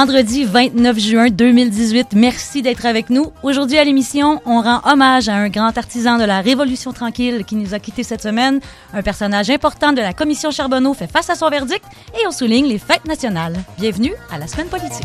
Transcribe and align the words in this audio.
vendredi 0.00 0.44
29 0.44 0.98
juin 0.98 1.28
2018. 1.28 2.14
Merci 2.14 2.62
d'être 2.62 2.86
avec 2.86 3.10
nous. 3.10 3.32
Aujourd'hui 3.42 3.76
à 3.76 3.84
l'émission, 3.84 4.40
on 4.46 4.62
rend 4.62 4.80
hommage 4.90 5.28
à 5.28 5.34
un 5.34 5.50
grand 5.50 5.76
artisan 5.76 6.16
de 6.16 6.24
la 6.24 6.40
Révolution 6.40 6.94
tranquille 6.94 7.44
qui 7.44 7.54
nous 7.54 7.74
a 7.74 7.78
quittés 7.78 8.02
cette 8.02 8.22
semaine. 8.22 8.60
Un 8.94 9.02
personnage 9.02 9.50
important 9.50 9.92
de 9.92 10.00
la 10.00 10.14
commission 10.14 10.50
Charbonneau 10.50 10.94
fait 10.94 11.06
face 11.06 11.28
à 11.28 11.34
son 11.34 11.50
verdict 11.50 11.84
et 12.18 12.26
on 12.26 12.30
souligne 12.30 12.66
les 12.66 12.78
fêtes 12.78 13.04
nationales. 13.04 13.58
Bienvenue 13.76 14.14
à 14.32 14.38
la 14.38 14.46
semaine 14.46 14.68
politique. 14.68 15.04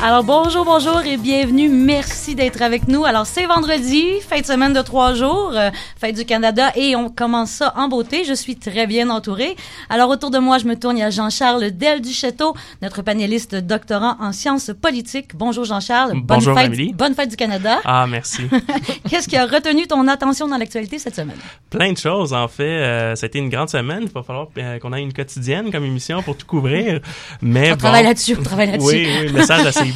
Alors 0.00 0.22
bonjour, 0.22 0.64
bonjour 0.64 1.00
et 1.00 1.16
bienvenue. 1.16 1.68
Merci 1.68 2.36
d'être 2.36 2.62
avec 2.62 2.86
nous. 2.86 3.04
Alors 3.04 3.26
c'est 3.26 3.46
vendredi, 3.46 4.04
fin 4.20 4.38
de 4.40 4.46
semaine 4.46 4.72
de 4.72 4.80
trois 4.80 5.12
jours, 5.14 5.50
euh, 5.56 5.70
fête 6.00 6.14
du 6.14 6.24
Canada 6.24 6.70
et 6.76 6.94
on 6.94 7.10
commence 7.10 7.50
ça 7.50 7.74
en 7.76 7.88
beauté. 7.88 8.22
Je 8.24 8.32
suis 8.32 8.54
très 8.54 8.86
bien 8.86 9.10
entourée. 9.10 9.56
Alors 9.90 10.08
autour 10.08 10.30
de 10.30 10.38
moi, 10.38 10.58
je 10.58 10.66
me 10.66 10.76
tourne, 10.76 11.02
a 11.02 11.10
Jean-Charles 11.10 11.72
Del 11.72 12.00
du 12.00 12.12
Château, 12.12 12.54
notre 12.80 13.02
panéliste 13.02 13.56
doctorant 13.56 14.16
en 14.20 14.30
sciences 14.30 14.70
politiques. 14.80 15.34
Bonjour 15.34 15.64
Jean-Charles. 15.64 16.12
Bonjour 16.14 16.56
Amélie. 16.56 16.88
fête, 16.90 16.96
Bonne 16.96 17.14
fête 17.16 17.30
du 17.30 17.36
Canada. 17.36 17.80
Ah 17.84 18.06
merci. 18.08 18.42
Qu'est-ce 19.10 19.26
qui 19.28 19.36
a 19.36 19.46
retenu 19.46 19.88
ton 19.88 20.06
attention 20.06 20.46
dans 20.46 20.58
l'actualité 20.58 21.00
cette 21.00 21.16
semaine? 21.16 21.38
Plein 21.70 21.92
de 21.92 21.98
choses 21.98 22.32
en 22.32 22.46
fait. 22.46 22.62
Euh, 22.62 23.14
été 23.16 23.40
une 23.40 23.50
grande 23.50 23.68
semaine. 23.68 24.02
Il 24.04 24.10
va 24.10 24.22
falloir 24.22 24.46
euh, 24.58 24.78
qu'on 24.78 24.92
ait 24.92 25.02
une 25.02 25.12
quotidienne 25.12 25.72
comme 25.72 25.84
émission 25.84 26.22
pour 26.22 26.36
tout 26.36 26.46
couvrir. 26.46 27.00
Mais 27.42 27.70
on 27.70 27.72
bon, 27.72 27.78
travaille 27.78 28.04
là-dessus, 28.04 28.36
on 28.38 28.44
travaille 28.44 28.70
là-dessus. 28.70 28.86
Oui, 28.86 29.08
oui, 29.26 29.32
message 29.32 29.66
assez 29.66 29.88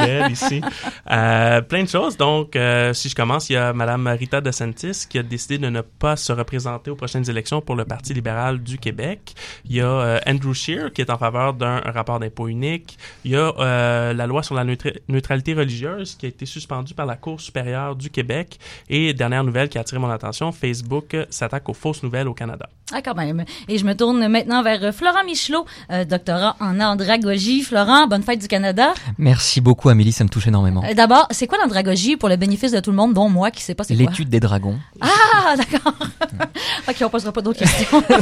Euh, 1.11 1.61
plein 1.63 1.83
de 1.85 1.89
choses. 1.89 2.17
Donc, 2.17 2.57
euh, 2.57 2.93
si 2.93 3.09
je 3.09 3.15
commence, 3.15 3.51
il 3.51 3.55
y 3.55 3.57
a 3.57 3.73
Madame 3.73 4.07
Rita 4.07 4.41
DeSantis 4.41 5.07
qui 5.09 5.19
a 5.19 5.23
décidé 5.23 5.59
de 5.59 5.69
ne 5.69 5.81
pas 5.81 6.17
se 6.17 6.33
représenter 6.33 6.91
aux 6.91 6.97
prochaines 6.97 7.29
élections 7.29 7.61
pour 7.61 7.77
le 7.77 7.85
Parti 7.85 8.15
libéral 8.15 8.63
du 8.63 8.79
Québec. 8.79 9.35
Il 9.65 9.77
y 9.77 9.81
a 9.81 9.87
euh, 9.87 10.19
Andrew 10.27 10.53
Scheer 10.55 10.93
qui 10.93 11.01
est 11.01 11.11
en 11.11 11.19
faveur 11.19 11.55
d'un 11.55 11.79
rapport 11.81 12.19
d'impôt 12.21 12.49
unique. 12.49 12.99
Il 13.25 13.33
y 13.33 13.37
a 13.37 13.53
euh, 13.59 14.13
la 14.13 14.27
loi 14.27 14.43
sur 14.43 14.55
la 14.55 14.65
neutra- 14.65 14.97
neutralité 15.09 15.55
religieuse 15.55 16.15
qui 16.15 16.27
a 16.27 16.29
été 16.29 16.47
suspendue 16.47 16.95
par 16.95 17.07
la 17.07 17.17
Cour 17.17 17.41
supérieure 17.41 17.97
du 17.97 18.11
Québec. 18.11 18.59
Et 18.89 19.13
dernière 19.15 19.45
nouvelle 19.45 19.69
qui 19.69 19.79
a 19.79 19.83
attiré 19.83 20.01
mon 20.01 20.11
attention, 20.11 20.53
Facebook 20.53 21.17
s'attaque 21.31 21.69
aux 21.69 21.75
fausses 21.75 22.03
nouvelles 22.03 22.29
au 22.29 22.35
Canada. 22.35 22.69
Ah, 22.95 23.01
quand 23.03 23.15
même. 23.15 23.45
Et 23.69 23.79
je 23.79 23.85
me 23.85 23.95
tourne 23.95 24.27
maintenant 24.29 24.63
vers 24.63 24.83
euh, 24.83 24.93
Florent 24.93 25.25
Michelot, 25.25 25.65
euh, 25.91 26.05
doctorat 26.05 26.57
en 26.61 26.79
andragogie. 26.81 27.63
Florent, 27.63 28.07
bonne 28.07 28.23
fête 28.23 28.41
du 28.41 28.49
Canada. 28.49 28.93
Merci 29.19 29.61
beaucoup, 29.61 29.89
Amélie, 29.89 30.13
ça 30.13 30.25
me 30.25 30.29
touche 30.29 30.47
énormément. 30.49 30.83
Euh, 30.85 30.93
D'abord, 30.93 31.27
c'est 31.31 31.47
quoi 31.47 31.57
l'andragogie 31.63 32.17
pour 32.17 32.29
le 32.29 32.37
bénéfice 32.37 32.73
de 32.73 32.81
tout 32.81 32.91
le 32.91 32.97
monde, 32.97 33.15
dont 33.15 33.29
moi 33.31 33.51
qui 33.51 33.63
sais 33.63 33.75
pas 33.75 33.85
c'est 33.85 33.95
quoi? 33.95 34.05
L'étude 34.11 34.29
des 34.29 34.41
dragons. 34.41 34.79
Ah, 35.01 35.55
d'accord. 35.57 35.95
ok, 36.89 36.97
on 37.03 37.09
posera 37.09 37.33
pas 37.33 37.41
d'autres 37.41 37.61
questions. 37.61 38.03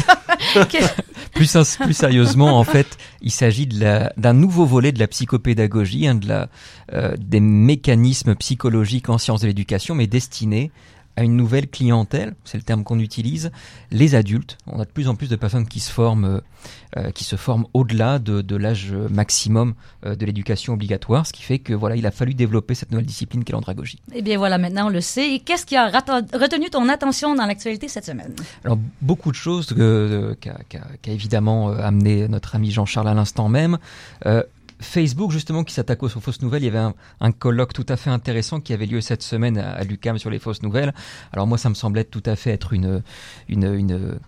Que- 0.54 0.78
Plus, 1.34 1.56
sérieusement, 1.92 2.58
en 2.58 2.64
fait, 2.64 2.96
il 3.22 3.30
s'agit 3.30 3.66
d'un 3.66 4.32
nouveau 4.32 4.66
volet 4.66 4.92
de 4.92 4.98
la 4.98 5.06
psychopédagogie, 5.08 6.06
hein, 6.06 6.14
de 6.14 6.28
la, 6.28 6.48
euh, 6.92 7.14
des 7.18 7.40
mécanismes 7.40 8.34
psychologiques 8.36 9.08
en 9.08 9.18
sciences 9.18 9.40
de 9.40 9.46
l'éducation, 9.46 9.94
mais 9.94 10.06
destinés 10.06 10.70
à 11.16 11.22
une 11.22 11.36
nouvelle 11.36 11.68
clientèle, 11.68 12.34
c'est 12.44 12.56
le 12.58 12.62
terme 12.64 12.84
qu'on 12.84 12.98
utilise, 12.98 13.50
les 13.90 14.14
adultes. 14.14 14.58
On 14.66 14.80
a 14.80 14.84
de 14.84 14.90
plus 14.90 15.08
en 15.08 15.14
plus 15.14 15.28
de 15.28 15.36
personnes 15.36 15.66
qui 15.66 15.80
se 15.80 15.90
forment, 15.90 16.24
euh, 16.24 16.40
euh, 16.96 17.10
qui 17.10 17.24
se 17.24 17.36
forment 17.36 17.66
au-delà 17.74 18.18
de, 18.18 18.40
de 18.40 18.56
l'âge 18.56 18.92
maximum 19.10 19.74
euh, 20.06 20.14
de 20.14 20.24
l'éducation 20.24 20.72
obligatoire, 20.74 21.26
ce 21.26 21.32
qui 21.32 21.42
fait 21.42 21.58
que 21.58 21.74
voilà, 21.74 21.96
il 21.96 22.06
a 22.06 22.10
fallu 22.10 22.34
développer 22.34 22.74
cette 22.74 22.90
nouvelle 22.90 23.06
discipline 23.06 23.44
qu'est 23.44 23.52
l'andragogie. 23.52 24.00
eh 24.14 24.22
bien 24.22 24.38
voilà, 24.38 24.58
maintenant 24.58 24.86
on 24.86 24.90
le 24.90 25.00
sait. 25.00 25.34
Et 25.34 25.40
qu'est-ce 25.40 25.66
qui 25.66 25.76
a 25.76 25.88
retenu 25.88 26.70
ton 26.70 26.88
attention 26.88 27.34
dans 27.34 27.46
l'actualité 27.46 27.88
cette 27.88 28.06
semaine? 28.06 28.34
Alors 28.64 28.78
beaucoup 29.02 29.30
de 29.30 29.36
choses 29.36 29.74
qu'a 30.40 31.12
évidemment 31.12 31.70
amené 31.70 32.28
notre 32.28 32.54
ami 32.54 32.70
Jean-Charles 32.70 33.08
à 33.08 33.14
l'instant 33.14 33.48
même. 33.48 33.78
Euh, 34.26 34.42
Facebook 34.80 35.30
justement 35.30 35.64
qui 35.64 35.74
s'attaque 35.74 36.02
aux 36.02 36.08
fausses 36.08 36.42
nouvelles, 36.42 36.62
il 36.62 36.72
y 36.72 36.76
avait 36.76 36.92
un, 37.20 37.32
colloque 37.32 37.72
tout 37.72 37.86
à 37.88 37.96
fait 37.96 38.10
intéressant 38.10 38.60
qui 38.60 38.72
avait 38.72 38.86
lieu 38.86 39.00
cette 39.00 39.22
semaine 39.22 39.58
à, 39.58 39.72
à 39.72 39.84
l'UCAM 39.84 40.18
sur 40.18 40.30
les 40.30 40.38
fausses 40.38 40.62
nouvelles. 40.62 40.94
Alors 41.32 41.46
moi 41.46 41.58
ça 41.58 41.68
me 41.68 41.74
semblait 41.74 42.04
tout 42.04 42.22
à 42.26 42.36
fait 42.36 42.50
être 42.50 42.72
une 42.72 43.02
une, 43.48 43.74
une 43.74 44.18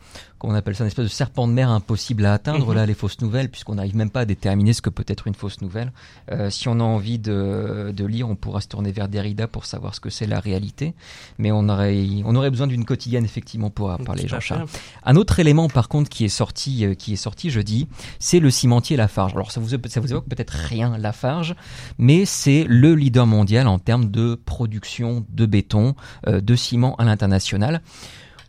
comment 0.43 0.55
on 0.55 0.57
appelle 0.57 0.75
ça, 0.75 0.83
une 0.83 0.89
espèce 0.89 1.05
de 1.05 1.11
serpent 1.11 1.47
de 1.47 1.53
mer 1.53 1.71
impossible 1.71 2.27
à 2.27 2.33
atteindre 2.35 2.67
Mhm. 2.69 2.75
là 2.75 2.85
les 2.87 2.95
fausses 2.95 3.21
nouvelles 3.21 3.49
puisqu'on 3.49 3.77
n'arrive 3.77 3.95
même 3.97 4.11
pas 4.11 4.21
à 4.21 4.25
déterminer 4.25 4.73
ce 4.73 4.83
que 4.83 4.91
peut 4.91 5.05
être 5.07 5.29
une 5.29 5.35
fausse 5.35 5.61
nouvelle. 5.61 5.93
Euh, 6.33 6.51
si 6.51 6.69
on 6.69 6.81
a 6.81 6.83
envie 6.83 7.19
de, 7.21 7.93
de 7.97 8.05
lire, 8.05 8.29
on 8.29 8.35
pourra 8.35 8.61
se 8.61 8.67
tourner 8.67 8.91
vers 8.91 9.09
Derrida 9.09 9.47
pour 9.47 9.65
savoir 9.67 9.95
ce 9.95 10.01
que 10.01 10.11
c'est 10.11 10.27
la 10.27 10.41
réalité, 10.41 10.95
mais 11.39 11.53
on 11.53 11.69
aurait 11.69 12.05
on 12.25 12.35
aurait 12.35 12.51
besoin 12.51 12.67
d'une 12.67 12.85
quotidienne 12.85 13.25
effectivement 13.25 13.71
pour 13.71 13.97
parler 13.99 14.27
Jean-Charles. 14.27 14.67
Un 15.05 15.15
autre 15.17 15.39
élément, 15.39 15.69
par 15.69 15.89
contre, 15.89 16.09
qui 16.11 16.25
est 16.25 16.29
sorti, 16.29 16.85
euh, 16.85 16.95
qui 16.95 17.13
est 17.13 17.17
sorti 17.17 17.51
jeudi, 17.51 17.87
c'est 18.19 18.41
le 18.41 18.51
cimentier 18.51 18.97
Lafarge. 18.97 19.33
Alors, 19.35 19.53
ça 19.53 19.61
vous, 19.61 19.69
ça 19.69 20.01
vous 20.01 20.11
évoque 20.11 20.27
peut-être 20.29 20.51
rien, 20.55 20.99
Lafarge, 20.99 21.55
mais 21.99 22.25
c'est 22.25 22.65
le 22.69 22.95
leader 22.97 23.27
mondial 23.27 23.69
en 23.69 23.79
termes 23.79 24.11
de 24.11 24.35
production 24.35 25.25
de 25.29 25.47
béton, 25.47 25.95
euh, 26.27 26.41
de 26.41 26.57
ciment 26.57 26.97
à 26.97 27.05
l'international. 27.05 27.81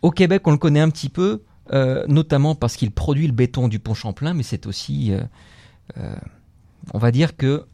Au 0.02 0.10
Québec, 0.10 0.42
on 0.46 0.50
le 0.50 0.58
connaît 0.58 0.80
un 0.80 0.90
petit 0.90 1.08
peu, 1.08 1.42
euh, 1.72 2.04
notamment 2.08 2.54
parce 2.54 2.76
qu'il 2.76 2.90
produit 2.90 3.26
le 3.26 3.32
béton 3.32 3.68
du 3.68 3.78
pont 3.78 3.94
Champlain, 3.94 4.34
mais 4.34 4.42
c'est 4.42 4.66
aussi, 4.66 5.12
euh, 5.12 5.20
euh, 5.98 6.14
on 6.92 6.98
va 6.98 7.10
dire 7.10 7.36
que, 7.36 7.64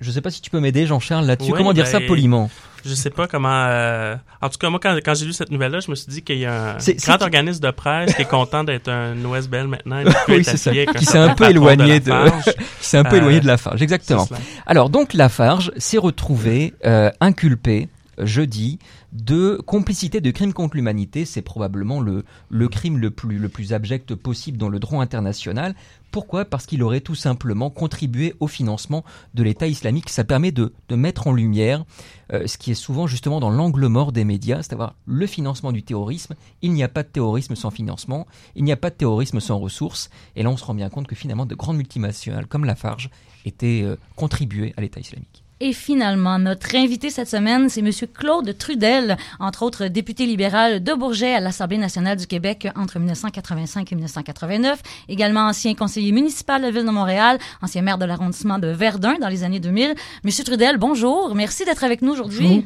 je 0.00 0.10
sais 0.10 0.20
pas 0.20 0.30
si 0.30 0.42
tu 0.42 0.50
peux 0.50 0.60
m'aider, 0.60 0.86
Jean-Charles, 0.86 1.26
là-dessus. 1.26 1.52
Oui, 1.52 1.58
Comment 1.58 1.72
dire 1.72 1.84
ben, 1.84 1.90
ça 1.90 2.00
poliment? 2.00 2.50
Je 2.84 2.92
sais 2.92 3.08
pas 3.08 3.26
comment. 3.26 3.64
euh, 3.68 4.14
En 4.42 4.50
tout 4.50 4.58
cas, 4.58 4.68
moi, 4.68 4.78
quand, 4.82 4.94
quand 5.02 5.14
j'ai 5.14 5.24
lu 5.24 5.32
cette 5.32 5.50
nouvelle-là, 5.50 5.80
je 5.80 5.90
me 5.90 5.96
suis 5.96 6.08
dit 6.12 6.20
qu'il 6.22 6.36
y 6.38 6.44
a 6.44 6.72
un 6.74 6.78
grand 7.06 7.22
organisme 7.22 7.60
de 7.60 7.70
presse 7.70 8.12
qui 8.14 8.20
est 8.22 8.28
content 8.28 8.62
d'être 8.62 8.88
un 8.90 9.24
OSBL 9.24 9.66
maintenant. 9.68 10.00
et 10.00 10.04
Oui, 10.28 10.44
c'est 10.44 10.58
ça. 10.58 10.70
Qui 10.98 11.04
s'est 11.06 11.16
un 11.16 11.34
peu 11.34 11.48
éloigné 11.48 12.00
de, 12.00 12.12
qui 12.50 12.86
s'est 12.86 12.98
un 12.98 13.04
peu 13.04 13.14
Euh, 13.16 13.20
éloigné 13.20 13.40
de 13.40 13.46
Lafarge. 13.46 13.80
Exactement. 13.80 14.24
C'est 14.26 14.34
cela. 14.34 14.40
Alors 14.66 14.90
donc 14.90 15.14
Lafarge 15.14 15.72
s'est 15.78 15.96
retrouvé 15.96 16.74
euh, 16.84 17.10
inculpé 17.22 17.88
euh, 17.88 17.93
jeudi 18.18 18.78
de 19.12 19.60
complicité 19.66 20.20
de 20.20 20.30
crime 20.30 20.52
contre 20.52 20.76
l'humanité. 20.76 21.24
C'est 21.24 21.42
probablement 21.42 22.00
le, 22.00 22.24
crime 22.68 22.98
le 22.98 23.10
plus, 23.10 23.72
abject 23.72 24.14
possible 24.14 24.58
dans 24.58 24.68
le 24.68 24.78
droit 24.78 25.02
international. 25.02 25.74
Pourquoi? 26.10 26.44
Parce 26.44 26.66
qu'il 26.66 26.82
aurait 26.82 27.00
tout 27.00 27.16
simplement 27.16 27.70
contribué 27.70 28.34
au 28.38 28.46
financement 28.46 29.04
de 29.34 29.42
l'État 29.42 29.66
islamique. 29.66 30.10
Ça 30.10 30.22
permet 30.22 30.52
de, 30.52 30.72
de 30.88 30.94
mettre 30.94 31.26
en 31.26 31.32
lumière 31.32 31.84
euh, 32.32 32.46
ce 32.46 32.56
qui 32.56 32.70
est 32.70 32.74
souvent 32.74 33.06
justement 33.06 33.40
dans 33.40 33.50
l'angle 33.50 33.86
mort 33.86 34.12
des 34.12 34.24
médias, 34.24 34.62
c'est-à-dire 34.62 34.94
le 35.06 35.26
financement 35.26 35.72
du 35.72 35.82
terrorisme. 35.82 36.34
Il 36.62 36.72
n'y 36.72 36.82
a 36.82 36.88
pas 36.88 37.02
de 37.02 37.08
terrorisme 37.08 37.54
sans 37.54 37.70
financement, 37.70 38.26
il 38.54 38.64
n'y 38.64 38.72
a 38.72 38.76
pas 38.76 38.90
de 38.90 38.96
terrorisme 38.96 39.40
sans 39.40 39.58
ressources. 39.58 40.10
Et 40.36 40.42
là, 40.42 40.50
on 40.50 40.56
se 40.56 40.64
rend 40.64 40.74
bien 40.74 40.88
compte 40.88 41.06
que 41.06 41.14
finalement, 41.14 41.46
de 41.46 41.54
grandes 41.54 41.76
multinationales 41.76 42.46
comme 42.46 42.64
Lafarge 42.64 43.10
étaient 43.44 43.82
euh, 43.84 43.96
contribuées 44.16 44.72
à 44.76 44.80
l'État 44.80 45.00
islamique. 45.00 45.43
Et 45.60 45.72
finalement, 45.72 46.40
notre 46.40 46.74
invité 46.74 47.10
cette 47.10 47.28
semaine, 47.28 47.68
c'est 47.68 47.80
Monsieur 47.80 48.08
Claude 48.08 48.58
Trudel, 48.58 49.16
entre 49.38 49.62
autres 49.62 49.86
député 49.86 50.26
libéral 50.26 50.82
de 50.82 50.94
Bourget 50.94 51.32
à 51.32 51.40
l'Assemblée 51.40 51.78
nationale 51.78 52.16
du 52.16 52.26
Québec 52.26 52.66
entre 52.74 52.98
1985 52.98 53.92
et 53.92 53.94
1989, 53.94 54.82
également 55.08 55.46
ancien 55.46 55.74
conseiller 55.74 56.10
municipal 56.10 56.60
de 56.60 56.66
la 56.66 56.72
Ville 56.72 56.84
de 56.84 56.90
Montréal, 56.90 57.38
ancien 57.62 57.82
maire 57.82 57.98
de 57.98 58.04
l'arrondissement 58.04 58.58
de 58.58 58.66
Verdun 58.66 59.14
dans 59.20 59.28
les 59.28 59.44
années 59.44 59.60
2000. 59.60 59.94
Monsieur 60.24 60.42
Trudel, 60.42 60.76
bonjour, 60.76 61.34
merci 61.36 61.64
d'être 61.64 61.84
avec 61.84 62.02
nous 62.02 62.12
aujourd'hui. 62.12 62.64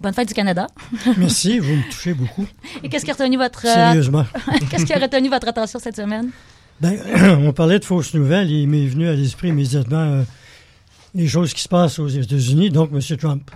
Bonne 0.00 0.14
fête 0.14 0.28
du 0.28 0.34
Canada. 0.34 0.66
Merci, 1.16 1.58
vous 1.58 1.72
me 1.72 1.90
touchez 1.90 2.12
beaucoup. 2.12 2.46
Et 2.82 2.90
qu'est-ce 2.90 3.06
qui 3.06 3.10
a 3.10 3.14
retenu 3.14 3.38
votre 3.38 3.64
euh, 3.64 3.72
Sérieusement. 3.72 4.26
qu'est-ce 4.70 4.84
qui 4.84 4.92
a 4.92 4.98
retenu 4.98 5.30
votre 5.30 5.48
attention 5.48 5.78
cette 5.78 5.96
semaine? 5.96 6.28
Ben, 6.82 6.98
on 7.46 7.52
parlait 7.54 7.78
de 7.78 7.84
fausses 7.84 8.12
nouvelles 8.12 8.52
et 8.52 8.56
il 8.56 8.68
m'est 8.68 8.86
venu 8.86 9.08
à 9.08 9.14
l'esprit 9.14 9.48
immédiatement 9.48 9.96
euh, 9.96 10.22
les 11.16 11.26
choses 11.28 11.54
qui 11.54 11.62
se 11.62 11.68
passent 11.68 11.98
aux 11.98 12.08
États-Unis, 12.08 12.70
donc 12.70 12.90
M. 12.92 13.00
Trump. 13.16 13.50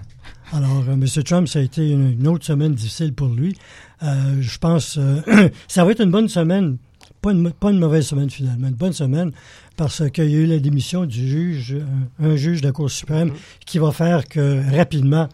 Alors, 0.53 0.83
euh, 0.89 0.95
M. 0.95 1.07
Trump, 1.25 1.47
ça 1.47 1.59
a 1.59 1.63
été 1.63 1.91
une, 1.91 2.27
autre 2.27 2.45
semaine 2.45 2.75
difficile 2.75 3.13
pour 3.13 3.29
lui. 3.29 3.57
Euh, 4.03 4.39
je 4.41 4.59
pense 4.59 4.99
euh, 4.99 5.21
ça 5.69 5.85
va 5.85 5.93
être 5.93 6.01
une 6.01 6.11
bonne 6.11 6.29
semaine, 6.29 6.79
pas 7.21 7.33
une, 7.33 7.79
mauvaise 7.79 8.07
semaine 8.07 8.31
finalement, 8.31 8.69
une 8.69 8.75
bonne 8.75 8.95
semaine 8.95 9.33
parce 9.77 10.09
qu'il 10.11 10.31
y 10.31 10.37
a 10.37 10.39
eu 10.39 10.47
la 10.47 10.59
démission 10.59 11.05
du 11.05 11.29
juge, 11.29 11.77
un, 12.19 12.35
juge 12.35 12.63
de 12.63 12.67
la 12.67 12.73
Cour 12.73 12.91
suprême 12.91 13.33
qui 13.67 13.79
va 13.79 13.93
faire 13.93 14.27
que 14.27 14.63
rapidement 14.75 15.29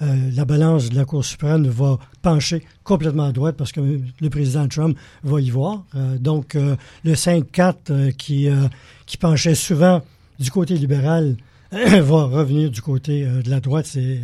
la 0.00 0.46
balance 0.46 0.88
de 0.88 0.96
la 0.96 1.04
Cour 1.04 1.22
suprême 1.24 1.66
va 1.66 1.98
pencher 2.22 2.62
complètement 2.84 3.24
à 3.24 3.32
droite 3.32 3.56
parce 3.58 3.70
que 3.70 3.80
le 3.80 4.30
président 4.30 4.66
Trump 4.66 4.96
va 5.22 5.40
y 5.42 5.50
voir. 5.50 5.84
Donc, 6.18 6.54
le 6.54 7.12
5-4 7.12 7.74
euh, 7.90 8.10
qui, 8.12 8.48
euh, 8.48 8.66
qui 9.04 9.18
penchait 9.18 9.54
souvent 9.54 10.02
du 10.38 10.50
côté 10.50 10.74
libéral 10.74 11.36
va 12.00 12.24
revenir 12.24 12.70
du 12.70 12.82
côté 12.82 13.24
euh, 13.24 13.42
de 13.42 13.50
la 13.50 13.60
droite, 13.60 13.86
c'est- 13.86 14.20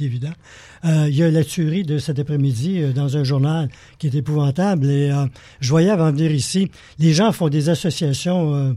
évident. 0.00 0.32
Euh, 0.84 1.06
il 1.08 1.16
y 1.16 1.22
a 1.22 1.30
la 1.30 1.42
tuerie 1.44 1.82
de 1.82 1.98
cet 1.98 2.18
après-midi 2.18 2.80
euh, 2.80 2.92
dans 2.92 3.16
un 3.16 3.24
journal 3.24 3.68
qui 3.98 4.06
est 4.06 4.14
épouvantable. 4.14 4.88
Et 4.88 5.10
euh, 5.10 5.26
je 5.60 5.70
voyais 5.70 5.90
avant 5.90 6.12
de 6.12 6.16
venir 6.16 6.30
ici, 6.32 6.70
les 6.98 7.12
gens 7.12 7.32
font 7.32 7.48
des 7.48 7.68
associations 7.68 8.76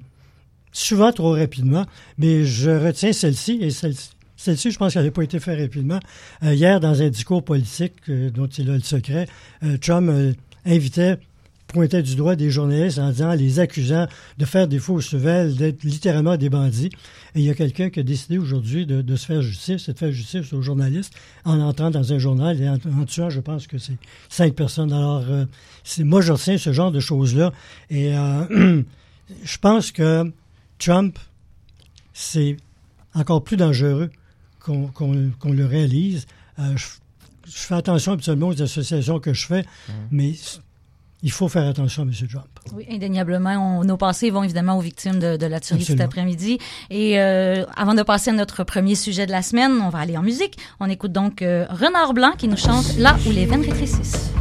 souvent 0.72 1.12
trop 1.12 1.32
rapidement, 1.34 1.86
mais 2.18 2.46
je 2.46 2.70
retiens 2.72 3.14
celle-ci 3.14 3.60
et 3.62 3.70
celle-ci. 3.70 4.10
Celle-ci, 4.38 4.72
je 4.72 4.78
pense 4.78 4.94
qu'elle 4.94 5.04
n'a 5.04 5.12
pas 5.12 5.24
été 5.24 5.38
faite 5.40 5.60
rapidement. 5.60 6.00
Hier, 6.42 6.80
dans 6.80 7.02
un 7.02 7.10
discours 7.10 7.44
politique 7.44 8.10
dont 8.10 8.48
il 8.48 8.70
a 8.70 8.76
le 8.76 8.80
secret, 8.80 9.28
Trump 9.82 10.10
invitait, 10.66 11.18
pointait 11.70 12.02
du 12.04 12.16
doigt 12.16 12.36
des 12.36 12.50
journalistes 12.50 12.98
en 13.00 13.12
disant, 13.12 13.34
les 13.34 13.60
accusant 13.60 14.08
de 14.38 14.46
faire 14.46 14.68
des 14.68 14.80
fausses 14.80 15.14
nouvelles, 15.14 15.56
d'être 15.56 15.84
littéralement 15.84 16.36
des 16.36 16.50
bandits. 16.50 16.90
Et 17.36 17.40
il 17.40 17.44
y 17.44 17.50
a 17.50 17.54
quelqu'un 17.54 17.90
qui 17.92 18.00
a 18.00 18.04
décidé 18.04 18.38
aujourd'hui 18.40 18.86
de, 18.86 19.02
de 19.04 19.16
se 19.16 19.26
faire 19.28 19.42
justice, 19.42 19.88
et 19.88 19.94
de 19.94 19.98
faire 19.98 20.12
justice 20.12 20.52
aux 20.52 20.62
journalistes 20.64 21.14
en 21.46 21.60
entrant 21.60 21.92
dans 21.92 22.12
un 22.12 22.18
journal 22.20 22.60
et 22.60 22.68
en, 22.68 22.78
en 23.00 23.06
tuant, 23.06 23.30
je 23.30 23.40
pense 23.40 23.68
que 23.68 23.78
c'est 23.78 23.98
cinq 24.30 24.56
personnes. 24.56 24.92
Alors, 24.92 25.24
euh, 25.30 25.46
c'est, 25.84 26.04
moi, 26.04 26.22
je 26.22 26.32
retiens 26.32 26.58
ce 26.58 26.74
genre 26.74 26.92
de 26.92 27.00
choses-là. 27.00 27.54
Et 27.92 28.18
euh, 28.18 28.82
je 29.44 29.58
pense 29.60 29.92
que 29.92 30.32
Trump, 30.80 31.20
c'est 32.14 32.58
encore 33.14 33.44
plus 33.44 33.58
dangereux 33.58 34.10
qu'on 34.60 34.88
qu'on- 34.88 35.32
qu'on 35.40 35.54
le 35.54 35.66
réalise. 35.66 36.26
Euh, 36.58 36.76
je, 36.76 36.86
je 37.46 37.58
fais 37.58 37.76
attention 37.76 38.14
absolument 38.14 38.48
aux 38.48 38.62
associations 38.62 39.20
que 39.20 39.34
je 39.34 39.46
fais, 39.46 39.66
mais 40.12 40.34
c- 40.34 40.60
il 41.22 41.32
faut 41.32 41.48
faire 41.50 41.68
attention 41.68 42.04
à 42.04 42.06
M. 42.06 42.12
Trump. 42.32 42.46
Oui, 42.74 42.86
indéniablement. 42.92 43.80
On- 43.80 43.84
nos 43.84 43.98
pensées 43.98 44.30
vont 44.30 44.44
évidemment 44.44 44.78
aux 44.78 44.82
victimes 44.82 45.20
de, 45.20 45.36
de 45.38 45.46
la 45.46 45.60
tuerie 45.60 45.82
cet 45.82 46.00
Absolument. 46.00 46.06
après-midi. 46.06 46.58
Et 46.90 47.20
euh, 47.20 47.66
avant 47.76 47.94
de 47.94 48.04
passer 48.04 48.30
à 48.30 48.34
notre 48.34 48.64
premier 48.64 48.96
sujet 48.96 49.26
de 49.26 49.32
la 49.32 49.42
semaine, 49.42 49.74
on 49.82 49.90
va 49.90 50.00
aller 50.00 50.18
en 50.18 50.24
musique. 50.24 50.58
On 50.80 50.90
écoute 50.90 51.12
donc 51.12 51.42
euh, 51.42 51.66
Renard 51.70 52.14
Blanc 52.14 52.32
qui 52.38 52.48
nous 52.48 52.58
chante 52.58 52.98
Là 52.98 53.18
où 53.28 53.32
les 53.32 53.46
veines 53.46 53.62
rétrécissent. 53.64 54.32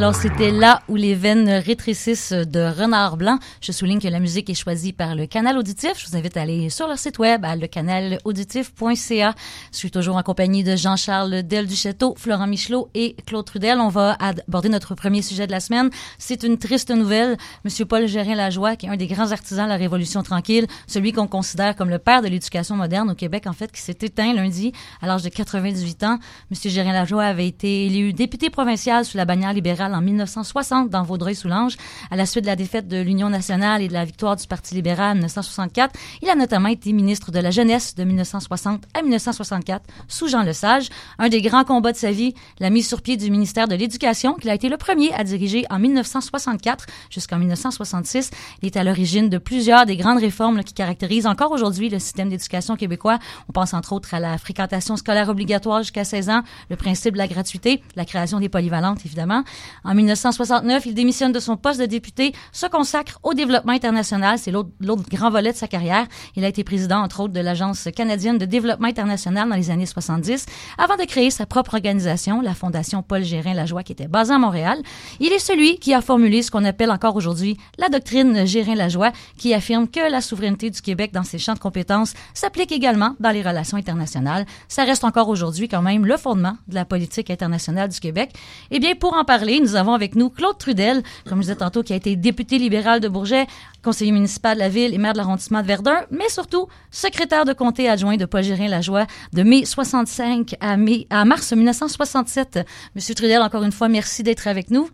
Alors, 0.00 0.14
c'était 0.14 0.50
là 0.50 0.80
où 0.88 0.96
les 0.96 1.14
veines 1.14 1.50
rétrécissent 1.50 2.32
de 2.32 2.60
Renard 2.60 3.18
Blanc. 3.18 3.38
Je 3.60 3.70
souligne 3.70 4.00
que 4.00 4.08
la 4.08 4.18
musique 4.18 4.48
est 4.48 4.54
choisie 4.54 4.94
par 4.94 5.14
le 5.14 5.26
Canal 5.26 5.58
Auditif. 5.58 5.92
Je 5.98 6.08
vous 6.08 6.16
invite 6.16 6.38
à 6.38 6.40
aller 6.40 6.70
sur 6.70 6.88
leur 6.88 6.98
site 6.98 7.18
web 7.18 7.44
à 7.44 7.54
lecanalauditif.ca. 7.54 9.34
Je 9.70 9.76
suis 9.76 9.90
toujours 9.90 10.16
en 10.16 10.22
compagnie 10.22 10.64
de 10.64 10.74
Jean-Charles 10.74 11.42
Del 11.42 11.68
Florent 12.16 12.46
Michelot 12.46 12.88
et 12.94 13.14
Claude 13.26 13.44
Trudel. 13.44 13.78
On 13.78 13.90
va 13.90 14.16
aborder 14.20 14.70
notre 14.70 14.94
premier 14.94 15.20
sujet 15.20 15.46
de 15.46 15.52
la 15.52 15.60
semaine. 15.60 15.90
C'est 16.16 16.44
une 16.44 16.56
triste 16.56 16.90
nouvelle. 16.90 17.36
Monsieur 17.66 17.84
Paul 17.84 18.06
Gérin-Lajoie, 18.06 18.76
qui 18.76 18.86
est 18.86 18.88
un 18.88 18.96
des 18.96 19.06
grands 19.06 19.32
artisans 19.32 19.66
de 19.66 19.70
la 19.70 19.76
Révolution 19.76 20.22
tranquille, 20.22 20.66
celui 20.86 21.12
qu'on 21.12 21.26
considère 21.26 21.76
comme 21.76 21.90
le 21.90 21.98
père 21.98 22.22
de 22.22 22.28
l'éducation 22.28 22.74
moderne 22.74 23.10
au 23.10 23.14
Québec, 23.14 23.46
en 23.46 23.52
fait, 23.52 23.70
qui 23.70 23.82
s'est 23.82 23.98
éteint 24.00 24.32
lundi 24.32 24.72
à 25.02 25.06
l'âge 25.06 25.24
de 25.24 25.28
98 25.28 26.04
ans. 26.04 26.18
Monsieur 26.50 26.70
Gérin-Lajoie 26.70 27.24
avait 27.24 27.48
été 27.48 27.84
élu 27.84 28.14
député 28.14 28.48
provincial 28.48 29.04
sous 29.04 29.18
la 29.18 29.26
bannière 29.26 29.52
libérale 29.52 29.89
en 29.94 30.00
1960 30.00 30.90
dans 30.90 31.02
Vaudreuil-Soulanges. 31.02 31.76
À 32.10 32.16
la 32.16 32.26
suite 32.26 32.44
de 32.44 32.48
la 32.48 32.56
défaite 32.56 32.88
de 32.88 33.00
l'Union 33.00 33.28
nationale 33.28 33.82
et 33.82 33.88
de 33.88 33.92
la 33.92 34.04
victoire 34.04 34.36
du 34.36 34.46
Parti 34.46 34.74
libéral 34.74 35.12
en 35.12 35.14
1964, 35.14 35.94
il 36.22 36.30
a 36.30 36.34
notamment 36.34 36.68
été 36.68 36.92
ministre 36.92 37.30
de 37.30 37.38
la 37.38 37.50
Jeunesse 37.50 37.94
de 37.94 38.04
1960 38.04 38.84
à 38.94 39.02
1964 39.02 39.84
sous 40.08 40.28
Jean 40.28 40.42
Lesage. 40.42 40.88
Un 41.18 41.28
des 41.28 41.42
grands 41.42 41.64
combats 41.64 41.92
de 41.92 41.96
sa 41.96 42.12
vie, 42.12 42.34
la 42.58 42.70
mise 42.70 42.88
sur 42.88 43.02
pied 43.02 43.16
du 43.16 43.30
ministère 43.30 43.68
de 43.68 43.74
l'Éducation, 43.74 44.34
qu'il 44.34 44.50
a 44.50 44.54
été 44.54 44.68
le 44.68 44.76
premier 44.76 45.12
à 45.14 45.24
diriger 45.24 45.64
en 45.70 45.78
1964 45.78 46.86
jusqu'en 47.10 47.38
1966. 47.38 48.30
Il 48.62 48.66
est 48.66 48.76
à 48.76 48.84
l'origine 48.84 49.28
de 49.28 49.38
plusieurs 49.38 49.86
des 49.86 49.96
grandes 49.96 50.20
réformes 50.20 50.62
qui 50.64 50.74
caractérisent 50.74 51.26
encore 51.26 51.52
aujourd'hui 51.52 51.88
le 51.88 51.98
système 51.98 52.28
d'éducation 52.28 52.76
québécois. 52.76 53.18
On 53.48 53.52
pense 53.52 53.74
entre 53.74 53.92
autres 53.92 54.14
à 54.14 54.20
la 54.20 54.38
fréquentation 54.38 54.96
scolaire 54.96 55.28
obligatoire 55.28 55.82
jusqu'à 55.82 56.04
16 56.04 56.30
ans, 56.30 56.42
le 56.68 56.76
principe 56.76 57.14
de 57.14 57.18
la 57.18 57.28
gratuité, 57.28 57.82
la 57.96 58.04
création 58.04 58.40
des 58.40 58.48
polyvalentes, 58.48 59.04
évidemment. 59.04 59.42
En 59.84 59.94
1969, 59.94 60.86
il 60.86 60.94
démissionne 60.94 61.32
de 61.32 61.40
son 61.40 61.56
poste 61.56 61.80
de 61.80 61.86
député, 61.86 62.34
se 62.52 62.66
consacre 62.66 63.18
au 63.22 63.34
développement 63.34 63.72
international. 63.72 64.38
C'est 64.38 64.50
l'autre 64.50 64.70
grand 65.10 65.30
volet 65.30 65.52
de 65.52 65.56
sa 65.56 65.68
carrière. 65.68 66.06
Il 66.36 66.44
a 66.44 66.48
été 66.48 66.64
président, 66.64 66.98
entre 66.98 67.20
autres, 67.20 67.32
de 67.32 67.40
l'Agence 67.40 67.88
canadienne 67.94 68.38
de 68.38 68.44
développement 68.44 68.88
international 68.88 69.48
dans 69.48 69.56
les 69.56 69.70
années 69.70 69.86
70, 69.86 70.46
avant 70.78 70.96
de 70.96 71.04
créer 71.04 71.30
sa 71.30 71.46
propre 71.46 71.74
organisation, 71.74 72.40
la 72.40 72.54
Fondation 72.54 73.02
Paul 73.02 73.22
Gérin-Lajoie, 73.22 73.82
qui 73.82 73.92
était 73.92 74.08
basée 74.08 74.34
à 74.34 74.38
Montréal. 74.38 74.78
Il 75.18 75.32
est 75.32 75.38
celui 75.38 75.78
qui 75.78 75.94
a 75.94 76.00
formulé 76.00 76.42
ce 76.42 76.50
qu'on 76.50 76.64
appelle 76.64 76.90
encore 76.90 77.16
aujourd'hui 77.16 77.56
la 77.78 77.88
doctrine 77.88 78.46
Gérin-Lajoie, 78.46 79.12
qui 79.38 79.54
affirme 79.54 79.88
que 79.88 80.10
la 80.10 80.20
souveraineté 80.20 80.70
du 80.70 80.82
Québec 80.82 81.12
dans 81.12 81.24
ses 81.24 81.38
champs 81.38 81.54
de 81.54 81.58
compétences 81.58 82.14
s'applique 82.34 82.72
également 82.72 83.16
dans 83.20 83.30
les 83.30 83.42
relations 83.42 83.76
internationales. 83.76 84.46
Ça 84.68 84.84
reste 84.84 85.04
encore 85.04 85.28
aujourd'hui 85.28 85.68
quand 85.68 85.82
même 85.82 86.06
le 86.06 86.16
fondement 86.16 86.56
de 86.68 86.74
la 86.74 86.84
politique 86.84 87.30
internationale 87.30 87.88
du 87.88 88.00
Québec. 88.00 88.32
Eh 88.70 88.78
bien, 88.78 88.94
pour 88.94 89.14
en 89.14 89.24
parler, 89.24 89.60
avons 89.76 89.94
avec 89.94 90.14
nous 90.14 90.30
Claude 90.30 90.58
Trudel, 90.58 91.02
comme 91.28 91.38
je 91.38 91.42
disais 91.42 91.56
tantôt, 91.56 91.82
qui 91.82 91.92
a 91.92 91.96
été 91.96 92.16
député 92.16 92.58
libéral 92.58 93.00
de 93.00 93.08
Bourget, 93.08 93.46
conseiller 93.82 94.12
municipal 94.12 94.56
de 94.56 94.60
la 94.60 94.68
ville 94.68 94.94
et 94.94 94.98
maire 94.98 95.12
de 95.12 95.18
l'arrondissement 95.18 95.62
de 95.62 95.66
Verdun, 95.66 96.00
mais 96.10 96.28
surtout 96.28 96.68
secrétaire 96.90 97.44
de 97.44 97.52
comté 97.52 97.88
adjoint 97.88 98.16
de 98.16 98.24
Paul 98.24 98.42
Gérin-Lajoie 98.42 99.06
de 99.32 99.42
mai 99.42 99.64
65 99.64 100.54
à, 100.60 100.76
mars 101.24 101.52
1967. 101.52 102.60
Monsieur 102.94 103.14
Trudel, 103.14 103.42
encore 103.42 103.62
une 103.62 103.72
fois, 103.72 103.88
merci 103.88 104.22
d'être 104.22 104.46
avec 104.46 104.70
nous. 104.70 104.88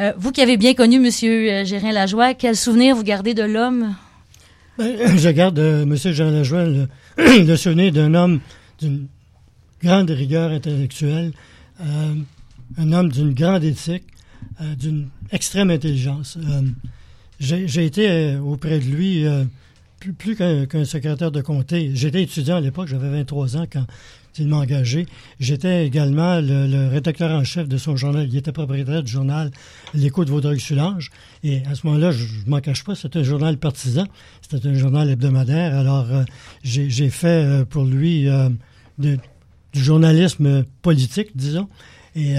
Euh, 0.00 0.12
vous 0.16 0.32
qui 0.32 0.40
avez 0.40 0.56
bien 0.56 0.74
connu 0.74 0.98
Monsieur 1.00 1.50
euh, 1.50 1.64
Gérin-Lajoie, 1.64 2.34
quel 2.34 2.56
souvenir 2.56 2.94
vous 2.94 3.04
gardez 3.04 3.34
de 3.34 3.42
l'homme? 3.42 3.94
Ben, 4.78 5.18
je 5.18 5.28
garde 5.30 5.58
euh, 5.58 5.82
M. 5.82 5.96
Jean 5.96 6.30
Lajoie 6.30 6.64
le, 7.16 7.56
souvenir 7.56 7.92
d'un 7.92 8.14
homme 8.14 8.38
d'une 8.80 9.08
grande 9.82 10.10
rigueur 10.10 10.52
intellectuelle, 10.52 11.32
euh, 11.80 12.14
un 12.76 12.92
homme 12.92 13.10
d'une 13.10 13.34
grande 13.34 13.64
éthique, 13.64 14.04
euh, 14.60 14.74
d'une 14.74 15.08
extrême 15.30 15.70
intelligence. 15.70 16.36
Euh, 16.36 16.62
J'ai 17.38 17.84
été 17.84 18.10
euh, 18.10 18.40
auprès 18.40 18.80
de 18.80 18.84
lui 18.86 19.24
plus, 20.18 20.34
qu'un 20.34 20.84
secrétaire 20.84 21.30
de 21.30 21.40
comté. 21.40 21.92
J'étais 21.94 22.22
étudiant 22.24 22.56
à 22.56 22.60
l'époque, 22.60 22.88
j'avais 22.88 23.08
23 23.08 23.56
ans 23.56 23.66
quand 23.72 23.86
il 24.36 24.48
m'a 24.48 24.56
engagé. 24.56 25.06
J'étais 25.38 25.86
également 25.86 26.40
le, 26.40 26.88
rédacteur 26.88 27.30
en 27.30 27.44
chef 27.44 27.68
de 27.68 27.76
son 27.76 27.96
journal. 27.96 28.26
Il 28.28 28.36
était 28.36 28.50
propriétaire 28.50 29.04
du 29.04 29.12
journal 29.12 29.52
L'Écho 29.94 30.24
de 30.24 30.30
Vaudreuil-Soulanges. 30.30 31.10
Et 31.44 31.62
à 31.66 31.76
ce 31.76 31.86
moment-là, 31.86 32.10
je 32.10 32.24
ne 32.44 32.50
m'en 32.50 32.60
cache 32.60 32.82
pas, 32.82 32.96
c'était 32.96 33.20
un 33.20 33.24
journal 33.24 33.58
partisan. 33.58 34.06
C'était 34.42 34.66
un 34.68 34.74
journal 34.74 35.08
hebdomadaire. 35.08 35.76
Alors, 35.76 36.08
j'ai 36.64 37.10
fait 37.10 37.64
pour 37.70 37.84
lui 37.84 38.28
du 38.98 39.18
journalisme 39.72 40.64
politique, 40.82 41.36
disons. 41.36 41.68
Et 42.16 42.36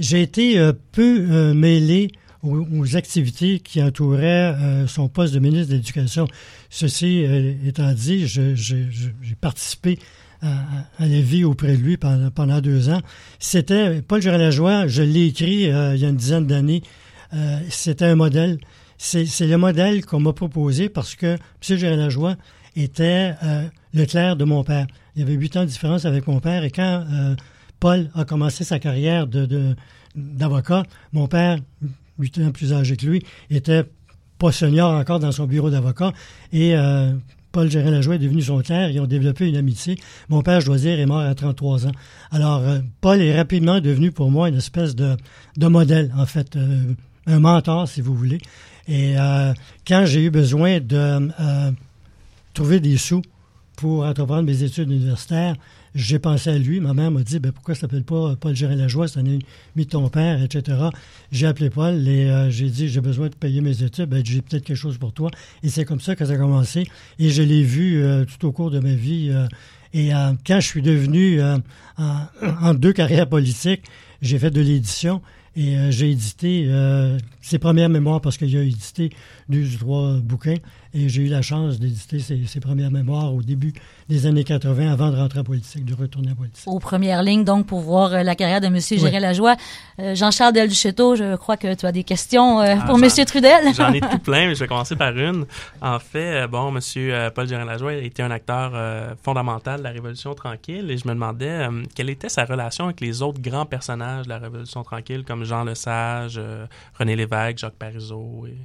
j'ai 0.00 0.22
été 0.22 0.58
euh, 0.58 0.72
peu 0.92 1.26
euh, 1.30 1.54
mêlé 1.54 2.10
aux, 2.42 2.66
aux 2.72 2.96
activités 2.96 3.60
qui 3.60 3.82
entouraient 3.82 4.54
euh, 4.54 4.86
son 4.86 5.08
poste 5.08 5.34
de 5.34 5.38
ministre 5.38 5.68
de 5.70 5.74
l'Éducation. 5.74 6.26
Ceci 6.70 7.24
étant 7.66 7.92
dit, 7.92 8.26
j'ai 8.26 9.34
participé 9.40 9.98
à, 10.42 10.48
à- 10.98 11.06
la 11.06 11.20
vie 11.20 11.44
auprès 11.44 11.76
de 11.76 11.82
lui 11.82 11.96
pendant, 11.96 12.30
pendant 12.30 12.60
deux 12.60 12.88
ans. 12.88 13.00
C'était 13.38 14.00
Paul 14.02 14.22
Gérard-Lajoie, 14.22 14.86
je 14.86 15.02
l'ai 15.02 15.26
écrit 15.26 15.70
euh, 15.70 15.94
il 15.94 16.00
y 16.00 16.04
a 16.06 16.08
une 16.08 16.16
dizaine 16.16 16.46
d'années. 16.46 16.82
Euh, 17.34 17.58
C'était 17.68 18.06
un 18.06 18.16
modèle. 18.16 18.58
C'est 18.96 19.24
le 19.40 19.56
modèle 19.56 20.04
qu'on 20.04 20.20
m'a 20.20 20.32
proposé 20.32 20.88
parce 20.88 21.14
que 21.14 21.26
M. 21.36 21.38
Gérard-Lajoie 21.78 22.36
était 22.76 23.34
euh, 23.42 23.64
le 23.94 24.04
clerc 24.06 24.36
de 24.36 24.44
mon 24.44 24.62
père. 24.64 24.86
Il 25.16 25.20
y 25.20 25.22
avait 25.22 25.34
huit 25.34 25.56
ans 25.56 25.62
de 25.62 25.66
différence 25.68 26.04
avec 26.04 26.26
mon 26.26 26.40
père 26.40 26.64
et 26.64 26.70
quand 26.70 27.04
Paul 27.80 28.10
a 28.14 28.24
commencé 28.24 28.62
sa 28.62 28.78
carrière 28.78 29.26
de- 29.26 29.74
d'avocat, 30.14 30.84
mon 31.12 31.26
père, 31.26 31.58
huit 32.18 32.38
ans 32.38 32.50
plus 32.52 32.72
âgé 32.72 32.96
que 32.96 33.06
lui, 33.06 33.22
était 33.50 33.84
pas 34.38 34.52
senior 34.52 34.92
encore 34.92 35.18
dans 35.18 35.32
son 35.32 35.46
bureau 35.46 35.70
d'avocat 35.70 36.12
et 36.52 36.76
euh, 36.76 37.12
Paul 37.52 37.70
Gérin 37.70 37.90
Lajoie 37.90 38.14
est 38.14 38.18
devenu 38.18 38.42
son 38.42 38.60
clerc. 38.60 38.90
Ils 38.90 39.00
ont 39.00 39.06
développé 39.06 39.48
une 39.48 39.56
amitié. 39.56 39.98
Mon 40.28 40.40
père, 40.42 40.60
je 40.60 40.66
dois 40.66 40.78
dire, 40.78 40.98
est 41.00 41.06
mort 41.06 41.20
à 41.20 41.34
33 41.34 41.86
ans. 41.86 41.92
Alors, 42.30 42.60
euh, 42.60 42.78
Paul 43.00 43.20
est 43.20 43.36
rapidement 43.36 43.80
devenu 43.80 44.12
pour 44.12 44.30
moi 44.30 44.48
une 44.48 44.56
espèce 44.56 44.94
de, 44.94 45.16
modèle, 45.58 46.12
en 46.16 46.26
fait, 46.26 46.54
euh, 46.54 46.94
un 47.26 47.40
mentor, 47.40 47.88
si 47.88 48.00
vous 48.02 48.14
voulez. 48.14 48.38
Et 48.88 49.14
quand 49.86 50.04
j'ai 50.04 50.24
eu 50.24 50.30
besoin 50.30 50.80
de 50.80 51.30
trouver 52.54 52.80
des 52.80 52.96
sous 52.96 53.22
pour 53.76 54.04
entreprendre 54.04 54.42
mes 54.42 54.64
études 54.64 54.90
universitaires, 54.90 55.54
j'ai 55.94 56.18
pensé 56.18 56.50
à 56.50 56.58
lui. 56.58 56.80
Ma 56.80 56.94
mère 56.94 57.10
m'a 57.10 57.22
dit 57.22 57.38
ben, 57.38 57.52
pourquoi 57.52 57.74
ça 57.74 57.82
s'appelle 57.82 58.04
pas 58.04 58.36
Paul 58.36 58.54
Gérin 58.54 58.76
Lajoie, 58.76 59.08
c'est 59.08 59.18
un 59.18 59.26
ami 59.26 59.40
de 59.76 59.82
ton 59.84 60.08
père, 60.08 60.42
etc. 60.42 60.78
J'ai 61.32 61.46
appelé 61.46 61.70
Paul 61.70 62.06
et 62.06 62.30
euh, 62.30 62.50
j'ai 62.50 62.68
dit 62.68 62.88
j'ai 62.88 63.00
besoin 63.00 63.28
de 63.28 63.34
payer 63.34 63.60
mes 63.60 63.82
études, 63.82 64.06
ben, 64.06 64.24
j'ai 64.24 64.42
peut-être 64.42 64.64
quelque 64.64 64.76
chose 64.76 64.98
pour 64.98 65.12
toi. 65.12 65.30
Et 65.62 65.68
c'est 65.68 65.84
comme 65.84 66.00
ça 66.00 66.14
que 66.16 66.24
ça 66.24 66.32
a 66.32 66.36
commencé. 66.36 66.86
Et 67.18 67.30
je 67.30 67.42
l'ai 67.42 67.62
vu 67.62 68.02
euh, 68.02 68.24
tout 68.24 68.46
au 68.46 68.52
cours 68.52 68.70
de 68.70 68.78
ma 68.80 68.94
vie. 68.94 69.30
euh, 69.30 69.46
et 69.92 70.14
euh, 70.14 70.32
quand 70.46 70.60
je 70.60 70.66
suis 70.66 70.82
devenu 70.82 71.40
euh, 71.40 71.58
en, 71.98 72.26
en 72.62 72.74
deux 72.74 72.92
carrières 72.92 73.28
politiques, 73.28 73.82
j'ai 74.22 74.38
fait 74.38 74.50
de 74.50 74.60
l'édition 74.60 75.20
et 75.56 75.76
euh, 75.76 75.90
j'ai 75.90 76.12
édité 76.12 76.66
euh, 76.68 77.18
ses 77.40 77.58
premières 77.58 77.88
mémoires 77.88 78.20
parce 78.20 78.36
qu'il 78.38 78.56
a 78.56 78.62
édité 78.62 79.10
deux 79.48 79.74
ou 79.74 79.78
trois 79.78 80.16
bouquins 80.18 80.58
et 80.94 81.08
j'ai 81.08 81.22
eu 81.22 81.28
la 81.28 81.42
chance 81.42 81.78
d'éditer 81.78 82.18
ses, 82.18 82.46
ses 82.46 82.60
premières 82.60 82.90
mémoires 82.90 83.34
au 83.34 83.42
début 83.42 83.72
des 84.08 84.26
années 84.26 84.44
80 84.44 84.92
avant 84.92 85.10
de 85.10 85.16
rentrer 85.16 85.40
en 85.40 85.44
politique, 85.44 85.84
de 85.84 85.94
retourner 85.94 86.32
en 86.32 86.34
politique. 86.34 86.64
Aux 86.66 86.78
premières 86.78 87.22
lignes, 87.22 87.44
donc, 87.44 87.66
pour 87.66 87.80
voir 87.80 88.12
euh, 88.12 88.22
la 88.22 88.34
carrière 88.34 88.60
de 88.60 88.66
M. 88.66 88.78
Gérin-Lajoie. 88.78 89.56
Euh, 90.00 90.14
Jean-Charles 90.14 90.52
Del 90.52 90.70
je 90.70 91.36
crois 91.36 91.56
que 91.56 91.74
tu 91.74 91.86
as 91.86 91.92
des 91.92 92.04
questions 92.04 92.60
euh, 92.60 92.76
Ah, 92.78 92.86
pour 92.86 93.02
M. 93.02 93.08
Trudel. 93.26 93.74
J'en 93.76 93.92
ai 93.92 94.00
tout 94.00 94.18
plein, 94.18 94.48
mais 94.48 94.54
je 94.54 94.60
vais 94.60 94.68
commencer 94.68 94.96
par 94.96 95.16
une. 95.16 95.46
En 95.80 95.98
fait, 95.98 96.46
bon, 96.48 96.70
Monsieur 96.70 97.14
euh, 97.14 97.30
Paul 97.30 97.46
Gérin-Lajoie 97.46 97.94
était 97.94 98.22
un 98.22 98.30
acteur 98.30 98.72
euh, 98.74 99.14
fondamental 99.22 99.78
de 99.78 99.84
la 99.84 99.90
Révolution 99.90 100.34
tranquille 100.34 100.90
et 100.90 100.96
je 100.96 101.06
me 101.06 101.14
demandais 101.14 101.68
euh, 101.68 101.82
quelle 101.94 102.10
était 102.10 102.28
sa 102.28 102.44
relation 102.44 102.86
avec 102.86 103.00
les 103.00 103.22
autres 103.22 103.40
grands 103.40 103.66
personnages 103.66 104.24
de 104.24 104.30
la 104.30 104.38
Révolution 104.38 104.82
tranquille, 104.82 105.24
comme 105.24 105.44
Jean 105.44 105.64
Lesage, 105.64 106.36
euh, 106.38 106.66
René 106.98 107.16
Lévesque, 107.16 107.58
Jacques 107.58 107.74
Parizeau. 107.74 108.46
Et... 108.46 108.56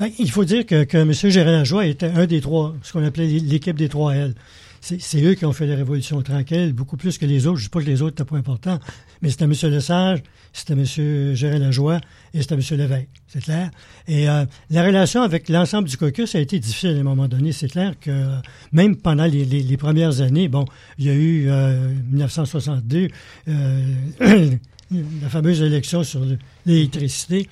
Ben, 0.00 0.10
il 0.18 0.30
faut 0.30 0.44
dire 0.44 0.64
que, 0.64 0.84
que 0.84 0.98
M. 0.98 1.12
Gérard 1.12 1.52
Lajoie 1.52 1.86
était 1.86 2.06
un 2.06 2.26
des 2.26 2.40
trois, 2.40 2.74
ce 2.82 2.92
qu'on 2.92 3.04
appelait 3.04 3.26
l'équipe 3.26 3.76
des 3.76 3.88
trois 3.88 4.14
L. 4.14 4.34
C'est 4.80 5.20
eux 5.24 5.34
qui 5.34 5.44
ont 5.44 5.52
fait 5.52 5.66
la 5.66 5.74
Révolution 5.74 6.22
tranquille, 6.22 6.72
beaucoup 6.72 6.96
plus 6.96 7.18
que 7.18 7.26
les 7.26 7.48
autres. 7.48 7.56
Je 7.56 7.62
ne 7.62 7.66
dis 7.66 7.70
pas 7.70 7.80
que 7.80 7.86
les 7.86 8.00
autres 8.00 8.12
n'étaient 8.22 8.30
pas 8.30 8.36
importants, 8.36 8.78
mais 9.22 9.30
c'était 9.30 9.46
M. 9.46 9.52
Lesage, 9.72 10.22
c'était 10.52 10.74
M. 10.74 11.34
Gérard 11.34 11.58
Lajoie 11.58 12.00
et 12.32 12.42
c'était 12.42 12.54
M. 12.54 12.60
Lévesque, 12.78 13.08
c'est 13.26 13.42
clair. 13.42 13.72
Et 14.06 14.28
euh, 14.30 14.44
la 14.70 14.84
relation 14.86 15.22
avec 15.22 15.48
l'ensemble 15.48 15.88
du 15.88 15.96
caucus 15.96 16.32
a 16.36 16.38
été 16.38 16.60
difficile 16.60 16.90
à 16.96 17.00
un 17.00 17.02
moment 17.02 17.26
donné. 17.26 17.50
C'est 17.50 17.66
clair 17.68 17.94
que 18.00 18.36
même 18.70 18.94
pendant 18.94 19.24
les, 19.26 19.44
les- 19.44 19.64
les 19.64 19.76
premières 19.76 20.20
années, 20.20 20.46
bon, 20.46 20.64
il 20.98 21.06
y 21.06 21.10
a 21.10 21.14
eu 21.14 21.46
euh, 21.50 21.92
1962, 22.12 23.08
euh, 23.48 23.94
la 24.92 25.28
fameuse 25.28 25.60
élection 25.60 26.04
sur 26.04 26.20
le- 26.24 26.38
l'électricité. 26.66 27.48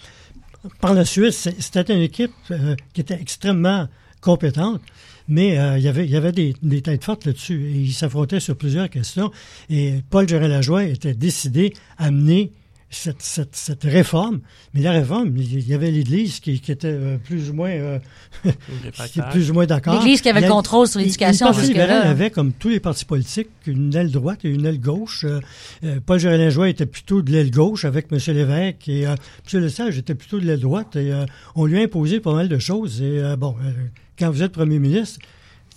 Par 0.80 0.94
la 0.94 1.04
suite, 1.04 1.32
c'était 1.32 1.94
une 1.94 2.02
équipe 2.02 2.32
euh, 2.50 2.74
qui 2.92 3.00
était 3.00 3.18
extrêmement 3.20 3.88
compétente, 4.20 4.80
mais 5.28 5.58
euh, 5.58 5.78
il 5.78 5.84
y 5.84 6.16
avait, 6.16 6.32
des, 6.32 6.82
têtes 6.82 7.04
fortes 7.04 7.24
là-dessus. 7.24 7.66
Et 7.66 7.80
ils 7.80 7.92
s'affrontaient 7.92 8.40
sur 8.40 8.56
plusieurs 8.56 8.90
questions. 8.90 9.30
Et 9.70 10.02
Paul 10.10 10.28
Gérard 10.28 10.48
Lajoie 10.48 10.84
était 10.84 11.14
décidé 11.14 11.74
à 11.98 12.10
mener 12.10 12.52
cette, 12.96 13.22
cette, 13.22 13.54
cette 13.56 13.84
réforme. 13.84 14.40
Mais 14.74 14.80
la 14.82 14.92
réforme, 14.92 15.36
il 15.36 15.66
y 15.68 15.74
avait 15.74 15.90
l'Église 15.90 16.40
qui, 16.40 16.60
qui 16.60 16.72
était 16.72 16.88
euh, 16.88 17.18
plus 17.18 17.50
ou 17.50 17.54
moins, 17.54 17.70
euh, 17.70 17.98
qui 18.42 18.48
était 18.48 18.58
Réfractaire. 18.84 19.28
plus 19.30 19.50
ou 19.50 19.54
moins 19.54 19.66
d'accord. 19.66 19.94
L'Église 19.94 20.20
qui 20.20 20.28
avait 20.28 20.40
le 20.40 20.48
contrôle 20.48 20.88
sur 20.88 20.98
l'éducation 21.00 21.46
Le 21.48 21.52
Parti 21.52 21.68
libéral 21.68 22.06
avait, 22.06 22.30
comme 22.30 22.52
tous 22.52 22.68
les 22.68 22.80
partis 22.80 23.04
politiques, 23.04 23.48
une 23.66 23.94
aile 23.94 24.10
droite 24.10 24.44
et 24.44 24.48
une 24.48 24.64
aile 24.66 24.80
gauche. 24.80 25.24
Euh, 25.24 25.40
euh, 25.84 26.00
Paul 26.04 26.18
Géraldin 26.18 26.50
Joie 26.50 26.68
était 26.68 26.86
plutôt 26.86 27.22
de 27.22 27.30
l'aile 27.30 27.50
gauche 27.50 27.84
avec 27.84 28.06
M. 28.10 28.18
Lévesque 28.34 28.88
et 28.88 29.06
euh, 29.06 29.14
M. 29.52 29.60
Lesage 29.60 29.98
était 29.98 30.14
plutôt 30.14 30.40
de 30.40 30.46
l'aile 30.46 30.60
droite. 30.60 30.96
Et 30.96 31.12
euh, 31.12 31.24
on 31.54 31.66
lui 31.66 31.78
a 31.78 31.82
imposé 31.82 32.20
pas 32.20 32.34
mal 32.34 32.48
de 32.48 32.58
choses. 32.58 33.00
Et 33.02 33.18
euh, 33.18 33.36
bon, 33.36 33.54
euh, 33.64 33.70
quand 34.18 34.30
vous 34.30 34.42
êtes 34.42 34.52
premier 34.52 34.78
ministre, 34.78 35.18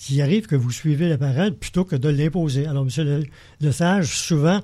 il 0.09 0.21
arrive 0.21 0.47
que 0.47 0.55
vous 0.55 0.71
suivez 0.71 1.09
la 1.09 1.17
parade 1.17 1.55
plutôt 1.55 1.83
que 1.83 1.95
de 1.97 2.07
l'imposer. 2.09 2.65
Alors, 2.65 2.83
M. 2.85 2.89
Le- 3.05 3.23
Lesage, 3.59 4.17
souvent, 4.17 4.61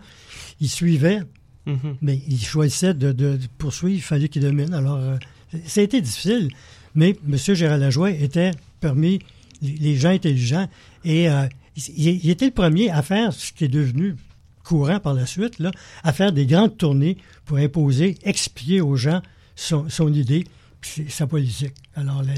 il 0.61 0.69
suivait, 0.69 1.19
Mhm. 1.65 1.97
mais 2.01 2.21
il 2.27 2.39
choisissait 2.39 2.93
de, 2.93 3.39
poursuivre, 3.57 3.95
il 3.95 4.01
fallait 4.01 4.29
qu'il 4.29 4.41
domine. 4.41 4.73
Alors, 4.73 4.97
euh, 4.97 5.17
ça 5.65 5.81
a 5.81 5.83
été 5.83 6.01
difficile, 6.01 6.49
mais 6.93 7.17
M. 7.27 7.37
Gérald 7.37 7.81
Lajoie 7.81 8.11
était 8.11 8.51
parmi 8.81 9.19
les 9.61 9.95
gens 9.95 10.09
intelligents 10.09 10.67
et 11.03 11.29
euh, 11.29 11.47
il, 11.75 12.29
était 12.29 12.45
le 12.45 12.51
premier 12.51 12.89
à 12.89 13.01
faire 13.01 13.33
ce 13.33 13.51
qui 13.51 13.65
est 13.65 13.69
devenu 13.69 14.15
courant 14.63 14.99
par 14.99 15.13
la 15.13 15.25
suite, 15.25 15.59
là, 15.59 15.71
à 16.03 16.13
faire 16.13 16.31
des 16.31 16.45
grandes 16.45 16.77
tournées 16.77 17.17
pour 17.45 17.57
imposer, 17.57 18.15
expliquer 18.23 18.81
aux 18.81 18.95
gens 18.95 19.21
son, 19.55 19.87
idée, 20.13 20.45
puis 20.81 21.05
sa 21.09 21.27
politique. 21.27 21.73
Alors, 21.95 22.23
la- 22.23 22.33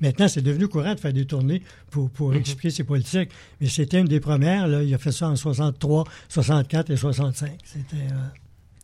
maintenant, 0.00 0.28
c'est 0.28 0.42
devenu 0.42 0.68
courant 0.68 0.94
de 0.94 1.00
faire 1.00 1.12
des 1.12 1.24
tournées 1.26 1.62
pour, 1.90 2.10
pour 2.10 2.30
Mhm. 2.30 2.36
expliquer 2.38 2.70
ses 2.70 2.84
politiques, 2.84 3.30
mais 3.60 3.68
c'était 3.68 4.00
une 4.00 4.06
des 4.08 4.20
premières. 4.20 4.66
Là, 4.68 4.82
il 4.82 4.92
a 4.94 4.98
fait 4.98 5.12
ça 5.12 5.28
en 5.28 5.36
63, 5.36 6.04
64 6.28 6.90
et 6.90 6.96
65. 6.96 7.50
C'était... 7.64 7.96
euh, 8.12 8.16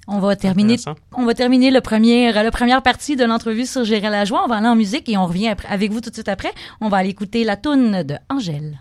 On 0.09 0.19
va 0.19 0.35
terminer, 0.37 0.77
on 1.17 1.25
va 1.25 1.35
terminer 1.35 1.71
le 1.71 1.81
premier, 1.81 2.33
la 2.33 2.51
première 2.51 2.83
partie 2.83 3.15
de 3.17 3.25
l'entrevue 3.25 3.67
sur 3.67 3.85
Gérald 3.85 4.13
Lajoie. 4.13 4.43
On 4.45 4.49
va 4.49 4.57
aller 4.57 4.67
en 4.67 4.75
musique 4.77 5.09
et 5.09 5.17
on 5.17 5.27
revient 5.27 5.49
après- 5.49 5.69
avec 5.69 5.93
vous 5.93 6.01
tout 6.01 6.11
de 6.11 6.15
suite 6.15 6.29
après. 6.29 6.51
On 6.81 6.89
va 6.89 6.97
aller 6.99 7.11
écouter 7.11 7.45
la 7.45 7.57
toune 7.57 8.03
de 8.03 8.17
Angèle. 8.29 8.81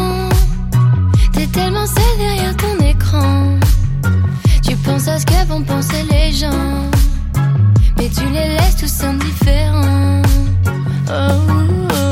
Tellement 1.51 1.85
seul 1.85 2.17
derrière 2.17 2.55
ton 2.57 2.77
écran. 2.85 3.59
Tu 4.63 4.75
penses 4.77 5.07
à 5.07 5.19
ce 5.19 5.25
que 5.25 5.45
vont 5.47 5.63
penser 5.63 6.03
les 6.09 6.31
gens. 6.31 6.89
Mais 7.97 8.09
tu 8.09 8.25
les 8.29 8.47
laisses 8.55 8.77
tous 8.77 9.03
indifférents. 9.03 10.21
Oh, 11.09 11.11
oh. 11.11 12.11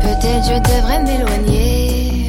Peut-être 0.00 0.44
je 0.46 0.58
devrais 0.70 1.02
m'éloigner. 1.02 2.28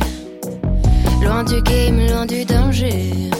Loin 1.22 1.44
du 1.44 1.62
game, 1.62 2.00
loin 2.08 2.26
du 2.26 2.46
danger. 2.46 3.33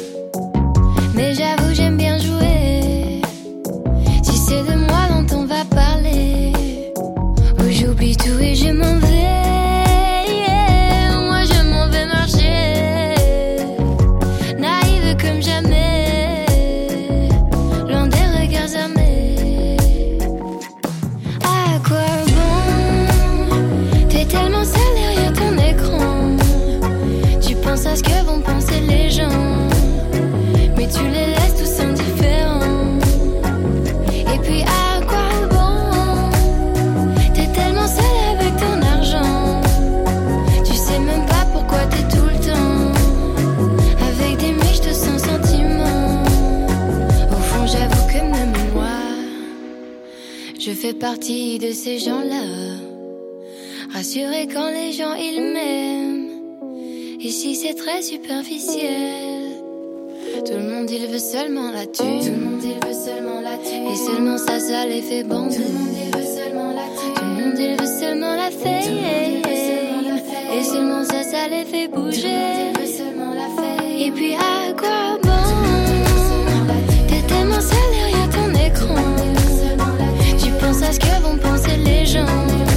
Partie 51.04 51.60
de 51.60 51.74
ces 51.74 52.00
gens-là. 52.00 52.46
Rassurés 53.94 54.48
quand 54.48 54.70
les 54.70 54.94
gens 54.94 55.16
ils 55.16 55.42
m'aiment. 55.54 56.30
Ici 57.20 57.56
c'est 57.56 57.74
très 57.74 58.02
superficiel. 58.02 59.44
Tout 60.46 60.54
le 60.54 60.70
monde 60.70 60.90
il 60.90 61.06
veut 61.08 61.20
seulement 61.20 61.72
la 61.72 61.88
thune. 61.88 62.22
Tout 62.22 62.32
le 62.32 62.46
monde 62.46 62.64
il 62.64 62.88
veut 62.88 62.94
seulement 62.94 63.42
la 63.42 63.58
thune. 63.58 63.86
Et 63.92 63.96
seulement 63.98 64.38
ça, 64.38 64.62
ça 64.62 64.86
les 64.86 65.02
fait 65.02 65.26
bander. 65.26 65.58
Tout 65.58 65.64
le 65.64 65.78
monde 65.78 65.98
il 66.06 66.18
veut 66.18 66.30
seulement 66.38 66.72
la 66.72 66.88
thune. 66.96 67.14
Tout 67.16 67.26
le 67.26 67.44
monde 67.44 67.60
il 67.60 67.76
veut 67.82 68.00
seulement 68.00 68.36
la 68.36 68.50
fame. 68.50 69.44
Et 70.58 70.64
seulement 70.64 71.04
ça, 71.04 71.22
ça 71.24 71.50
les 71.50 71.66
fait 71.66 71.90
bouger. 71.90 72.72
Et 74.00 74.10
puis 74.12 74.36
à 74.36 74.72
quoi 74.72 75.23
ce 80.94 81.00
que 81.00 81.22
vont 81.22 81.38
penser 81.38 81.78
les 81.78 82.06
gens. 82.06 82.73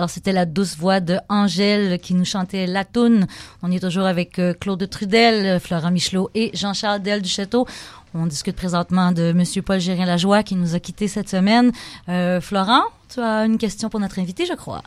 Alors, 0.00 0.08
c'était 0.08 0.32
la 0.32 0.46
douce 0.46 0.78
voix 0.78 1.00
de 1.00 1.18
Angèle 1.28 1.98
qui 1.98 2.14
nous 2.14 2.24
chantait 2.24 2.66
La 2.66 2.86
Toune. 2.86 3.26
On 3.60 3.70
est 3.70 3.80
toujours 3.80 4.06
avec 4.06 4.38
euh, 4.38 4.54
Claude 4.54 4.88
Trudel, 4.88 5.60
Florent 5.60 5.90
Michelot 5.90 6.30
et 6.34 6.50
Jean-Charles 6.54 7.02
Del 7.02 7.20
du 7.20 7.28
Château. 7.28 7.66
On 8.14 8.24
discute 8.24 8.56
présentement 8.56 9.12
de 9.12 9.34
Monsieur 9.34 9.60
Paul 9.60 9.78
Gérin 9.78 10.06
Lajoie 10.06 10.42
qui 10.42 10.54
nous 10.54 10.74
a 10.74 10.80
quittés 10.80 11.06
cette 11.06 11.28
semaine. 11.28 11.70
Euh, 12.08 12.40
Florent, 12.40 12.80
tu 13.10 13.20
as 13.20 13.44
une 13.44 13.58
question 13.58 13.90
pour 13.90 14.00
notre 14.00 14.18
invité, 14.18 14.46
je 14.46 14.54
crois. 14.54 14.82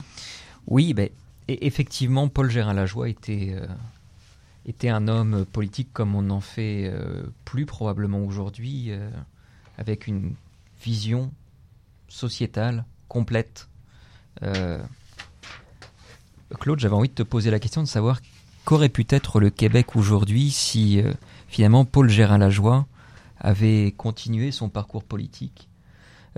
Oui, 0.66 0.96
ben, 0.96 1.10
e- 1.48 1.58
effectivement, 1.62 2.28
Paul 2.28 2.50
Gérin 2.50 2.74
Lajoie 2.74 3.08
était, 3.08 3.56
euh, 3.56 3.68
était 4.66 4.90
un 4.90 5.08
homme 5.08 5.46
politique 5.46 5.90
comme 5.94 6.16
on 6.16 6.24
n'en 6.24 6.42
fait 6.42 6.92
plus 7.46 7.68
probablement 7.68 8.24
aujourd'hui, 8.24 8.90
avec 9.78 10.08
une 10.08 10.34
vision 10.82 11.32
sociétale 12.08 12.84
complète. 13.08 13.68
Claude, 16.60 16.80
j'avais 16.80 16.96
envie 16.96 17.10
de 17.10 17.14
te 17.14 17.24
poser 17.24 17.52
la 17.52 17.60
question 17.60 17.82
de 17.82 17.88
savoir 17.88 18.20
qu'aurait 18.66 18.90
pu 18.90 19.06
être 19.10 19.40
le 19.40 19.50
Québec 19.50 19.96
aujourd'hui 19.96 20.52
si 20.52 21.02
euh, 21.02 21.14
finalement 21.48 21.86
Paul 21.86 22.10
Gérin-Lajoie 22.10 22.88
avait 23.40 23.94
continué 23.98 24.52
son 24.52 24.70
parcours 24.70 25.04
politique. 25.04 25.68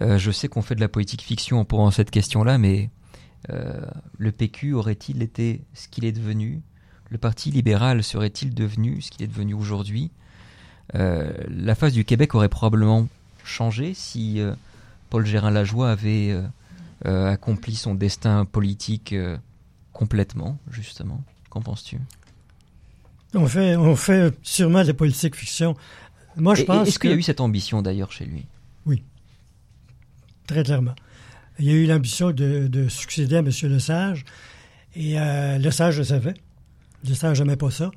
Euh, 0.02 0.18
je 0.18 0.32
sais 0.32 0.48
qu'on 0.48 0.62
fait 0.62 0.76
de 0.76 0.82
la 0.82 0.88
politique 0.88 1.22
fiction 1.22 1.60
en 1.60 1.66
posant 1.66 1.92
cette 1.92 2.12
question-là, 2.12 2.58
mais 2.58 2.90
euh, 3.52 3.86
le 4.18 4.32
PQ 4.32 4.74
aurait-il 4.74 5.22
été 5.22 5.62
ce 5.74 5.88
qu'il 5.88 6.06
est 6.06 6.12
devenu? 6.12 6.62
Le 7.10 7.18
Parti 7.18 7.52
libéral 7.52 8.04
serait-il 8.04 8.54
devenu 8.54 9.02
ce 9.02 9.12
qu'il 9.12 9.24
est 9.24 9.28
devenu 9.28 9.54
aujourd'hui? 9.54 10.12
La 10.94 11.74
face 11.74 11.94
du 11.94 12.06
Québec 12.06 12.36
aurait 12.36 12.48
probablement 12.48 13.08
changé 13.44 13.94
si 13.96 14.40
Paul 15.10 15.26
Gérin-Lajoie 15.26 15.92
avait 15.92 16.32
euh, 16.32 16.42
euh, 17.06 17.32
accompli 17.32 17.76
son 17.76 17.96
destin 17.96 18.46
politique 18.46 19.16
complètement, 19.96 20.60
justement. 20.70 21.24
Qu'en 21.50 21.62
penses-tu? 21.62 21.98
On 23.34 23.48
fait, 23.48 23.76
on 23.78 23.96
fait 23.96 24.34
sûrement 24.44 24.82
de 24.84 24.88
la 24.88 24.94
politique 24.94 25.36
fiction. 25.36 25.76
Moi, 26.36 26.54
je 26.56 26.64
Et- 26.64 26.66
pense 26.66 26.88
Est-ce 26.90 27.00
qu'il 27.00 27.10
y 27.10 27.14
a 27.14 27.16
eu 27.16 27.22
cette 27.24 27.40
ambition 27.40 27.82
d'ailleurs 27.82 28.12
chez 28.12 28.26
lui? 28.26 28.46
Très 30.48 30.64
clairement. 30.64 30.94
Il 31.58 31.66
y 31.66 31.70
a 31.70 31.74
eu 31.74 31.88
l'ambition 31.88 32.32
de, 32.32 32.68
de 32.68 32.88
succéder 32.88 33.38
à 33.38 33.40
M. 33.40 33.50
Lesage. 33.64 34.26
Et 34.96 35.20
euh, 35.20 35.58
Lesage 35.58 35.98
le 35.98 36.04
savait. 36.04 36.36
Lesage 37.04 37.40
n'aimait 37.42 37.56
pas 37.56 37.72
ça. 37.72 37.90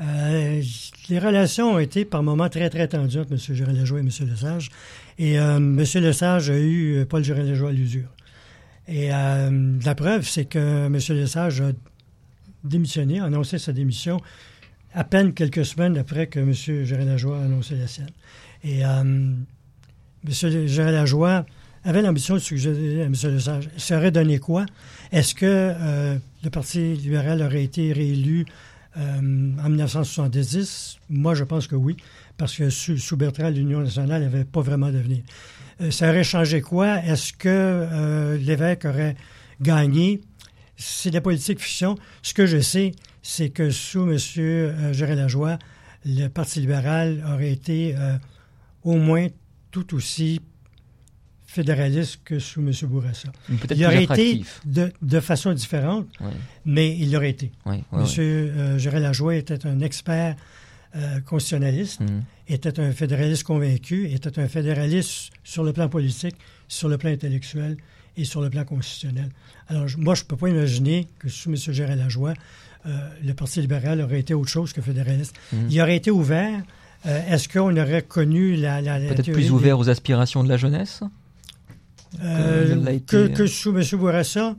Euh, 0.00 0.62
les 1.10 1.18
relations 1.18 1.74
ont 1.74 1.78
été 1.78 2.06
par 2.06 2.22
moments 2.22 2.48
très, 2.48 2.70
très 2.70 2.88
tendues 2.88 3.18
entre 3.18 3.32
M. 3.32 3.38
Gérard-Lajoie 3.38 3.98
et 3.98 4.02
M. 4.02 4.08
Lesage. 4.28 4.70
Et 5.18 5.38
euh, 5.38 5.56
M. 5.58 5.76
Lesage 5.76 6.48
a 6.48 6.56
eu 6.58 7.00
euh, 7.00 7.04
Paul 7.04 7.22
Gérard-Lajoie 7.22 7.68
à 7.68 7.72
l'usure. 7.72 8.08
Et 8.90 9.14
euh, 9.14 9.78
la 9.84 9.94
preuve, 9.94 10.28
c'est 10.28 10.46
que 10.46 10.86
M. 10.86 10.98
Lesage 11.16 11.60
a 11.60 11.70
démissionné, 12.64 13.20
a 13.20 13.26
annoncé 13.26 13.58
sa 13.58 13.72
démission 13.72 14.20
à 14.92 15.04
peine 15.04 15.32
quelques 15.32 15.64
semaines 15.64 15.96
après 15.96 16.26
que 16.26 16.40
M. 16.40 16.52
Gérard-Lajoie 16.52 17.38
a 17.38 17.44
annoncé 17.44 17.76
la 17.76 17.86
sienne. 17.86 18.10
Et 18.64 18.84
euh, 18.84 19.00
M. 19.00 20.66
Gérard-Lajoie 20.66 21.46
avait 21.84 22.02
l'ambition 22.02 22.34
de 22.34 22.40
succéder 22.40 23.02
à 23.02 23.04
M. 23.04 23.14
Lesage. 23.22 23.70
Ça 23.76 23.96
aurait 23.96 24.10
donné 24.10 24.40
quoi? 24.40 24.66
Est-ce 25.12 25.36
que 25.36 25.46
euh, 25.46 26.18
le 26.42 26.50
Parti 26.50 26.94
libéral 26.94 27.42
aurait 27.42 27.62
été 27.62 27.92
réélu 27.92 28.44
en 28.96 29.22
1970? 29.22 30.98
Moi, 31.10 31.36
je 31.36 31.44
pense 31.44 31.68
que 31.68 31.76
oui, 31.76 31.96
parce 32.36 32.56
que 32.56 32.68
sous, 32.70 32.98
sous 32.98 33.16
Bertrand, 33.16 33.50
l'Union 33.50 33.80
nationale 33.80 34.22
n'avait 34.22 34.44
pas 34.44 34.62
vraiment 34.62 34.90
d'avenir. 34.90 35.22
Euh, 35.80 35.90
ça 35.90 36.08
aurait 36.10 36.24
changé 36.24 36.60
quoi? 36.60 36.98
Est-ce 37.04 37.32
que 37.32 37.48
euh, 37.48 38.36
l'évêque 38.38 38.84
aurait 38.84 39.16
gagné? 39.60 40.20
C'est 40.76 41.10
de 41.10 41.14
la 41.14 41.20
politique 41.20 41.60
fiction. 41.60 41.96
Ce 42.22 42.32
que 42.34 42.46
je 42.46 42.60
sais, 42.60 42.92
c'est 43.22 43.50
que 43.50 43.70
sous 43.70 44.10
M. 44.10 44.16
Euh, 44.38 44.92
Gérard 44.92 45.16
Lajoie, 45.16 45.58
le 46.04 46.28
Parti 46.28 46.60
libéral 46.60 47.22
aurait 47.32 47.52
été 47.52 47.94
euh, 47.96 48.16
au 48.84 48.96
moins 48.96 49.26
tout 49.70 49.94
aussi 49.94 50.40
fédéraliste 51.46 52.20
que 52.24 52.38
sous 52.38 52.60
M. 52.60 52.72
Bourassa. 52.84 53.28
Il 53.74 53.84
aurait 53.84 54.04
été 54.04 54.44
de, 54.64 54.92
de 55.02 55.20
façon 55.20 55.52
différente, 55.52 56.06
mais 56.64 56.96
il 56.96 57.12
l'aurait 57.12 57.30
été. 57.30 57.50
euh, 58.22 58.78
Gérard 58.78 59.00
Lajoie 59.00 59.36
était 59.36 59.66
un 59.66 59.80
expert 59.80 60.36
euh, 60.96 61.20
constitutionnaliste. 61.20 62.00
Mhm. 62.00 62.22
était 62.48 62.80
un 62.80 62.90
fédéraliste 62.92 63.44
convaincu, 63.44 64.10
était 64.10 64.38
un 64.40 64.48
fédéraliste 64.48 65.30
sur 65.44 65.62
le 65.62 65.72
plan 65.72 65.88
politique, 65.88 66.34
sur 66.66 66.88
le 66.88 66.98
plan 66.98 67.10
intellectuel 67.10 67.76
et 68.16 68.24
sur 68.24 68.40
le 68.40 68.50
plan 68.50 68.64
constitutionnel. 68.64 69.28
Alors, 69.68 69.86
je- 69.86 69.96
moi, 69.98 70.14
je 70.16 70.22
ne 70.22 70.26
peux 70.26 70.36
pas 70.36 70.48
imaginer 70.48 71.06
que 71.20 71.28
sous 71.28 71.48
M. 71.48 71.56
Gérard 71.56 71.94
Lajoie, 71.96 72.34
euh, 72.86 72.90
le 73.24 73.34
Parti 73.34 73.60
libéral 73.60 74.00
aurait 74.00 74.18
été 74.20 74.34
autre 74.34 74.48
chose 74.50 74.72
que 74.72 74.82
fédéraliste. 74.82 75.34
Mhm. 75.52 75.66
Il 75.70 75.80
aurait 75.80 75.96
été 75.96 76.10
ouvert. 76.10 76.60
Euh, 77.06 77.32
Est-ce 77.32 77.48
qu'on 77.48 77.74
aurait 77.76 78.02
connu 78.02 78.56
la... 78.56 78.80
la, 78.80 78.98
la 78.98 79.14
Peut-être 79.14 79.30
plus 79.32 79.44
des- 79.44 79.50
ouvert 79.50 79.78
aux 79.78 79.88
aspirations 79.88 80.42
de 80.42 80.48
la 80.48 80.56
jeunesse? 80.56 81.02
Que, 83.06 83.28
que 83.28 83.46
sous 83.46 83.70
M. 83.76 83.84
Bourassa, 83.98 84.56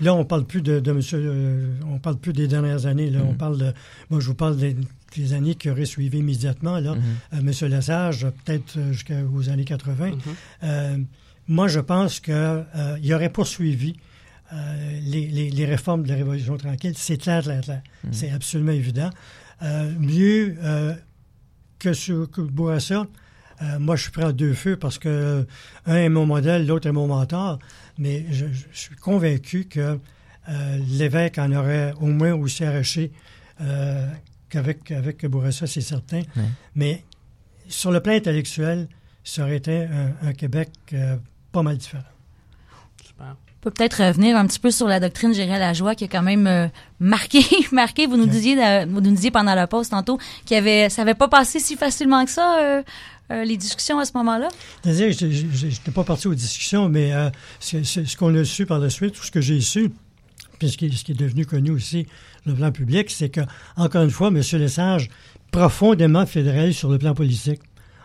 là, 0.00 0.14
on 0.14 0.24
parle 0.24 0.44
plus 0.46 0.62
de, 0.62 0.80
de 0.80 0.90
M. 0.90 1.00
euh, 1.14 1.74
on 1.90 1.98
parle 1.98 2.16
plus 2.18 2.32
des 2.32 2.48
dernières 2.48 2.86
années. 2.86 3.10
Là, 3.10 3.20
Mhm. 3.20 3.28
on 3.30 3.34
parle 3.34 3.58
de, 3.58 3.72
moi, 4.10 4.20
je 4.20 4.26
vous 4.26 4.34
parle 4.34 4.56
des, 4.56 4.76
des 5.16 5.32
années 5.32 5.54
qui 5.54 5.70
auraient 5.70 5.84
suivi 5.86 6.18
immédiatement. 6.18 6.78
Là, 6.80 6.94
Mhm. 6.94 7.02
Euh, 7.48 7.52
M. 7.64 7.68
Lesage, 7.70 8.26
peut-être 8.44 8.76
euh, 8.78 8.92
jusqu'aux 8.92 9.48
années 9.50 9.64
80. 9.64 10.10
Mhm. 10.10 10.18
Euh, 10.64 10.98
moi, 11.48 11.68
je 11.68 11.80
pense 11.80 12.20
qu'il 12.20 13.14
aurait 13.14 13.30
poursuivi 13.32 13.94
euh, 14.52 15.00
les, 15.02 15.26
les- 15.28 15.50
les 15.50 15.64
réformes 15.64 16.04
de 16.04 16.08
la 16.08 16.14
Révolution 16.16 16.56
tranquille. 16.56 16.92
C'est 16.96 17.16
clair, 17.16 17.42
clair, 17.42 17.60
clair. 17.62 17.82
Mhm. 18.04 18.12
C'est 18.12 18.30
absolument 18.30 18.72
évident. 18.72 19.10
Euh, 19.62 19.90
mieux 19.98 20.56
euh, 20.62 20.94
que 21.78 21.92
sur 21.92 22.30
que 22.30 22.40
Bourassa, 22.42 23.06
euh, 23.62 23.78
moi, 23.78 23.96
je 23.96 24.02
suis 24.02 24.10
prêt 24.10 24.24
à 24.24 24.32
deux 24.32 24.54
feux 24.54 24.76
parce 24.76 24.98
que 24.98 25.46
un 25.86 25.96
est 25.96 26.08
mon 26.08 26.26
modèle, 26.26 26.66
l'autre 26.66 26.88
est 26.88 26.92
mon 26.92 27.06
mentor. 27.06 27.58
Mais 27.98 28.26
je, 28.30 28.46
je 28.46 28.78
suis 28.78 28.96
convaincu 28.96 29.64
que 29.64 29.98
euh, 30.48 30.78
l'évêque 30.88 31.38
en 31.38 31.52
aurait 31.52 31.92
au 32.00 32.06
moins 32.06 32.34
aussi 32.34 32.64
arraché 32.64 33.12
euh, 33.60 34.06
qu'avec 34.48 34.90
avec 34.90 35.24
Bourassa, 35.26 35.66
c'est 35.66 35.80
certain. 35.80 36.22
Mais 36.74 37.04
sur 37.68 37.90
le 37.90 38.00
plan 38.00 38.12
intellectuel, 38.12 38.88
ça 39.24 39.42
aurait 39.42 39.56
été 39.56 39.84
un, 39.84 40.28
un 40.28 40.32
Québec 40.32 40.70
euh, 40.92 41.16
pas 41.52 41.62
mal 41.62 41.76
différent. 41.76 42.04
Super. 43.04 43.36
On 43.60 43.62
peut 43.62 43.70
peut-être 43.72 44.04
revenir 44.04 44.36
un 44.36 44.46
petit 44.46 44.60
peu 44.60 44.70
sur 44.70 44.86
la 44.86 45.00
doctrine 45.00 45.34
Gérald 45.34 45.58
Lajoie 45.60 45.96
qui 45.96 46.04
a 46.04 46.08
quand 46.08 46.22
même 46.22 46.46
euh, 46.46 46.68
marqué, 47.00 47.40
marqué. 47.72 48.06
Vous 48.06 48.16
nous 48.16 48.26
disiez, 48.26 48.54
vous 48.84 49.00
nous 49.00 49.10
disiez 49.10 49.32
pendant 49.32 49.54
la 49.54 49.66
pause 49.66 49.88
tantôt 49.88 50.18
qu'il 50.44 50.54
y 50.54 50.58
avait, 50.58 50.88
ça 50.88 51.02
n'avait 51.02 51.16
pas 51.16 51.26
passé 51.26 51.58
si 51.58 51.76
facilement 51.76 52.24
que 52.24 52.30
ça 52.30 52.60
euh, 52.60 52.82
euh, 53.30 53.44
les 53.44 53.56
discussions 53.56 53.98
à 53.98 54.04
ce 54.04 54.12
moment-là? 54.14 54.48
C'est-à-dire, 54.82 55.12
je 55.12 55.66
n'étais 55.66 55.90
pas 55.90 56.04
parti 56.04 56.28
aux 56.28 56.34
discussions, 56.34 56.88
mais 56.88 57.12
euh, 57.12 57.30
ce, 57.60 58.16
qu'on 58.16 58.34
a 58.34 58.44
su 58.44 58.66
par 58.66 58.78
la 58.78 58.90
suite, 58.90 59.14
tout 59.14 59.24
ce 59.24 59.30
que 59.30 59.40
j'ai 59.40 59.60
su, 59.60 59.90
puis 60.58 60.70
ce 60.70 60.76
qui, 60.76 60.86
est 60.86 61.14
devenu 61.14 61.44
connu 61.44 61.70
aussi 61.70 62.06
le 62.46 62.54
plan 62.54 62.72
public, 62.72 63.10
c'est 63.10 63.28
que, 63.28 63.40
encore 63.76 64.02
une 64.02 64.10
fois, 64.10 64.28
M. 64.28 64.40
Lesage, 64.52 65.08
profondément 65.50 66.24
fédéraliste 66.26 66.78
sur 66.78 66.88
le 66.90 66.98
plan 66.98 67.14
politique, 67.14 67.60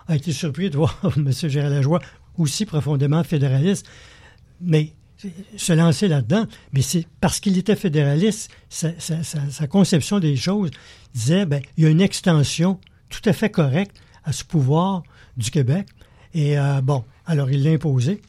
a 0.07 0.15
été 0.15 0.31
surpris 0.31 0.69
de 0.69 0.77
voir 0.77 0.99
M. 1.15 1.31
Gérard 1.31 1.69
Lajoie 1.69 2.01
aussi 2.37 2.65
profondément 2.65 3.23
fédéraliste. 3.23 3.85
Mais 4.59 4.93
se 5.55 5.73
lancer 5.73 6.07
là-dedans, 6.07 6.45
mais 6.73 6.81
c'est 6.81 7.05
parce 7.19 7.39
qu'il 7.39 7.57
était 7.57 7.75
fédéraliste, 7.75 8.49
sa- 8.69 8.93
sa 8.99 9.67
conception 9.67 10.19
des 10.19 10.35
choses 10.35 10.71
disait, 11.13 11.45
ben, 11.45 11.61
il 11.77 11.83
y 11.83 11.87
a 11.87 11.89
une 11.89 12.01
extension 12.01 12.79
tout 13.09 13.21
à 13.25 13.33
fait 13.33 13.49
correcte 13.49 13.95
à 14.23 14.31
ce 14.31 14.43
pouvoir 14.43 15.03
du 15.37 15.49
Québec. 15.51 15.87
Et 16.33 16.57
euh, 16.57 16.81
bon, 16.81 17.03
alors 17.25 17.49
il 17.51 17.63
l'a 17.63 17.71
imposé. 17.71 18.21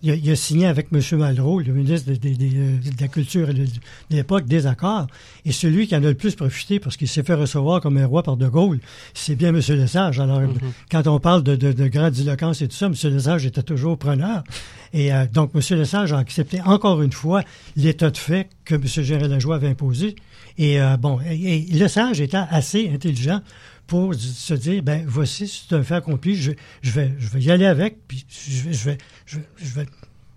Il 0.00 0.12
a, 0.12 0.14
il 0.14 0.30
a 0.30 0.36
signé 0.36 0.66
avec 0.66 0.88
M. 0.92 1.00
Malraux, 1.18 1.58
le 1.60 1.72
ministre 1.72 2.08
de, 2.12 2.14
de- 2.14 2.28
de- 2.34 2.90
de 2.90 3.00
la 3.00 3.08
Culture 3.08 3.48
de, 3.48 3.64
de 3.64 3.68
l'époque, 4.10 4.44
des 4.46 4.68
accords. 4.68 5.08
Et 5.44 5.50
celui 5.50 5.88
qui 5.88 5.96
en 5.96 6.04
a 6.04 6.06
le 6.06 6.14
plus 6.14 6.36
profité, 6.36 6.78
parce 6.78 6.96
qu'il 6.96 7.08
s'est 7.08 7.24
fait 7.24 7.34
recevoir 7.34 7.80
comme 7.80 7.96
un 7.96 8.06
roi 8.06 8.22
par 8.22 8.36
De 8.36 8.46
Gaulle, 8.46 8.78
c'est 9.12 9.34
bien 9.34 9.48
M. 9.48 9.56
Lesage. 9.56 10.20
Alors, 10.20 10.42
quand 10.88 11.08
on 11.08 11.18
parle 11.18 11.42
de, 11.42 11.88
grandiloquence 11.88 12.62
et 12.62 12.68
tout 12.68 12.76
ça, 12.76 12.86
M. 12.86 12.94
Lesage 13.12 13.44
était 13.44 13.64
toujours 13.64 13.98
preneur. 13.98 14.44
Et 14.92 15.12
euh, 15.12 15.26
donc, 15.26 15.50
M. 15.56 15.60
Lesage 15.76 16.12
a 16.12 16.18
accepté 16.18 16.60
encore 16.62 17.02
une 17.02 17.12
fois 17.12 17.42
l'état 17.74 18.10
de 18.12 18.18
fait 18.18 18.48
que 18.64 18.76
M. 18.76 18.86
Gérard 18.86 19.26
Lajoie 19.28 19.56
avait 19.56 19.68
imposé. 19.68 20.14
Et 20.58 20.80
euh, 20.80 20.96
bon, 20.96 21.18
et, 21.28 21.56
et 21.56 21.60
Lesage 21.72 22.20
était 22.20 22.36
assez 22.36 22.88
intelligent 22.94 23.40
pour 23.88 24.14
se 24.14 24.54
dire, 24.54 24.82
ben 24.82 25.02
voici, 25.08 25.48
c'est 25.48 25.74
un 25.74 25.82
fait 25.82 25.94
accompli, 25.94 26.36
je, 26.36 26.52
je, 26.82 26.90
vais, 26.92 27.12
je 27.18 27.28
vais 27.30 27.40
y 27.40 27.50
aller 27.50 27.64
avec, 27.64 28.06
puis 28.06 28.24
je 28.28 28.64
vais, 28.64 28.72
je 28.72 28.84
vais, 28.84 28.98
je 29.24 29.38
vais, 29.38 29.46
je 29.58 29.74
vais 29.74 29.86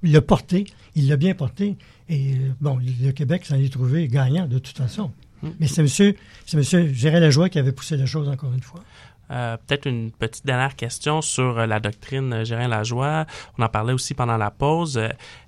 le 0.03 0.21
porter. 0.21 0.65
Il 0.95 1.09
l'a 1.09 1.17
bien 1.17 1.35
porté. 1.35 1.77
Et 2.09 2.37
bon, 2.61 2.79
le 2.81 3.11
Québec 3.11 3.45
s'en 3.45 3.57
est 3.57 3.71
trouvé 3.71 4.07
gagnant 4.07 4.47
de 4.47 4.57
toute 4.57 4.77
façon. 4.77 5.11
Mais 5.59 5.67
c'est 5.67 5.81
monsieur, 5.81 6.15
c'est 6.45 6.55
monsieur 6.57 6.87
Gérard 6.93 7.19
Lajoie 7.19 7.49
qui 7.49 7.59
avait 7.59 7.71
poussé 7.71 7.97
la 7.97 8.05
chose 8.05 8.29
encore 8.29 8.53
une 8.53 8.61
fois. 8.61 8.83
Euh, 9.31 9.57
Peut-être 9.67 9.87
une 9.87 10.11
petite 10.11 10.45
dernière 10.45 10.75
question 10.75 11.21
sur 11.21 11.57
euh, 11.59 11.65
la 11.65 11.79
doctrine 11.79 12.33
euh, 12.33 12.43
Gérin 12.43 12.67
Lajoie. 12.67 13.25
On 13.57 13.63
en 13.63 13.69
parlait 13.69 13.93
aussi 13.93 14.13
pendant 14.13 14.37
la 14.37 14.51
pause. 14.51 15.01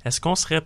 Est-ce 0.05 0.19
qu'on 0.21 0.35
serait, 0.35 0.61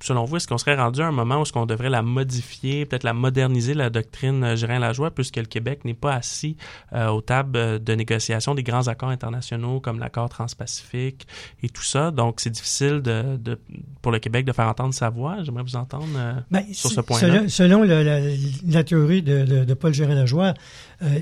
selon 0.00 0.24
vous, 0.24 0.36
est-ce 0.36 0.46
qu'on 0.48 0.58
serait 0.58 0.74
rendu 0.76 1.00
à 1.02 1.06
un 1.06 1.12
moment 1.12 1.38
où 1.38 1.42
est-ce 1.42 1.52
qu'on 1.52 1.66
devrait 1.66 1.88
la 1.90 2.02
modifier, 2.02 2.84
peut-être 2.86 3.04
la 3.04 3.12
moderniser, 3.14 3.74
la 3.74 3.90
doctrine 3.90 4.44
euh, 4.44 4.56
Gérin 4.56 4.78
Lajoie, 4.78 5.10
puisque 5.10 5.36
le 5.36 5.44
Québec 5.44 5.84
n'est 5.84 5.94
pas 5.94 6.14
assis 6.14 6.56
euh, 6.92 7.08
aux 7.08 7.20
tables 7.20 7.82
de 7.82 7.94
négociation 7.94 8.54
des 8.54 8.62
grands 8.62 8.88
accords 8.88 9.08
internationaux 9.10 9.80
comme 9.80 9.98
l'accord 9.98 10.28
transpacifique 10.28 11.26
et 11.62 11.68
tout 11.68 11.82
ça? 11.82 12.10
Donc, 12.10 12.40
c'est 12.40 12.50
difficile 12.50 13.00
de, 13.02 13.36
de- 13.36 13.58
pour 14.00 14.12
le 14.12 14.18
Québec 14.18 14.44
de 14.44 14.52
faire 14.52 14.66
entendre 14.68 14.94
sa 14.94 15.10
voix. 15.10 15.36
J'aimerais 15.42 15.62
vous 15.62 15.76
entendre. 15.76 16.06
euh, 16.16 16.32
Ben, 16.50 16.64
Sur 16.72 16.90
ce 16.90 17.00
point-là. 17.00 17.28
Selon, 17.48 17.48
selon 17.48 17.82
le- 17.82 18.02
la, 18.02 18.20
la 18.66 18.84
théorie 18.84 19.22
de, 19.22 19.44
de- 19.44 19.64
de 19.64 19.74
Paul 19.74 19.92
Gérard 19.94 20.14
Lajoie, 20.14 20.48
euh, 20.48 20.52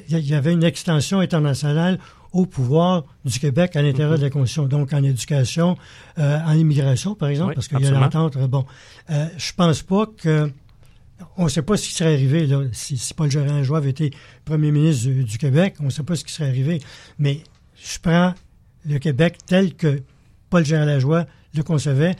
il 0.09 0.17
y- 0.17 0.21
il 0.21 0.29
y 0.29 0.35
avait 0.35 0.53
une 0.53 0.65
extension 0.65 1.21
internationale 1.21 1.99
au 2.33 2.47
pouvoir 2.47 3.05
du 3.25 3.39
Québec 3.41 3.75
à 3.77 3.83
l'intérieur 3.83 4.17
de 4.17 4.23
la 4.23 4.31
Constitution, 4.31 4.67
donc 4.67 4.93
en 4.93 5.03
éducation, 5.03 5.77
euh, 6.19 6.39
en 6.47 6.53
immigration, 6.53 7.15
par 7.15 7.29
exemple, 7.29 7.51
Oui, 7.51 7.55
parce 7.57 7.67
qu'il 7.69 7.81
y 7.81 7.87
a 7.87 7.91
l'entente. 7.91 8.37
euh, 8.37 8.47
Bon, 8.47 8.65
euh, 9.11 9.27
je 9.37 9.53
pense 9.53 9.83
pas 9.83 10.07
que 10.07 10.51
on 11.37 11.45
ne 11.45 11.49
sait 11.49 11.63
pas 11.63 11.77
ce 11.77 11.89
qui 11.89 11.95
serait 11.95 12.15
arrivé 12.15 12.47
là, 12.47 12.63
si, 12.73 12.97
si 12.97 13.13
Paul 13.15 13.31
Gérard 13.31 13.75
avait 13.77 13.91
été 13.91 14.11
premier 14.45 14.71
ministre 14.71 15.09
du, 15.09 15.25
du 15.25 15.39
Québec. 15.39 15.75
On 15.81 15.85
ne 15.85 15.91
sait 15.91 16.03
pas 16.03 16.17
ce 16.17 16.25
qui 16.25 16.33
serait 16.33 16.49
arrivé. 16.49 16.81
Mais 17.19 17.43
je 17.83 17.99
prends 18.01 18.33
le 18.87 18.99
Québec 18.99 19.37
tel 19.47 19.75
que 19.75 20.01
Paul 20.49 20.65
Gérard 20.65 20.87
Lajoie 20.87 21.27
le 21.55 21.63
concevait, 21.65 22.15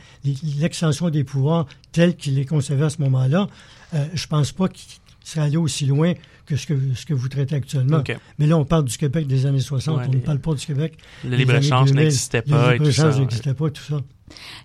l'extension 0.57 1.09
des 1.09 1.23
pouvoirs 1.23 1.65
tel 1.93 2.15
qu'il 2.15 2.35
les 2.35 2.45
concevait 2.45 2.85
à 2.85 2.89
ce 2.89 3.01
moment-là. 3.01 3.47
Euh, 3.93 4.05
je 4.13 4.27
pense 4.27 4.51
pas 4.51 4.67
qu'il 4.67 4.99
serait 5.23 5.41
allé 5.45 5.57
aussi 5.57 5.85
loin 5.85 6.13
que 6.51 6.57
ce 6.57 6.67
que, 6.67 6.73
ce 6.95 7.05
que 7.05 7.13
vous 7.13 7.29
traitez 7.29 7.55
actuellement. 7.55 8.03
Mais 8.37 8.47
là, 8.47 8.57
on 8.57 8.65
parle 8.65 8.85
du 8.85 8.97
Québec 8.97 9.27
des 9.27 9.45
années 9.45 9.59
60. 9.59 9.97
Ouais, 9.97 10.03
on 10.07 10.11
ne 10.11 10.19
parle 10.19 10.39
pas 10.39 10.53
du 10.53 10.65
Québec. 10.65 10.97
Le 11.23 11.37
libre-échange 11.37 11.89
années 11.89 11.91
2000. 11.91 12.03
n'existait 12.03 12.41
pas 12.41 12.69
Le 12.69 12.75
et 12.75 12.77
tout 12.77 12.91
ça. 12.91 13.03
libre-échange 13.03 13.19
n'existait 13.19 13.53
pas, 13.53 13.69
tout 13.69 13.83
ça. 13.83 14.01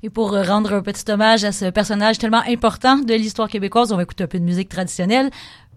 Et 0.02 0.10
pour 0.10 0.34
euh, 0.34 0.42
rendre 0.42 0.72
un 0.74 0.82
petit 0.82 1.10
hommage 1.10 1.44
à 1.44 1.52
ce 1.52 1.66
personnage 1.70 2.18
tellement 2.18 2.42
important 2.48 2.98
de 2.98 3.14
l'histoire 3.14 3.48
québécoise, 3.48 3.92
on 3.92 3.96
va 3.96 4.02
écouter 4.02 4.24
un 4.24 4.28
peu 4.28 4.38
de 4.38 4.44
musique 4.44 4.68
traditionnelle. 4.68 5.30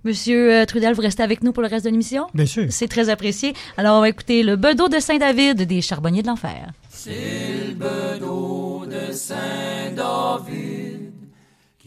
Monsieur 0.04 0.54
euh, 0.54 0.66
Trudel, 0.66 0.94
vous 0.94 1.02
restez 1.02 1.24
avec 1.24 1.44
nous 1.44 1.52
pour 1.52 1.62
le 1.62 1.70
reste 1.70 1.86
de 1.86 1.90
l'émission? 1.90 2.28
Bien 2.34 2.46
sûr. 2.46 2.68
C'est 2.70 2.88
très 2.88 3.10
apprécié. 3.10 3.54
Alors, 3.78 3.98
on 3.98 4.02
va 4.02 4.10
écouter 4.10 4.44
le 4.44 4.56
bedeau 4.56 4.88
de 4.88 5.00
Saint-David 5.00 5.64
des 5.64 5.82
Charbonniers 5.82 6.22
de 6.22 6.28
l'Enfer 6.28 6.72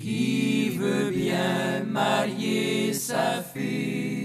qui 0.02 0.70
veut 0.70 1.10
bien 1.10 1.84
marier 1.86 2.92
sa 2.92 3.40
fille. 3.40 4.21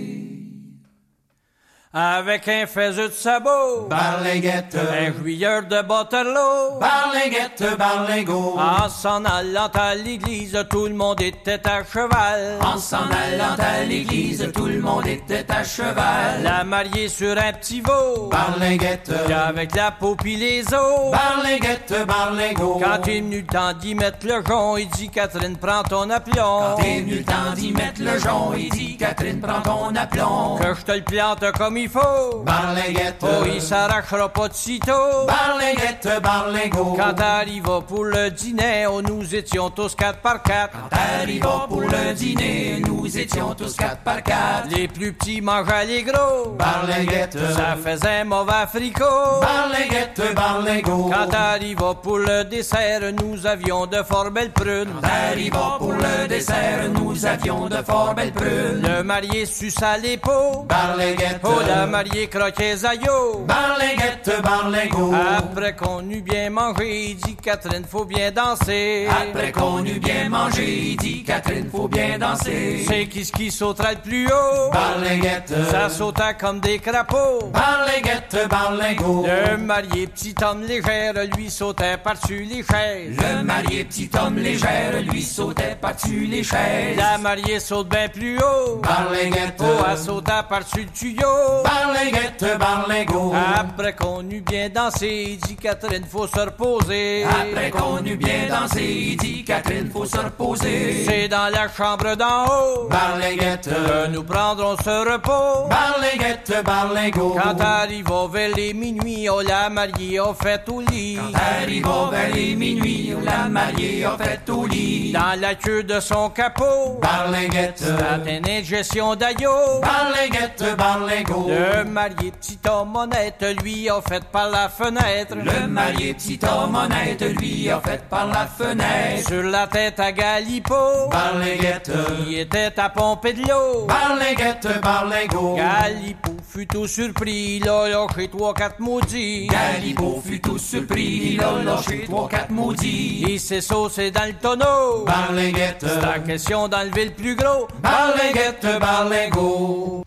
Avec 2.00 2.48
un 2.48 2.68
faiseux 2.68 3.08
de 3.08 3.14
sabot, 3.14 3.88
Barlinguette, 3.90 4.78
un 4.78 5.12
jouilleur 5.18 5.64
de 5.64 5.78
Waterloo. 5.78 6.78
Barlinguette, 6.80 7.76
Barlingo. 7.76 8.56
En 8.56 8.88
s'en 8.88 9.26
allant 9.26 9.72
à 9.74 9.96
l'église, 9.96 10.64
tout 10.70 10.86
le 10.86 10.94
monde 10.94 11.20
était 11.22 11.68
à 11.68 11.84
cheval. 11.84 12.60
En 12.64 12.78
s'en 12.78 12.98
allant 12.98 13.56
à 13.58 13.84
l'église, 13.84 14.48
tout 14.54 14.68
le 14.68 14.80
monde 14.80 15.08
était 15.08 15.52
à 15.52 15.64
cheval. 15.64 16.44
La 16.44 16.64
mariée 16.64 17.10
sur 17.10 17.36
un 17.36 17.54
petit 17.54 17.82
veau, 17.82 18.30
Barlinguette, 18.30 19.12
avec 19.34 19.76
la 19.76 19.90
peau 19.90 20.16
pis 20.16 20.36
les 20.36 20.72
os. 20.72 21.12
Barlinguette, 21.12 22.06
Barlingo. 22.06 22.80
Quand 22.80 23.08
est 23.08 23.22
venu 23.22 23.42
le 23.42 23.48
temps 23.48 23.74
d'y 23.74 23.96
mettre 23.96 24.28
le 24.28 24.46
jonc, 24.46 24.78
il 24.78 24.90
dit 24.90 25.10
Catherine, 25.10 25.58
prends 25.58 25.82
ton 25.82 26.12
aplomb. 26.12 26.76
T'es 26.80 27.02
venu 27.02 27.16
le 27.16 27.24
temps 27.24 27.56
d'y 27.56 27.72
mettre 27.72 28.04
le 28.04 28.20
jonc, 28.20 28.54
il 28.56 28.70
dit 28.70 28.98
Catherine, 28.98 29.42
prends 29.42 29.62
ton 29.62 29.96
aplomb. 29.96 30.58
Que 30.58 30.76
je 30.76 30.82
te 30.84 30.92
le 30.92 31.02
plante 31.02 31.44
comme 31.58 31.78
il 31.78 31.87
faut. 31.90 32.44
Barlinguette, 32.46 33.24
Oh, 33.24 33.44
il 33.46 33.62
s'arrachera 33.62 34.30
pas 34.30 34.48
de 34.48 34.54
sitôt. 34.54 35.26
Barlinguette, 35.28 36.10
Barlingo. 36.22 36.96
Quand 36.98 37.14
t'arrives 37.14 37.82
pour 37.88 38.04
le 38.06 38.30
dîner, 38.30 38.86
oh, 38.88 39.02
nous 39.02 39.34
étions 39.36 39.70
tous 39.70 39.96
quatre 39.96 40.20
par 40.20 40.42
quatre. 40.44 40.78
T'arrivas 40.90 41.66
pour 41.68 41.82
le 41.82 42.14
dîner, 42.14 42.82
nous 42.86 43.18
étions 43.18 43.54
tous 43.56 43.76
quatre 43.76 44.00
par 44.04 44.22
quatre. 44.24 44.68
Les 44.70 44.88
plus 44.88 45.14
petits 45.14 45.42
mangeaient 45.42 45.86
les 45.86 46.04
gros. 46.04 46.56
Barlinguette, 46.58 47.38
Ça 47.56 47.76
faisait 47.84 48.24
mauvais 48.24 48.66
fricot. 48.74 49.40
Barlinguette, 49.42 50.22
Barlingo. 50.36 51.10
Quand 51.14 51.28
t'arrivas 51.30 51.96
pour 51.96 52.18
le 52.20 52.44
dessert, 52.44 53.02
nous 53.22 53.46
avions 53.46 53.86
de 53.86 54.04
fort 54.04 54.32
belles 54.32 54.52
prunes. 54.52 54.90
T'arrivas 55.02 55.78
pour 55.80 55.94
le 55.94 56.28
dessert, 56.28 56.90
nous 56.94 57.26
avions 57.26 57.68
de 57.68 57.78
fort 57.78 58.14
belles 58.16 58.32
prunes. 58.34 58.82
Le 58.88 59.04
marié 59.04 59.46
suça 59.46 59.98
les 59.98 60.18
peaux. 60.18 60.66
Barlinguette, 60.68 61.40
Oh, 61.44 61.50
la 61.68 61.86
mariée 61.88 62.28
croquait 62.28 62.86
aïeux. 62.86 63.46
Barlinguette, 63.46 64.32
Barlingo. 64.44 65.14
Après 65.38 65.76
qu'on 65.76 66.10
eut 66.10 66.22
bien 66.22 66.50
mangé, 66.50 67.16
dit 67.24 67.36
Catherine, 67.36 67.84
faut 67.90 68.06
bien 68.06 68.32
danser. 68.32 69.08
Après 69.10 69.52
qu'on 69.52 69.84
eut 69.86 70.00
bien 70.00 70.30
mangé, 70.30 70.96
dit 71.00 71.24
Catherine, 71.24 71.70
faut 71.70 71.88
bien 71.88 72.18
danser. 72.18 72.86
C'est 72.88 73.08
qui 73.08 73.26
ce 73.26 73.32
qui 73.32 73.52
sautera 73.52 73.92
le 73.94 74.00
plus 74.00 74.28
haut? 74.28 74.72
Barlinguette, 74.72 75.54
Ça 75.72 75.90
sauta 75.90 76.34
comme 76.34 76.60
des 76.60 76.80
crapauds. 76.80 77.52
Barlinguette, 77.54 78.48
Barlingo. 78.50 79.26
Le 79.28 79.58
marié 79.58 80.08
petit 80.08 80.36
homme 80.44 80.64
légère, 80.64 81.14
lui 81.36 81.50
sautait 81.50 81.98
par-dessus 81.98 82.44
les 82.50 82.64
chaises. 82.64 83.18
Le 83.18 83.44
marié 83.44 83.84
petit 83.86 84.10
homme 84.22 84.38
légère, 84.38 85.02
lui 85.12 85.22
sautait 85.22 85.78
par-dessus 85.80 86.26
les 86.26 86.44
chaises. 86.44 86.98
La 86.98 87.18
mariée 87.18 87.60
saute 87.60 87.90
bien 87.90 88.08
plus 88.10 88.38
haut. 88.38 88.78
Barlinguette, 88.82 89.56
Oh, 89.60 89.84
elle 89.90 89.98
sauta 89.98 90.44
par-dessus 90.44 90.82
le 90.84 90.90
tuyau. 90.92 91.57
Barlinguette, 91.64 92.58
Barlingo. 92.60 93.34
Après 93.58 93.94
qu'on 93.94 94.30
eut 94.30 94.42
bien 94.42 94.70
dansé, 94.70 95.38
dit 95.44 95.56
Catherine, 95.56 96.06
faut 96.10 96.28
se 96.28 96.40
reposer. 96.40 97.24
Après 97.24 97.70
qu'on 97.72 98.04
eut 98.06 98.18
bien 98.18 98.48
dansé, 98.50 99.16
dit 99.20 99.44
Catherine, 99.44 99.90
faut 99.92 100.06
se 100.06 100.18
reposer. 100.18 101.06
C'est 101.06 101.28
dans 101.28 101.52
la 101.52 101.68
chambre 101.76 102.16
d'en 102.16 102.46
haut 102.46 102.88
Barlinguette, 102.90 103.70
que 103.70 104.08
nous 104.08 104.24
prendrons 104.24 104.76
ce 104.84 105.12
repos. 105.12 105.68
Barlinguette, 105.70 106.64
Barlingo. 106.64 107.36
Quand 107.42 107.62
arrive 107.62 108.06
vers 108.32 108.56
les 108.56 108.74
minuit, 108.74 109.28
oh 109.30 109.42
la 109.42 109.70
mariée 109.70 110.20
a 110.20 110.34
fait 110.34 110.68
au 110.70 110.82
lit. 110.82 111.20
Arriva 111.34 112.10
vers 112.12 112.34
les 112.34 112.56
minuit, 112.56 113.14
où 113.16 113.24
la 113.24 113.48
mariée 113.50 114.06
a 114.06 114.18
fait 114.18 114.50
au 114.50 114.66
lit. 114.66 115.12
Dans 115.12 115.40
la 115.40 115.56
queue 115.56 115.84
de 115.84 116.00
son 116.00 116.30
capot, 116.30 117.00
Barlinguette, 117.02 117.84
la 118.00 118.32
une 118.32 118.48
ingestion 118.50 119.16
d'aïeux. 119.16 119.82
Barlinguette, 119.82 120.64
Barlingo. 120.78 121.47
Le 121.48 121.86
marié 121.86 122.32
petit 122.32 122.60
homme 122.70 122.94
honnête, 122.98 123.46
lui, 123.64 123.90
a 123.90 124.02
fait 124.02 124.24
par 124.26 124.50
la 124.50 124.68
fenêtre. 124.68 125.36
Le 125.36 125.66
marié 125.66 126.14
petit 126.14 126.38
homme 126.44 126.76
honnête, 126.76 127.24
lui, 127.40 127.70
a 127.70 127.80
fait 127.80 128.04
par 128.10 128.28
la 128.28 128.46
fenêtre. 128.46 129.28
Sur 129.28 129.44
la 129.44 129.66
tête 129.68 129.98
à 130.00 130.12
Galipo, 130.12 130.76
Barlinguette, 131.10 131.92
qui 132.26 132.38
était 132.38 132.74
à 132.78 132.90
pomper 132.90 133.32
de 133.32 133.48
l'eau. 133.48 133.86
Barlinguette, 133.88 134.68
Barlingo. 134.82 135.56
Galipo 135.56 136.32
fut 136.46 136.68
tout 136.68 136.88
surpris, 136.88 137.60
il 137.62 137.70
a 137.70 137.88
lâché 137.88 138.28
trois, 138.28 138.54
quatre 138.54 138.80
maudits. 138.82 139.48
Galipo 139.48 140.22
fut 140.26 140.42
tout 140.42 140.58
surpris, 140.58 141.34
il 141.34 141.42
a 141.42 141.64
lâché 141.64 142.04
trois, 142.06 142.28
quatre 142.28 142.52
maudits. 142.52 143.24
Il 143.26 143.40
s'est 143.40 143.62
saucé 143.62 144.12
dans 144.12 144.26
le 144.26 144.34
tonneau. 144.34 145.06
Barlinguette, 145.06 145.86
C'est 145.88 146.02
la 146.02 146.20
question 146.20 146.68
d'enlever 146.68 147.06
le 147.06 147.12
plus 147.12 147.36
gros. 147.38 147.70
Barlinguette, 147.82 148.68
Barlingo. 148.82 150.04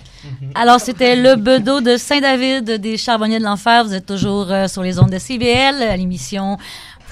Alors, 0.55 0.81
c'était 0.81 1.17
le 1.17 1.37
bedeau 1.37 1.81
de 1.81 1.97
Saint-David 1.97 2.65
des 2.81 2.97
Charbonniers 2.97 3.39
de 3.39 3.45
l'Enfer. 3.45 3.85
Vous 3.85 3.95
êtes 3.95 4.07
toujours 4.07 4.47
euh, 4.51 4.69
sur 4.69 4.83
les 4.83 4.99
ondes 4.99 5.11
de 5.11 5.19
CBL 5.19 5.83
à 5.83 5.97
l'émission... 5.97 6.59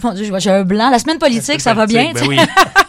Mon 0.04 0.12
Dieu, 0.12 0.24
je 0.24 0.28
vois- 0.30 0.38
j'ai 0.38 0.50
un 0.50 0.62
blanc. 0.62 0.90
La 0.90 1.00
semaine 1.00 1.18
politique, 1.18 1.60
ça 1.60 1.74
va 1.74 1.86
bien. 1.86 2.12
Ben 2.14 2.24
oui. 2.28 2.38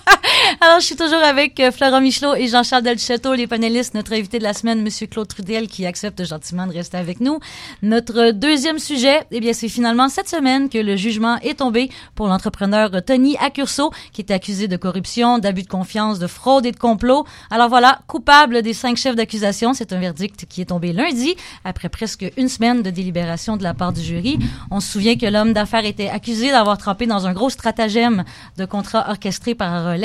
Alors, 0.61 0.81
je 0.81 0.87
suis 0.87 0.97
toujours 0.97 1.23
avec 1.23 1.57
euh, 1.61 1.71
Florent 1.71 2.01
Michelot 2.01 2.35
et 2.35 2.47
Jean-Charles 2.47 2.83
Delchâteau, 2.83 3.33
les 3.33 3.47
panélistes. 3.47 3.93
Notre 3.93 4.11
invité 4.11 4.39
de 4.39 4.43
la 4.43 4.53
semaine, 4.53 4.81
Monsieur 4.81 5.07
Claude 5.07 5.29
Trudel, 5.29 5.69
qui 5.69 5.85
accepte 5.85 6.21
gentiment 6.25 6.67
de 6.67 6.73
rester 6.73 6.97
avec 6.97 7.21
nous. 7.21 7.39
Notre 7.81 8.31
deuxième 8.31 8.77
sujet, 8.77 9.21
eh 9.31 9.39
bien, 9.39 9.53
c'est 9.53 9.69
finalement 9.69 10.09
cette 10.09 10.27
semaine 10.27 10.67
que 10.67 10.77
le 10.77 10.97
jugement 10.97 11.37
est 11.43 11.59
tombé 11.59 11.89
pour 12.13 12.27
l'entrepreneur 12.27 12.91
Tony 13.05 13.37
Accurso, 13.37 13.91
qui 14.11 14.19
était 14.19 14.33
accusé 14.33 14.67
de 14.67 14.75
corruption, 14.75 15.37
d'abus 15.37 15.63
de 15.63 15.69
confiance, 15.69 16.19
de 16.19 16.27
fraude 16.27 16.65
et 16.65 16.73
de 16.73 16.77
complot. 16.77 17.25
Alors 17.51 17.69
voilà, 17.69 18.01
coupable 18.07 18.61
des 18.61 18.73
cinq 18.73 18.97
chefs 18.97 19.15
d'accusation. 19.15 19.73
C'est 19.73 19.93
un 19.93 19.99
verdict 19.99 20.45
qui 20.45 20.59
est 20.59 20.65
tombé 20.65 20.91
lundi, 20.91 21.35
après 21.63 21.87
presque 21.87 22.29
une 22.35 22.49
semaine 22.49 22.81
de 22.81 22.89
délibération 22.89 23.55
de 23.55 23.63
la 23.63 23.73
part 23.73 23.93
du 23.93 24.01
jury. 24.01 24.37
On 24.71 24.81
se 24.81 24.91
souvient 24.91 25.15
que 25.15 25.25
l'homme 25.25 25.53
d'affaires 25.53 25.85
était 25.85 26.09
accusé 26.09 26.51
d'avoir 26.51 26.77
trempé 26.77 27.05
dans 27.05 27.27
un 27.27 27.31
gros 27.31 27.49
stratagème 27.49 28.25
de 28.57 28.65
contrat 28.65 29.09
orchestré 29.09 29.55
par 29.55 29.87
euh, 29.87 29.95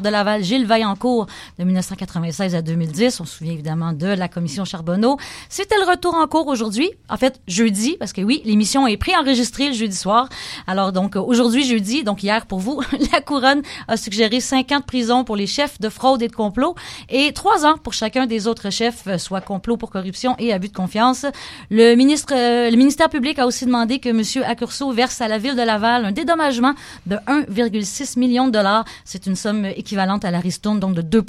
de 0.00 0.08
Laval, 0.08 0.42
Gilles 0.42 0.66
Vaillancourt, 0.66 1.26
de 1.58 1.64
1996 1.64 2.54
à 2.54 2.62
2010. 2.62 3.20
On 3.20 3.24
se 3.24 3.38
souvient 3.38 3.52
évidemment 3.52 3.92
de 3.92 4.06
la 4.06 4.28
commission 4.28 4.64
Charbonneau. 4.64 5.18
C'était 5.48 5.76
le 5.78 5.90
retour 5.90 6.14
en 6.14 6.26
cours 6.26 6.46
aujourd'hui. 6.46 6.90
En 7.08 7.16
fait, 7.16 7.40
jeudi, 7.46 7.96
parce 7.98 8.12
que 8.12 8.20
oui, 8.20 8.42
l'émission 8.44 8.86
est 8.86 8.96
préenregistrée 8.96 9.68
le 9.68 9.74
jeudi 9.74 9.96
soir. 9.96 10.28
Alors 10.66 10.92
donc, 10.92 11.16
aujourd'hui, 11.16 11.64
jeudi, 11.64 12.04
donc 12.04 12.22
hier 12.22 12.46
pour 12.46 12.58
vous, 12.58 12.80
la 13.12 13.20
couronne 13.20 13.62
a 13.88 13.96
suggéré 13.96 14.40
cinq 14.40 14.72
ans 14.72 14.80
de 14.80 14.84
prison 14.84 15.24
pour 15.24 15.36
les 15.36 15.46
chefs 15.46 15.80
de 15.80 15.88
fraude 15.88 16.22
et 16.22 16.28
de 16.28 16.34
complot 16.34 16.74
et 17.08 17.32
trois 17.32 17.66
ans 17.66 17.76
pour 17.78 17.92
chacun 17.92 18.26
des 18.26 18.46
autres 18.46 18.70
chefs, 18.70 19.06
euh, 19.06 19.18
soit 19.18 19.40
complot 19.40 19.76
pour 19.76 19.90
corruption 19.90 20.34
et 20.38 20.52
abus 20.52 20.68
de 20.68 20.74
confiance. 20.74 21.26
Le 21.70 21.94
ministre, 21.94 22.32
euh, 22.34 22.70
le 22.70 22.76
ministère 22.76 23.08
public 23.08 23.38
a 23.38 23.46
aussi 23.46 23.66
demandé 23.66 23.98
que 23.98 24.08
M. 24.08 24.22
Accurso 24.46 24.92
verse 24.92 25.20
à 25.20 25.28
la 25.28 25.38
ville 25.38 25.56
de 25.56 25.62
Laval 25.62 26.04
un 26.04 26.12
dédommagement 26.12 26.74
de 27.06 27.16
1,6 27.26 28.18
million 28.18 28.46
de 28.46 28.52
dollars. 28.52 28.84
C'est 29.04 29.26
une 29.26 29.36
somme 29.36 29.64
équivalente 29.64 29.87
équivalente 29.88 30.26
à 30.26 30.30
la 30.30 30.40
ristourne, 30.40 30.80
donc 30.80 30.94
de 30.94 31.00
2 31.00 31.24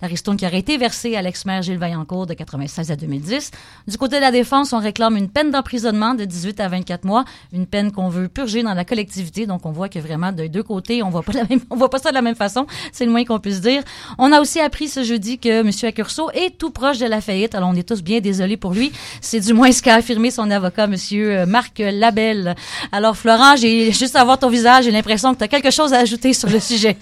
la 0.00 0.08
ristourne 0.08 0.36
qui 0.36 0.44
aurait 0.44 0.58
été 0.58 0.76
versée 0.76 1.14
à 1.14 1.22
l'ex-maire 1.22 1.62
Gilles 1.62 1.78
Vaillancourt 1.78 2.26
de 2.26 2.34
96 2.34 2.90
à 2.90 2.96
2010. 2.96 3.52
Du 3.86 3.96
côté 3.96 4.16
de 4.16 4.22
la 4.22 4.32
défense, 4.32 4.72
on 4.72 4.80
réclame 4.80 5.16
une 5.16 5.28
peine 5.28 5.52
d'emprisonnement 5.52 6.14
de 6.14 6.24
18 6.24 6.58
à 6.58 6.68
24 6.68 7.04
mois, 7.04 7.24
une 7.52 7.66
peine 7.66 7.92
qu'on 7.92 8.08
veut 8.08 8.26
purger 8.26 8.64
dans 8.64 8.74
la 8.74 8.84
collectivité. 8.84 9.46
Donc, 9.46 9.66
on 9.66 9.70
voit 9.70 9.88
que 9.88 10.00
vraiment, 10.00 10.32
de 10.32 10.48
deux 10.48 10.64
côtés, 10.64 11.02
on 11.04 11.10
voit 11.10 11.22
pas 11.22 11.32
la 11.32 11.44
même, 11.44 11.60
on 11.70 11.76
voit 11.76 11.90
pas 11.90 11.98
ça 11.98 12.10
de 12.10 12.14
la 12.14 12.22
même 12.22 12.34
façon. 12.34 12.66
C'est 12.92 13.04
le 13.04 13.12
moins 13.12 13.24
qu'on 13.24 13.38
puisse 13.38 13.60
dire. 13.60 13.82
On 14.18 14.32
a 14.32 14.40
aussi 14.40 14.58
appris 14.58 14.88
ce 14.88 15.04
jeudi 15.04 15.38
que 15.38 15.60
M. 15.60 15.70
Accurso 15.84 16.28
est 16.32 16.58
tout 16.58 16.70
proche 16.70 16.98
de 16.98 17.06
la 17.06 17.20
faillite. 17.20 17.54
Alors, 17.54 17.68
on 17.68 17.76
est 17.76 17.88
tous 17.88 18.02
bien 18.02 18.18
désolés 18.18 18.56
pour 18.56 18.72
lui. 18.72 18.90
C'est 19.20 19.40
du 19.40 19.52
moins 19.52 19.70
ce 19.70 19.80
qu'a 19.80 19.94
affirmé 19.94 20.32
son 20.32 20.50
avocat, 20.50 20.84
M. 20.84 21.46
Marc 21.46 21.78
Labelle. 21.78 22.56
Alors, 22.90 23.16
Florent, 23.16 23.54
j'ai 23.56 23.92
juste 23.92 24.16
à 24.16 24.24
voir 24.24 24.40
ton 24.40 24.48
visage, 24.48 24.84
j'ai 24.84 24.90
l'impression 24.90 25.32
que 25.34 25.38
tu 25.38 25.44
as 25.44 25.48
quelque 25.48 25.70
chose 25.70 25.92
à 25.92 25.98
ajouter 25.98 26.32
sur 26.32 26.48
le 26.48 26.58
sujet. 26.72 26.96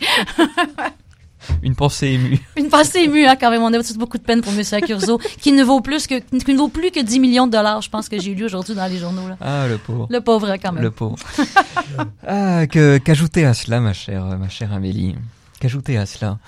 Une 1.62 1.74
pensée 1.74 2.08
émue. 2.08 2.38
Une 2.56 2.68
pensée 2.68 3.00
émue, 3.00 3.26
hein, 3.26 3.36
quand 3.40 3.50
même. 3.50 3.62
On 3.62 3.72
a 3.72 3.82
tous 3.82 3.96
beaucoup 3.96 4.18
de 4.18 4.22
peine 4.22 4.40
pour 4.40 4.52
M. 4.52 4.62
Accurso, 4.72 5.18
qui 5.40 5.52
ne 5.52 5.62
vaut 5.64 5.80
plus 5.80 6.06
que, 6.06 6.18
qui 6.18 6.52
ne 6.52 6.58
vaut 6.58 6.68
plus 6.68 6.90
que 6.90 7.00
10 7.00 7.20
millions 7.20 7.46
de 7.46 7.52
dollars, 7.52 7.82
je 7.82 7.90
pense 7.90 8.08
que 8.08 8.18
j'ai 8.20 8.34
lu 8.34 8.44
aujourd'hui 8.44 8.74
dans 8.74 8.86
les 8.86 8.98
journaux, 8.98 9.28
là. 9.28 9.36
Ah, 9.40 9.66
le 9.68 9.78
pauvre. 9.78 10.06
Le 10.10 10.20
pauvre, 10.20 10.56
quand 10.62 10.72
même. 10.72 10.82
Le 10.82 10.90
pauvre. 10.90 11.16
ah, 12.26 12.66
que, 12.66 12.98
qu'ajouter 12.98 13.44
à 13.44 13.54
cela, 13.54 13.80
ma 13.80 13.92
chère, 13.92 14.24
ma 14.38 14.48
chère 14.48 14.72
Amélie? 14.72 15.14
Qu'ajouter 15.60 15.96
à 15.98 16.06
cela? 16.06 16.38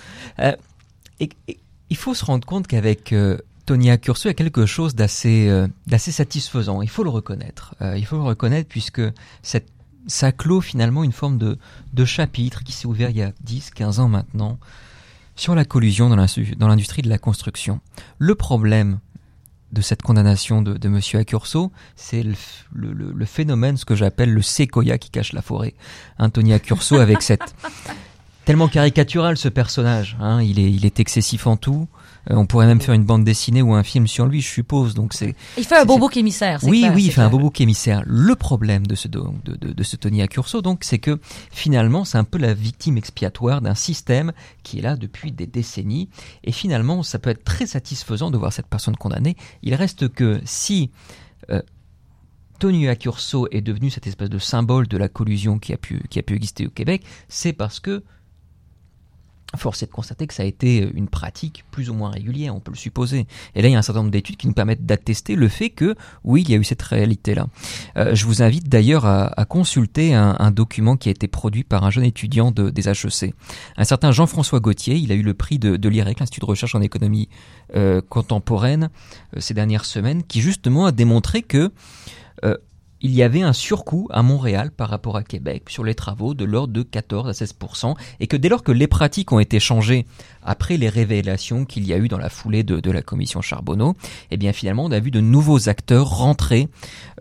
Euh, 0.40 0.52
et- 1.20 1.30
et 1.48 1.58
Il 1.90 1.96
faut 1.96 2.14
se 2.14 2.24
rendre 2.24 2.46
compte 2.46 2.66
qu'avec 2.66 3.12
euh, 3.12 3.36
Tony 3.66 3.90
Accurso, 3.90 4.28
il 4.28 4.30
y 4.30 4.30
a 4.30 4.34
quelque 4.34 4.64
chose 4.66 4.94
d'assez, 4.94 5.46
euh, 5.48 5.66
d'assez 5.86 6.10
satisfaisant. 6.12 6.80
Il 6.82 6.88
faut 6.88 7.04
le 7.04 7.10
reconnaître. 7.10 7.74
Euh, 7.82 7.96
il 7.98 8.06
faut 8.06 8.16
le 8.16 8.22
reconnaître 8.22 8.68
puisque 8.68 9.02
cette, 9.42 9.68
ça 10.06 10.32
clôt 10.32 10.60
finalement 10.60 11.04
une 11.04 11.12
forme 11.12 11.38
de, 11.38 11.58
de 11.92 12.04
chapitre 12.04 12.64
qui 12.64 12.72
s'est 12.72 12.86
ouvert 12.86 13.10
il 13.10 13.16
y 13.16 13.22
a 13.22 13.32
10, 13.42 13.70
15 13.70 14.00
ans 14.00 14.08
maintenant 14.08 14.58
sur 15.36 15.54
la 15.54 15.64
collusion 15.64 16.10
dans 16.10 16.68
l'industrie 16.68 17.02
de 17.02 17.08
la 17.08 17.18
construction. 17.18 17.80
Le 18.18 18.34
problème 18.34 18.98
de 19.72 19.80
cette 19.80 20.02
condamnation 20.02 20.60
de, 20.60 20.74
de 20.74 20.88
Monsieur 20.88 21.18
Accurso, 21.20 21.72
c'est 21.96 22.22
le, 22.22 22.34
le- 22.74 23.24
phénomène, 23.24 23.78
ce 23.78 23.86
que 23.86 23.94
j'appelle 23.94 24.30
le 24.30 24.42
séquoia 24.42 24.98
qui 24.98 25.08
cache 25.08 25.32
la 25.32 25.40
forêt. 25.40 25.74
Tony 26.34 26.52
Accurso 26.52 26.96
avec 26.96 27.22
cette 27.22 27.54
tellement 28.44 28.68
caricatural 28.68 29.38
ce 29.38 29.48
personnage. 29.48 30.18
Hein, 30.20 30.42
il 30.42 30.58
est, 30.58 30.70
il 30.70 30.84
est 30.84 31.00
excessif 31.00 31.46
en 31.46 31.56
tout. 31.56 31.88
Euh, 32.30 32.36
on 32.36 32.46
pourrait 32.46 32.66
même 32.66 32.80
faire 32.80 32.94
une 32.94 33.04
bande 33.04 33.24
dessinée 33.24 33.62
ou 33.62 33.74
un 33.74 33.82
film 33.82 34.06
sur 34.06 34.26
lui, 34.26 34.40
je 34.40 34.48
suppose. 34.48 34.94
Donc 34.94 35.12
c'est 35.12 35.34
Il 35.58 35.64
fait 35.64 35.76
un 35.78 35.84
beau 35.84 35.98
bouc 35.98 36.16
émissaire. 36.16 36.60
oui, 36.62 36.80
clair, 36.80 36.92
oui, 36.94 37.04
il 37.06 37.12
fait 37.12 37.20
un 37.20 37.28
beau 37.28 37.38
bouc 37.38 37.60
émissaire. 37.60 38.02
Le 38.06 38.34
problème 38.36 38.86
de 38.86 38.94
ce, 38.94 39.08
de, 39.08 39.20
de, 39.44 39.72
de 39.72 39.82
ce 39.82 39.96
Tony 39.96 40.22
Accurso, 40.22 40.62
donc, 40.62 40.84
c'est 40.84 40.98
que 40.98 41.18
finalement, 41.50 42.04
c'est 42.04 42.18
un 42.18 42.24
peu 42.24 42.38
la 42.38 42.54
victime 42.54 42.96
expiatoire 42.96 43.60
d'un 43.60 43.74
système 43.74 44.32
qui 44.62 44.78
est 44.78 44.82
là 44.82 44.96
depuis 44.96 45.32
des 45.32 45.46
décennies. 45.46 46.08
Et 46.44 46.52
finalement, 46.52 47.02
ça 47.02 47.18
peut 47.18 47.30
être 47.30 47.44
très 47.44 47.66
satisfaisant 47.66 48.30
de 48.30 48.38
voir 48.38 48.52
cette 48.52 48.68
personne 48.68 48.96
condamnée. 48.96 49.36
Il 49.62 49.74
reste 49.74 50.08
que 50.08 50.40
si 50.44 50.90
euh, 51.50 51.60
Tony 52.58 52.86
Accurso 52.88 53.48
est 53.50 53.60
devenu 53.62 53.90
cette 53.90 54.06
espèce 54.06 54.30
de 54.30 54.38
symbole 54.38 54.86
de 54.86 54.96
la 54.96 55.08
collusion 55.08 55.58
qui 55.58 55.72
a 55.72 55.76
pu, 55.76 56.04
qui 56.08 56.20
a 56.20 56.22
pu 56.22 56.34
exister 56.36 56.66
au 56.66 56.70
Québec, 56.70 57.02
c'est 57.28 57.52
parce 57.52 57.80
que 57.80 58.04
Force 59.56 59.82
est 59.82 59.86
de 59.86 59.92
constater 59.92 60.26
que 60.26 60.34
ça 60.34 60.42
a 60.42 60.46
été 60.46 60.90
une 60.94 61.08
pratique 61.08 61.64
plus 61.70 61.90
ou 61.90 61.94
moins 61.94 62.10
régulière, 62.10 62.54
on 62.54 62.60
peut 62.60 62.72
le 62.72 62.76
supposer. 62.76 63.26
Et 63.54 63.62
là, 63.62 63.68
il 63.68 63.72
y 63.72 63.74
a 63.74 63.78
un 63.78 63.82
certain 63.82 64.00
nombre 64.00 64.10
d'études 64.10 64.36
qui 64.36 64.46
nous 64.46 64.54
permettent 64.54 64.86
d'attester 64.86 65.34
le 65.34 65.48
fait 65.48 65.70
que, 65.70 65.94
oui, 66.24 66.42
il 66.42 66.50
y 66.50 66.54
a 66.54 66.56
eu 66.56 66.64
cette 66.64 66.82
réalité-là. 66.82 67.46
Euh, 67.96 68.14
je 68.14 68.26
vous 68.26 68.42
invite 68.42 68.68
d'ailleurs 68.68 69.04
à, 69.06 69.44
consulter 69.44 70.14
un, 70.14 70.50
document 70.50 70.96
qui 70.96 71.08
a 71.08 71.12
été 71.12 71.28
produit 71.28 71.64
par 71.64 71.84
un 71.84 71.90
jeune 71.90 72.04
étudiant 72.04 72.50
de, 72.50 72.70
des 72.70 72.88
HEC. 72.88 73.34
Un 73.76 73.84
certain 73.84 74.12
Jean-François 74.12 74.60
Gauthier, 74.60 74.96
il 74.96 75.12
a 75.12 75.14
eu 75.14 75.22
le 75.22 75.34
prix 75.34 75.58
de, 75.58 75.76
de 75.76 75.88
l'IREC, 75.88 76.20
l'Institut 76.20 76.40
de 76.40 76.46
recherche 76.46 76.74
en 76.74 76.80
économie 76.80 77.28
euh, 77.74 78.00
contemporaine, 78.08 78.90
euh, 79.36 79.40
ces 79.40 79.54
dernières 79.54 79.84
semaines, 79.84 80.22
qui 80.22 80.40
justement 80.40 80.86
a 80.86 80.92
démontré 80.92 81.42
que 81.42 81.72
il 83.02 83.12
y 83.12 83.22
avait 83.22 83.42
un 83.42 83.52
surcoût 83.52 84.08
à 84.10 84.22
Montréal 84.22 84.70
par 84.70 84.88
rapport 84.88 85.16
à 85.16 85.24
Québec 85.24 85.64
sur 85.68 85.84
les 85.84 85.94
travaux 85.94 86.34
de 86.34 86.44
l'ordre 86.44 86.72
de 86.72 86.82
14 86.82 87.28
à 87.28 87.32
16% 87.32 87.94
et 88.20 88.26
que 88.28 88.36
dès 88.36 88.48
lors 88.48 88.62
que 88.62 88.72
les 88.72 88.86
pratiques 88.86 89.32
ont 89.32 89.40
été 89.40 89.60
changées 89.60 90.06
après 90.42 90.76
les 90.76 90.88
révélations 90.88 91.64
qu'il 91.64 91.84
y 91.86 91.92
a 91.92 91.98
eu 91.98 92.08
dans 92.08 92.18
la 92.18 92.28
foulée 92.28 92.62
de, 92.62 92.90
la 92.90 93.02
commission 93.02 93.40
Charbonneau, 93.40 93.96
eh 94.30 94.36
bien 94.36 94.52
finalement 94.52 94.84
on 94.84 94.92
a 94.92 95.00
vu 95.00 95.10
de 95.10 95.20
nouveaux 95.20 95.68
acteurs 95.68 96.08
rentrer 96.08 96.68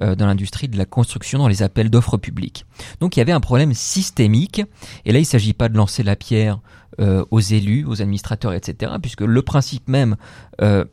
euh, 0.02 0.15
dans 0.15 0.28
l'industrie 0.28 0.67
de 0.67 0.78
la 0.78 0.86
construction 0.86 1.39
dans 1.39 1.48
les 1.48 1.63
appels 1.63 1.89
d'offres 1.89 2.17
publiques. 2.17 2.65
Donc 3.00 3.15
il 3.15 3.20
y 3.20 3.22
avait 3.22 3.32
un 3.32 3.39
problème 3.39 3.74
systémique 3.74 4.62
et 5.06 5.12
là 5.12 5.20
il 5.20 5.24
ne 5.24 5.28
s'agit 5.28 5.54
pas 5.54 5.70
de 5.70 5.78
lancer 5.78 6.04
la 6.04 6.15
pierre 6.15 6.60
euh, 7.00 7.26
aux 7.32 7.39
élus, 7.39 7.86
aux 7.86 8.02
administrateurs, 8.02 8.54
etc. 8.54 8.91
puisque 9.02 9.22
le 9.22 9.41
principe 9.41 9.88
même 9.88 10.17
euh, 10.62 10.86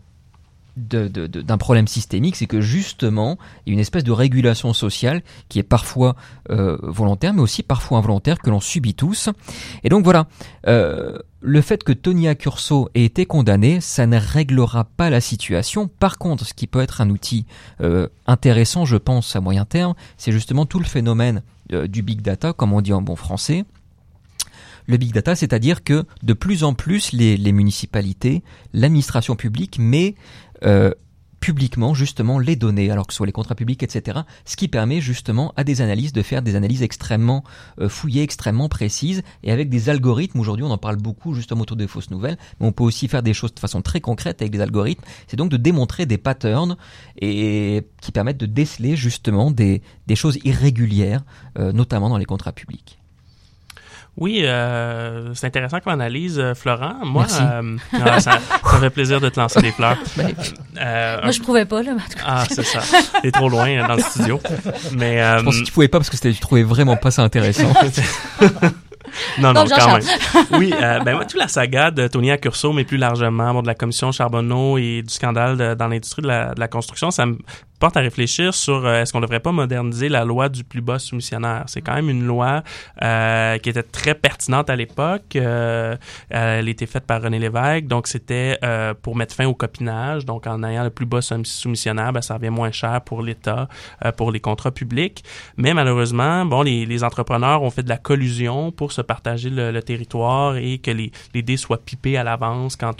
d'un 0.78 1.58
problème 1.58 1.88
systémique, 1.88 2.36
c'est 2.36 2.46
que 2.46 2.60
justement, 2.60 3.38
il 3.66 3.70
y 3.70 3.72
a 3.72 3.74
une 3.74 3.80
espèce 3.80 4.04
de 4.04 4.12
régulation 4.12 4.72
sociale 4.72 5.22
qui 5.48 5.58
est 5.58 5.64
parfois 5.64 6.16
euh, 6.50 6.78
volontaire, 6.82 7.34
mais 7.34 7.42
aussi 7.42 7.62
parfois 7.62 7.98
involontaire, 7.98 8.38
que 8.38 8.50
l'on 8.50 8.60
subit 8.60 8.94
tous. 8.94 9.28
Et 9.84 9.88
donc 9.88 10.04
voilà, 10.04 10.28
euh, 10.66 11.18
le 11.40 11.60
fait 11.60 11.84
que 11.84 11.92
Tony 11.92 12.28
Accurso 12.28 12.88
ait 12.94 13.04
été 13.04 13.26
condamné, 13.26 13.80
ça 13.80 14.06
ne 14.06 14.18
réglera 14.18 14.84
pas 14.84 15.10
la 15.10 15.20
situation. 15.20 15.88
Par 15.88 16.18
contre, 16.18 16.44
ce 16.44 16.54
qui 16.54 16.66
peut 16.66 16.80
être 16.80 17.00
un 17.00 17.10
outil 17.10 17.46
euh, 17.80 18.08
intéressant, 18.26 18.84
je 18.84 18.96
pense, 18.96 19.36
à 19.36 19.40
moyen 19.40 19.64
terme, 19.64 19.94
c'est 20.16 20.32
justement 20.32 20.66
tout 20.66 20.78
le 20.78 20.84
phénomène 20.84 21.42
euh, 21.72 21.86
du 21.86 22.02
big 22.02 22.22
data, 22.22 22.52
comme 22.52 22.72
on 22.72 22.80
dit 22.80 22.92
en 22.92 23.02
bon 23.02 23.16
français. 23.16 23.64
Le 24.86 24.96
big 24.96 25.12
data, 25.12 25.36
c'est-à-dire 25.36 25.84
que 25.84 26.06
de 26.22 26.32
plus 26.32 26.64
en 26.64 26.72
plus 26.72 27.12
les, 27.12 27.36
les 27.36 27.52
municipalités, 27.52 28.42
l'administration 28.72 29.36
publique 29.36 29.78
met 29.78 30.14
euh, 30.64 30.92
publiquement 31.40 31.94
justement 31.94 32.38
les 32.38 32.56
données, 32.56 32.90
alors 32.90 33.06
que 33.06 33.12
ce 33.12 33.18
soit 33.18 33.26
les 33.26 33.32
contrats 33.32 33.54
publics, 33.54 33.82
etc. 33.82 34.20
Ce 34.44 34.56
qui 34.56 34.68
permet 34.68 35.00
justement 35.00 35.52
à 35.56 35.64
des 35.64 35.80
analystes 35.80 36.14
de 36.14 36.22
faire 36.22 36.42
des 36.42 36.56
analyses 36.56 36.82
extrêmement 36.82 37.44
euh, 37.80 37.88
fouillées, 37.88 38.22
extrêmement 38.22 38.68
précises, 38.68 39.22
et 39.42 39.52
avec 39.52 39.68
des 39.68 39.88
algorithmes. 39.88 40.40
Aujourd'hui, 40.40 40.64
on 40.64 40.70
en 40.70 40.78
parle 40.78 40.96
beaucoup 40.96 41.34
justement 41.34 41.62
autour 41.62 41.76
des 41.76 41.86
fausses 41.86 42.10
nouvelles, 42.10 42.38
mais 42.60 42.66
on 42.66 42.72
peut 42.72 42.84
aussi 42.84 43.08
faire 43.08 43.22
des 43.22 43.34
choses 43.34 43.54
de 43.54 43.60
façon 43.60 43.82
très 43.82 44.00
concrète 44.00 44.42
avec 44.42 44.52
des 44.52 44.60
algorithmes. 44.60 45.04
C'est 45.26 45.36
donc 45.36 45.50
de 45.50 45.56
démontrer 45.56 46.06
des 46.06 46.18
patterns 46.18 46.76
et 47.20 47.86
qui 48.00 48.12
permettent 48.12 48.38
de 48.38 48.46
déceler 48.46 48.96
justement 48.96 49.50
des, 49.50 49.82
des 50.06 50.16
choses 50.16 50.38
irrégulières, 50.44 51.24
euh, 51.58 51.72
notamment 51.72 52.08
dans 52.08 52.18
les 52.18 52.24
contrats 52.24 52.52
publics. 52.52 52.97
Oui, 54.20 54.40
euh, 54.42 55.32
c'est 55.34 55.46
intéressant 55.46 55.78
comme 55.78 55.92
analyse, 55.92 56.40
euh, 56.40 56.52
Florent. 56.54 56.94
Moi, 57.04 57.24
Merci. 57.28 57.40
euh, 57.40 58.18
ça, 58.18 58.32
ça 58.64 58.78
fait 58.80 58.90
plaisir 58.90 59.20
de 59.20 59.28
te 59.28 59.38
lancer 59.38 59.62
des 59.62 59.70
fleurs. 59.70 59.96
Euh, 60.80 61.22
Moi, 61.22 61.30
je 61.30 61.40
prouvais 61.40 61.64
pas, 61.66 61.82
là. 61.84 61.92
Ah, 62.26 62.44
c'est 62.50 62.64
ça. 62.64 62.80
T'es 63.22 63.30
trop 63.30 63.48
loin 63.48 63.68
euh, 63.68 63.86
dans 63.86 63.94
le 63.94 64.02
studio. 64.02 64.40
Mais 64.96 65.22
euh, 65.22 65.38
Je 65.38 65.44
pense 65.44 65.60
que 65.60 65.64
tu 65.64 65.72
pouvais 65.72 65.86
pas 65.88 65.98
parce 65.98 66.10
que 66.10 66.16
c'était- 66.16 66.32
tu 66.32 66.40
trouvais 66.40 66.64
vraiment 66.64 66.96
pas 66.96 67.12
ça 67.12 67.22
intéressant. 67.22 67.72
non, 69.38 69.52
non, 69.52 69.64
Donc, 69.64 69.70
quand 69.70 69.92
même. 69.92 70.02
Oui, 70.52 70.72
euh, 70.80 71.00
ben 71.00 71.14
moi, 71.14 71.24
toute 71.24 71.38
la 71.40 71.48
saga 71.48 71.90
de 71.90 72.08
Tony 72.08 72.30
Accurso, 72.30 72.72
mais 72.72 72.84
plus 72.84 72.96
largement 72.98 73.54
bon, 73.54 73.62
de 73.62 73.66
la 73.68 73.74
commission 73.74 74.10
Charbonneau 74.12 74.78
et 74.78 75.02
du 75.02 75.12
scandale 75.14 75.56
de- 75.56 75.74
dans 75.74 75.88
l'industrie 75.88 76.22
de 76.22 76.26
la, 76.28 76.54
de 76.54 76.60
la 76.60 76.68
construction, 76.68 77.10
ça 77.10 77.24
me 77.26 77.38
porte 77.78 77.96
à 77.96 78.00
réfléchir 78.00 78.54
sur 78.54 78.86
euh, 78.86 79.02
est-ce 79.02 79.12
qu'on 79.12 79.20
devrait 79.20 79.40
pas 79.40 79.52
moderniser 79.52 80.08
la 80.08 80.24
loi 80.24 80.48
du 80.48 80.64
plus 80.64 80.80
bas 80.80 80.98
soumissionnaire? 80.98 81.64
C'est 81.66 81.80
quand 81.80 81.94
même 81.94 82.10
une 82.10 82.26
loi 82.26 82.62
euh, 83.02 83.58
qui 83.58 83.70
était 83.70 83.82
très 83.82 84.14
pertinente 84.14 84.70
à 84.70 84.76
l'époque. 84.76 85.36
Euh, 85.36 85.96
elle 86.28 86.68
était 86.68 86.86
faite 86.86 87.04
par 87.04 87.22
René 87.22 87.38
Lévesque, 87.38 87.86
donc 87.86 88.06
c'était 88.06 88.58
pour 89.02 89.16
mettre 89.16 89.34
fin 89.34 89.46
au 89.46 89.54
copinage. 89.54 90.24
Donc 90.24 90.46
en 90.46 90.62
ayant 90.62 90.84
le 90.84 90.90
plus 90.90 91.06
bas 91.06 91.20
soum- 91.20 91.44
soumissionnaire, 91.44 92.12
ben, 92.12 92.20
ça 92.20 92.34
revient 92.34 92.50
moins 92.50 92.70
cher 92.70 93.00
pour 93.02 93.22
l'État, 93.22 93.68
pour 94.16 94.32
les 94.32 94.40
contrats 94.40 94.70
publics. 94.70 95.24
Mais 95.56 95.74
malheureusement, 95.74 96.44
bon, 96.44 96.62
les, 96.62 97.04
entrepreneurs 97.04 97.62
ont 97.62 97.70
fait 97.70 97.84
de 97.84 97.88
la 97.88 97.96
collusion 97.96 98.72
pour 98.72 98.92
se 98.92 99.00
partager 99.00 99.50
le, 99.50 99.78
territoire 99.82 100.56
et 100.56 100.78
que 100.78 100.90
les, 100.90 101.12
les 101.34 101.42
dés 101.42 101.56
soient 101.56 101.78
pipés 101.78 102.16
à 102.16 102.24
l'avance 102.24 102.74
quant 102.76 102.94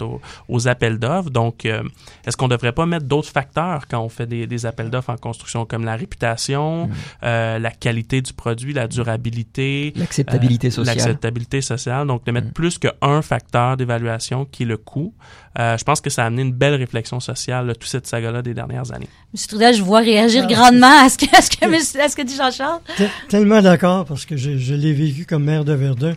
aux, 0.47 0.67
appels 0.67 0.99
d'offres. 0.99 1.29
Donc, 1.29 1.65
est-ce 1.65 2.37
qu'on 2.37 2.47
ne 2.47 2.51
devrait 2.51 2.71
pas 2.71 2.85
mettre 2.85 3.05
d'autres 3.05 3.29
facteurs 3.29 3.87
quand 3.87 3.99
on 3.99 4.09
fait 4.09 4.25
des, 4.25 4.47
des 4.47 4.65
appels 4.69 4.89
d'offres 4.89 5.09
en 5.09 5.17
construction, 5.17 5.65
comme 5.65 5.83
la 5.83 5.95
réputation, 5.97 6.89
euh, 7.23 7.59
la 7.59 7.71
qualité 7.71 8.21
du 8.21 8.31
produit, 8.31 8.71
la 8.73 8.87
durabilité, 8.87 9.91
L'acceptabilité 9.97 10.67
euh, 10.67 10.71
sociale. 10.71 10.95
L'acceptabilité 10.95 11.61
sociale. 11.61 12.07
Donc, 12.07 12.25
de 12.25 12.31
mettre 12.31 12.47
Mm. 12.47 12.51
plus 12.53 12.77
qu'un 12.77 13.21
facteur 13.21 13.75
d'évaluation 13.75 14.45
qui 14.45 14.63
est 14.63 14.65
le 14.65 14.77
coût. 14.77 15.13
Euh, 15.59 15.77
je 15.77 15.83
pense 15.83 15.99
que 15.99 16.09
ça 16.09 16.23
a 16.23 16.27
amené 16.27 16.43
une 16.43 16.53
belle 16.53 16.75
réflexion 16.75 17.19
sociale, 17.19 17.67
là, 17.67 17.73
toute 17.75 17.89
cette 17.89 18.07
saga-là 18.07 18.41
des 18.41 18.53
dernières 18.53 18.91
années. 18.93 19.09
M. 19.33 19.39
Trudel, 19.47 19.75
je 19.75 19.81
vois 19.83 19.99
réagir 19.99 20.45
Ah. 20.47 20.53
grandement 20.53 21.03
à 21.05 21.09
ce 21.09 21.17
que, 21.17 21.25
à 21.35 21.41
ce 21.41 21.49
que, 21.49 21.65
monsieur- 21.69 22.01
à 22.01 22.07
ce 22.07 22.15
que 22.15 22.21
dit 22.21 22.35
Jean-Charles. 22.35 22.79
Te- 22.97 23.03
Tellement 23.29 23.61
d'accord 23.61 24.05
parce 24.05 24.25
que 24.25 24.37
je, 24.37 24.57
je 24.57 24.73
l'ai 24.75 24.93
vécu 24.93 25.25
comme 25.25 25.43
maire 25.43 25.65
de 25.65 25.73
Verdun 25.73 26.13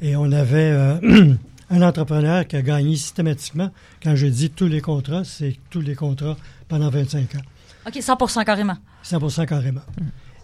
et 0.00 0.16
on 0.16 0.30
avait 0.32 0.70
euh, 0.72 0.94
un 1.70 1.82
entrepreneur 1.82 2.46
qui 2.46 2.56
a 2.56 2.62
gagné 2.62 2.94
systématiquement. 2.96 3.70
Quand 4.02 4.14
je 4.16 4.26
dis 4.28 4.50
tous 4.50 4.68
les 4.68 4.80
contrats, 4.80 5.24
c'est 5.24 5.56
tous 5.70 5.80
les 5.80 5.94
contrats 5.96 6.36
pendant 6.68 6.88
25 6.88 7.34
ans. 7.34 7.40
OK, 7.86 7.94
100% 7.94 8.44
carrément. 8.44 8.76
100% 9.04 9.46
carrément. 9.46 9.82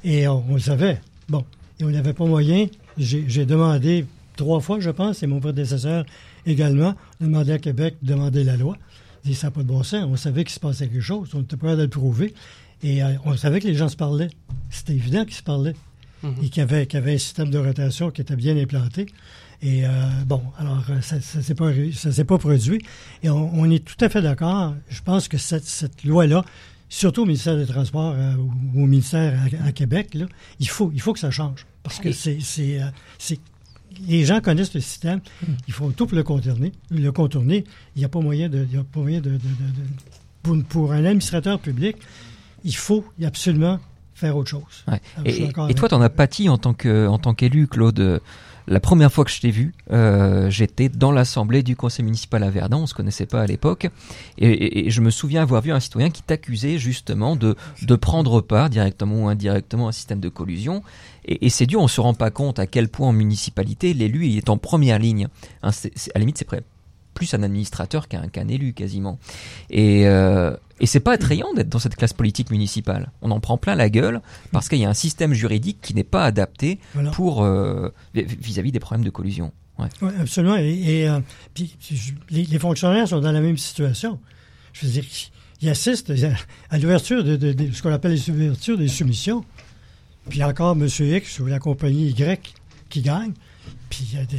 Et 0.04 0.28
on, 0.28 0.44
on 0.48 0.54
le 0.54 0.60
savait. 0.60 1.00
Bon. 1.28 1.44
Et 1.80 1.84
on 1.84 1.90
n'avait 1.90 2.12
pas 2.12 2.24
moyen. 2.24 2.66
J'ai 2.96 3.46
demandé 3.46 4.06
trois 4.36 4.60
fois, 4.60 4.80
je 4.80 4.90
pense, 4.90 5.22
et 5.22 5.26
mon 5.26 5.40
prédécesseur 5.40 6.04
également. 6.46 6.94
On 7.20 7.24
a 7.24 7.26
demandé 7.28 7.52
à 7.52 7.58
Québec 7.58 7.96
de 8.02 8.12
demander 8.12 8.44
la 8.44 8.56
loi. 8.56 8.76
Dit, 9.24 9.34
ça 9.34 9.48
n'a 9.48 9.50
pas 9.52 9.62
de 9.62 9.68
bon 9.68 9.82
sens. 9.82 10.04
On 10.08 10.16
savait 10.16 10.44
qu'il 10.44 10.52
se 10.52 10.60
passait 10.60 10.88
quelque 10.88 11.00
chose. 11.00 11.30
On 11.34 11.42
était 11.42 11.56
prêt 11.56 11.72
à 11.72 11.76
le 11.76 11.88
prouver. 11.88 12.34
Et 12.82 13.02
euh, 13.02 13.12
on 13.24 13.36
savait 13.36 13.60
que 13.60 13.68
les 13.68 13.74
gens 13.74 13.88
se 13.88 13.96
parlaient. 13.96 14.30
C'était 14.70 14.94
évident 14.94 15.24
qu'ils 15.24 15.34
se 15.34 15.42
parlaient. 15.42 15.76
Et 16.40 16.50
qu'il 16.50 16.58
y, 16.58 16.60
avait, 16.60 16.86
qu'il 16.86 17.00
y 17.00 17.02
avait 17.02 17.14
un 17.14 17.18
système 17.18 17.50
de 17.50 17.58
rotation 17.58 18.12
qui 18.12 18.20
était 18.20 18.36
bien 18.36 18.56
implanté. 18.56 19.06
Et 19.60 19.84
euh, 19.84 19.90
bon, 20.24 20.40
alors, 20.56 20.84
euh, 20.90 21.00
ça 21.00 21.16
ne 21.16 21.42
s'est 21.42 21.54
pas, 21.54 21.72
pas 22.28 22.38
produit. 22.38 22.80
Et 23.24 23.30
on, 23.30 23.52
on 23.54 23.68
est 23.68 23.84
tout 23.84 23.96
à 24.04 24.08
fait 24.08 24.22
d'accord. 24.22 24.74
Je 24.88 25.02
pense 25.02 25.26
que 25.26 25.36
cette, 25.36 25.64
cette 25.64 26.04
loi-là, 26.04 26.44
surtout 26.94 27.22
au 27.22 27.26
ministère 27.26 27.56
des 27.56 27.66
Transports 27.66 28.14
euh, 28.16 28.34
ou 28.74 28.82
au 28.82 28.86
ministère 28.86 29.38
à, 29.62 29.68
à 29.68 29.72
Québec, 29.72 30.12
là, 30.14 30.26
il, 30.60 30.68
faut, 30.68 30.90
il 30.94 31.00
faut 31.00 31.12
que 31.14 31.18
ça 31.18 31.30
change. 31.30 31.66
Parce 31.82 31.98
que 31.98 32.12
c'est, 32.12 32.38
c'est, 32.40 32.82
euh, 32.82 32.86
c'est- 33.18 33.40
les 34.06 34.24
gens 34.24 34.40
connaissent 34.40 34.74
le 34.74 34.80
système. 34.80 35.20
Il 35.68 35.72
faut 35.74 35.90
tout 35.90 36.06
pour 36.06 36.16
le 36.16 36.22
contourner. 36.22 36.72
Le 36.90 37.10
contourner, 37.12 37.64
il 37.96 37.98
n'y 38.00 38.04
a 38.04 38.08
pas 38.08 38.20
moyen 38.20 38.48
de, 38.48 38.66
il 38.70 38.76
y 38.76 38.78
a 38.80 38.84
pas 38.84 39.00
moyen 39.00 39.20
de, 39.20 39.30
de- 39.30 39.36
de- 39.36 39.38
de- 39.38 39.88
pour, 40.42 40.56
pour 40.64 40.92
un 40.92 41.04
administrateur 41.04 41.58
public, 41.58 41.96
il 42.64 42.74
faut 42.76 43.04
absolument 43.24 43.78
faire 44.14 44.36
autre 44.36 44.50
chose. 44.50 44.84
Ouais. 44.88 45.00
Et, 45.24 45.74
toi, 45.74 45.88
t'en 45.88 46.00
as 46.00 46.08
pâti 46.10 46.48
en 46.48 46.58
tant 46.58 46.74
que 46.74 47.06
en 47.06 47.18
tant 47.18 47.34
qu'élu, 47.34 47.66
Claude. 47.68 48.20
La 48.72 48.80
première 48.80 49.12
fois 49.12 49.26
que 49.26 49.30
je 49.30 49.38
t'ai 49.38 49.50
vu, 49.50 49.74
euh, 49.90 50.48
j'étais 50.48 50.88
dans 50.88 51.12
l'assemblée 51.12 51.62
du 51.62 51.76
conseil 51.76 52.06
municipal 52.06 52.42
à 52.42 52.48
Verdun. 52.48 52.78
On 52.78 52.86
se 52.86 52.94
connaissait 52.94 53.26
pas 53.26 53.42
à 53.42 53.46
l'époque, 53.46 53.90
et, 54.38 54.90
je 54.90 55.00
me 55.02 55.10
souviens 55.10 55.42
avoir 55.42 55.60
vu 55.60 55.72
un 55.72 55.78
citoyen 55.78 56.08
qui 56.08 56.22
t'accusait 56.22 56.78
justement 56.78 57.36
de 57.36 57.96
prendre 57.96 58.40
part 58.40 58.70
directement 58.70 59.24
ou 59.24 59.28
indirectement 59.28 59.88
à 59.88 59.88
un 59.90 59.92
système 59.92 60.20
de 60.20 60.30
collusion. 60.30 60.82
Et, 61.26 61.50
c'est 61.50 61.66
dur, 61.66 61.82
on 61.82 61.88
se 61.88 62.00
rend 62.00 62.14
pas 62.14 62.30
compte 62.30 62.58
à 62.58 62.66
quel 62.66 62.88
point 62.88 63.08
en 63.08 63.12
municipalité 63.12 63.92
l'élu 63.92 64.26
est 64.30 64.48
en 64.48 64.56
première 64.56 64.98
ligne. 64.98 65.28
Hein, 65.62 65.68
à 65.68 65.98
la 66.14 66.20
limite, 66.20 66.38
c'est 66.38 66.48
plus 67.14 67.34
un 67.34 67.42
administrateur 67.42 68.08
qu'un 68.08 68.28
qu'un 68.28 68.48
élu 68.48 68.72
quasiment. 68.72 69.18
Et, 69.70 70.06
euh, 70.06 70.56
et 70.80 70.86
c'est 70.86 71.00
pas 71.00 71.12
attrayant 71.12 71.52
d'être 71.54 71.68
dans 71.68 71.78
cette 71.78 71.96
classe 71.96 72.12
politique 72.12 72.50
municipale. 72.50 73.10
On 73.22 73.30
en 73.30 73.40
prend 73.40 73.58
plein 73.58 73.74
la 73.74 73.88
gueule 73.90 74.20
parce 74.50 74.68
qu'il 74.68 74.78
y 74.78 74.84
a 74.84 74.88
un 74.88 74.94
système 74.94 75.32
juridique 75.34 75.78
qui 75.82 75.94
n'est 75.94 76.04
pas 76.04 76.24
adapté 76.24 76.78
Voilà. 76.94 77.10
pour 77.10 77.42
euh, 77.44 77.90
vis- 78.14 78.24
vis-à-vis 78.40 78.72
des 78.72 78.80
problèmes 78.80 79.04
de 79.04 79.10
collusion. 79.10 79.52
Ouais. 79.78 79.88
Oui, 80.02 80.10
absolument. 80.20 80.56
Et, 80.56 80.72
et, 81.02 81.08
euh, 81.08 81.20
puis, 81.54 81.76
les, 82.30 82.44
les 82.44 82.58
fonctionnaires 82.58 83.08
sont 83.08 83.20
dans 83.20 83.32
la 83.32 83.40
même 83.40 83.56
situation. 83.58 84.18
Je 84.72 84.86
veux 84.86 84.92
dire, 84.92 85.04
ils 85.60 85.68
assistent 85.68 86.12
à, 86.70 86.78
l'ouverture 86.78 87.22
de, 87.24 87.36
de- 87.36 87.52
de 87.52 87.72
ce 87.72 87.82
qu'on 87.82 87.92
appelle 87.92 88.12
les 88.12 88.30
ouvertures 88.30 88.76
des 88.78 88.88
soumissions. 88.88 89.44
Puis 90.28 90.42
encore 90.44 90.72
M. 90.76 90.88
X 91.00 91.38
ou 91.40 91.46
la 91.46 91.58
compagnie 91.58 92.08
Y 92.10 92.54
qui 92.88 93.00
gagne. 93.02 93.32
Puis 93.90 94.08
il 94.12 94.18
y 94.18 94.20
a 94.20 94.24
des- 94.24 94.38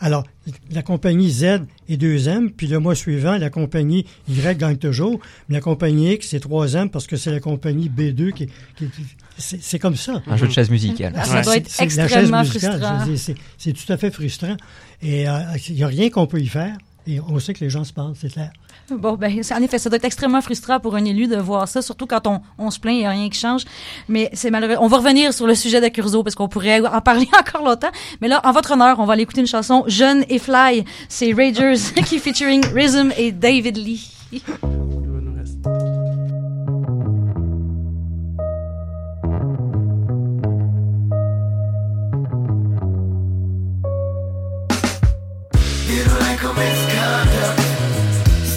Alors, 0.00 0.24
la 0.70 0.82
compagnie 0.82 1.30
Z 1.30 1.60
est 1.88 1.96
deuxième, 1.98 2.50
puis 2.50 2.66
le 2.66 2.78
mois 2.78 2.94
suivant, 2.94 3.36
la 3.36 3.50
compagnie 3.50 4.06
Y 4.28 4.56
gagne 4.58 4.76
toujours, 4.78 5.20
mais 5.48 5.56
la 5.56 5.60
compagnie 5.60 6.12
X 6.14 6.32
est 6.34 6.40
troisième 6.40 6.88
parce 6.88 7.06
que 7.06 7.16
c'est 7.16 7.30
la 7.30 7.40
compagnie 7.40 7.90
B2 7.90 8.32
qui... 8.32 8.46
qui- 8.76 8.88
c'est 9.36 9.62
c'est 9.62 9.78
comme 9.78 9.96
ça. 9.96 10.22
Un 10.26 10.36
jeu 10.36 10.46
de 10.48 10.52
chaise 10.52 10.70
musicale. 10.70 11.12
Ah, 11.16 11.24
Ça 11.24 11.34
Ouais. 11.36 11.42
doit 11.42 11.56
être 11.58 11.68
C'est- 11.68 11.88
c'est 11.90 11.96
la 11.96 12.08
chaise 12.08 12.16
extrêmement 12.18 12.40
musicale. 12.42 12.70
frustrant. 12.72 12.98
Je 13.00 13.04
veux 13.04 13.10
dire, 13.14 13.18
C'est 13.22 13.34
c'est 13.58 13.72
tout 13.72 13.92
à 13.92 13.96
fait 13.96 14.10
frustrant. 14.10 14.56
Et 15.02 15.28
euh, 15.28 15.38
il 15.68 15.74
n'y 15.76 15.82
a 15.82 15.86
rien 15.86 16.08
qu'on 16.10 16.26
peut 16.26 16.40
y 16.40 16.48
faire. 16.48 16.76
Et 17.06 17.20
on 17.20 17.38
sait 17.38 17.54
que 17.54 17.64
les 17.64 17.70
gens 17.70 17.84
se 17.84 17.92
parlent, 17.92 18.14
c'est 18.18 18.30
clair. 18.32 18.52
Bon, 18.90 19.14
ben, 19.14 19.30
en 19.30 19.62
effet, 19.62 19.78
ça 19.78 19.88
doit 19.88 19.96
être 19.96 20.04
extrêmement 20.04 20.40
frustrant 20.40 20.80
pour 20.80 20.96
un 20.96 21.04
élu 21.04 21.28
de 21.28 21.36
voir 21.36 21.68
ça, 21.68 21.80
surtout 21.80 22.06
quand 22.06 22.26
on, 22.26 22.40
on 22.58 22.70
se 22.70 22.80
plaint, 22.80 22.94
il 22.94 23.00
n'y 23.00 23.06
a 23.06 23.10
rien 23.10 23.28
qui 23.28 23.38
change. 23.38 23.64
Mais 24.08 24.30
c'est 24.32 24.50
malheureux. 24.50 24.76
On 24.80 24.88
va 24.88 24.98
revenir 24.98 25.32
sur 25.32 25.46
le 25.46 25.54
sujet 25.54 25.80
de 25.80 25.88
Curzo 25.88 26.22
parce 26.22 26.34
qu'on 26.34 26.48
pourrait 26.48 26.80
en 26.80 27.00
parler 27.00 27.28
encore 27.38 27.64
longtemps. 27.64 27.90
Mais 28.20 28.28
là, 28.28 28.40
en 28.44 28.52
votre 28.52 28.72
honneur, 28.72 28.98
on 28.98 29.04
va 29.04 29.12
aller 29.12 29.22
écouter 29.22 29.40
une 29.40 29.46
chanson 29.46 29.84
Jeune 29.86 30.24
et 30.28 30.38
Fly. 30.38 30.84
C'est 31.08 31.32
Ragers 31.32 31.80
qui 32.06 32.18
featuring 32.18 32.64
Rhythm 32.74 33.12
et 33.16 33.32
David 33.32 33.76
Lee. 33.76 34.12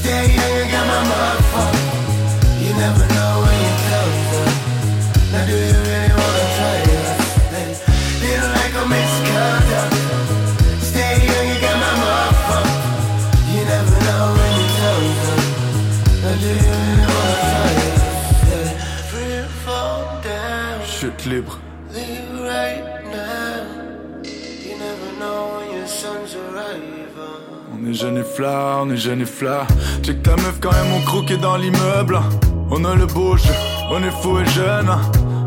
Stay 0.04 0.36
young, 0.36 0.58
you 0.58 0.70
got 0.70 0.86
my 0.86 0.99
motherfucker. 1.10 1.83
Jeune 28.04 28.18
et 28.18 28.24
flat, 28.24 28.80
on 28.82 28.89
est 28.89 28.97
jeune 28.97 29.22
et 29.22 29.26
flat. 29.26 29.66
Check 30.01 30.22
ta 30.24 30.32
meuf 30.32 30.56
quand 30.60 30.74
même, 30.74 30.91
on 30.93 31.06
croquait 31.06 31.38
dans 31.38 31.56
l'immeuble. 31.56 32.20
On 32.70 32.84
a 32.84 32.95
le 32.95 33.06
beau 33.06 33.38
jeu, 33.38 33.54
on 33.89 34.04
est 34.04 34.12
fou 34.22 34.39
et 34.39 34.45
jeune. 34.47 34.89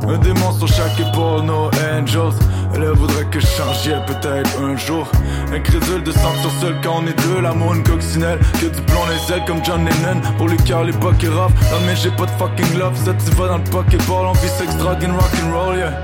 Un 0.09 0.17
démon 0.17 0.53
sur 0.53 0.67
chaque 0.67 0.99
épaule, 0.99 1.43
no 1.43 1.67
angels. 1.67 2.39
Elle 2.75 2.89
voudrait 2.93 3.27
que 3.27 3.41
je 3.41 3.47
change, 3.47 3.91
peut-être 4.07 4.59
un 4.63 4.75
jour. 4.75 5.07
Incrédule 5.53 6.03
de 6.03 6.13
sentir 6.13 6.51
seul 6.59 6.77
quand 6.83 7.03
on 7.03 7.07
est 7.07 7.19
deux, 7.27 7.43
l'amour 7.43 7.75
une 7.75 7.83
coccinelle. 7.83 8.39
Que 8.55 8.75
du 8.75 8.81
plomb 8.83 9.05
les 9.11 9.35
ailes 9.35 9.45
comme 9.47 9.63
John 9.63 9.85
Lennon. 9.85 10.23
Pour 10.39 10.49
les 10.49 10.57
cœurs, 10.57 10.85
l'époque 10.85 11.23
est 11.23 11.29
rough. 11.29 11.53
Non 11.71 11.81
mais 11.87 11.95
j'ai 11.95 12.11
pas 12.11 12.25
de 12.25 12.31
fucking 12.39 12.79
love, 12.79 12.97
ça 12.97 13.13
tu 13.13 13.31
vas 13.37 13.49
dans 13.49 13.59
le 13.59 13.65
pokéball. 13.65 14.25
On 14.25 14.33
vit 14.33 14.49
sex, 14.49 14.75
drug 14.79 15.05
and 15.05 15.15
rock'n'roll, 15.19 15.77
yeah. 15.77 16.01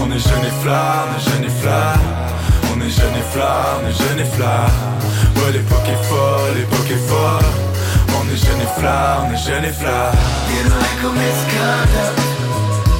On 0.00 0.06
est 0.06 0.20
jeune 0.20 0.44
et 0.46 0.62
flat, 0.62 1.06
on 1.08 1.18
est 1.18 1.32
jeune 1.32 1.44
et 1.44 1.60
flat. 1.60 1.94
On 2.72 2.80
est 2.80 2.90
jeune 2.90 3.16
et 3.16 3.32
flat, 3.32 3.80
on 3.82 3.88
est 3.88 4.08
jeune 4.08 4.20
et 4.20 4.30
flat. 4.36 4.93
Ouais, 5.36 5.52
l'époque 5.52 5.88
est 5.88 6.04
folle, 6.04 6.54
l'époque 6.56 6.90
est 6.90 7.08
folle. 7.08 7.50
On 8.16 8.22
est 8.32 8.36
jeune 8.36 8.60
et 8.60 8.80
flat, 8.80 9.22
on 9.26 9.32
est 9.32 9.36
jeune 9.36 9.64
et 9.64 9.72
flat. 9.72 10.12
Don't 10.48 10.70
like 10.80 11.02
a 11.04 11.10
misconduct. 11.12 12.18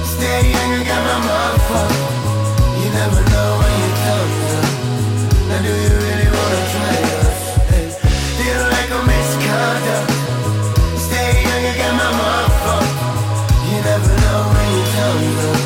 Stay 0.04 0.50
young, 0.52 0.70
you 0.74 0.84
got 0.84 1.00
my 1.06 1.16
motherfucker. 1.26 2.04
You 2.80 2.88
never 2.92 3.22
know 3.30 3.48
when 3.60 3.72
you 3.80 3.90
tell 4.04 4.24
them. 4.48 4.66
Now 5.48 5.58
do 5.62 5.70
you 5.70 5.94
really 6.04 6.28
wanna 6.34 6.62
try 6.74 6.96
us? 7.22 7.40
Hey, 7.70 7.86
like 8.74 8.90
a 8.90 9.00
misconduct. 9.08 10.08
Stay 11.06 11.30
young, 11.46 11.62
you 11.66 11.74
got 11.80 11.94
my 12.00 12.10
motherfucker. 12.20 13.04
You 13.70 13.78
never 13.88 14.12
know 14.22 14.40
when 14.52 14.68
you 14.74 14.84
tell 14.96 15.16
them. 15.38 15.60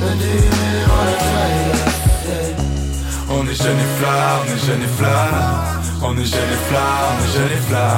Now 0.00 0.14
do 0.20 0.26
you 0.26 0.50
really 0.60 0.84
wanna 0.92 1.16
try 1.26 1.50
us? 1.72 1.94
Hey. 2.26 2.50
On 3.30 3.42
est 3.48 3.58
jeune 3.62 3.80
et 3.80 3.92
flat, 3.98 4.40
on 4.40 4.46
est 4.54 4.66
jeune 4.66 4.82
et 4.82 4.94
flat. 4.98 5.75
On 6.02 6.16
est 6.18 6.24
jeune 6.24 6.40
et 6.40 6.62
flat, 6.68 6.80
on 7.10 7.24
est 7.24 7.52
et 7.52 7.60
flat. 7.68 7.96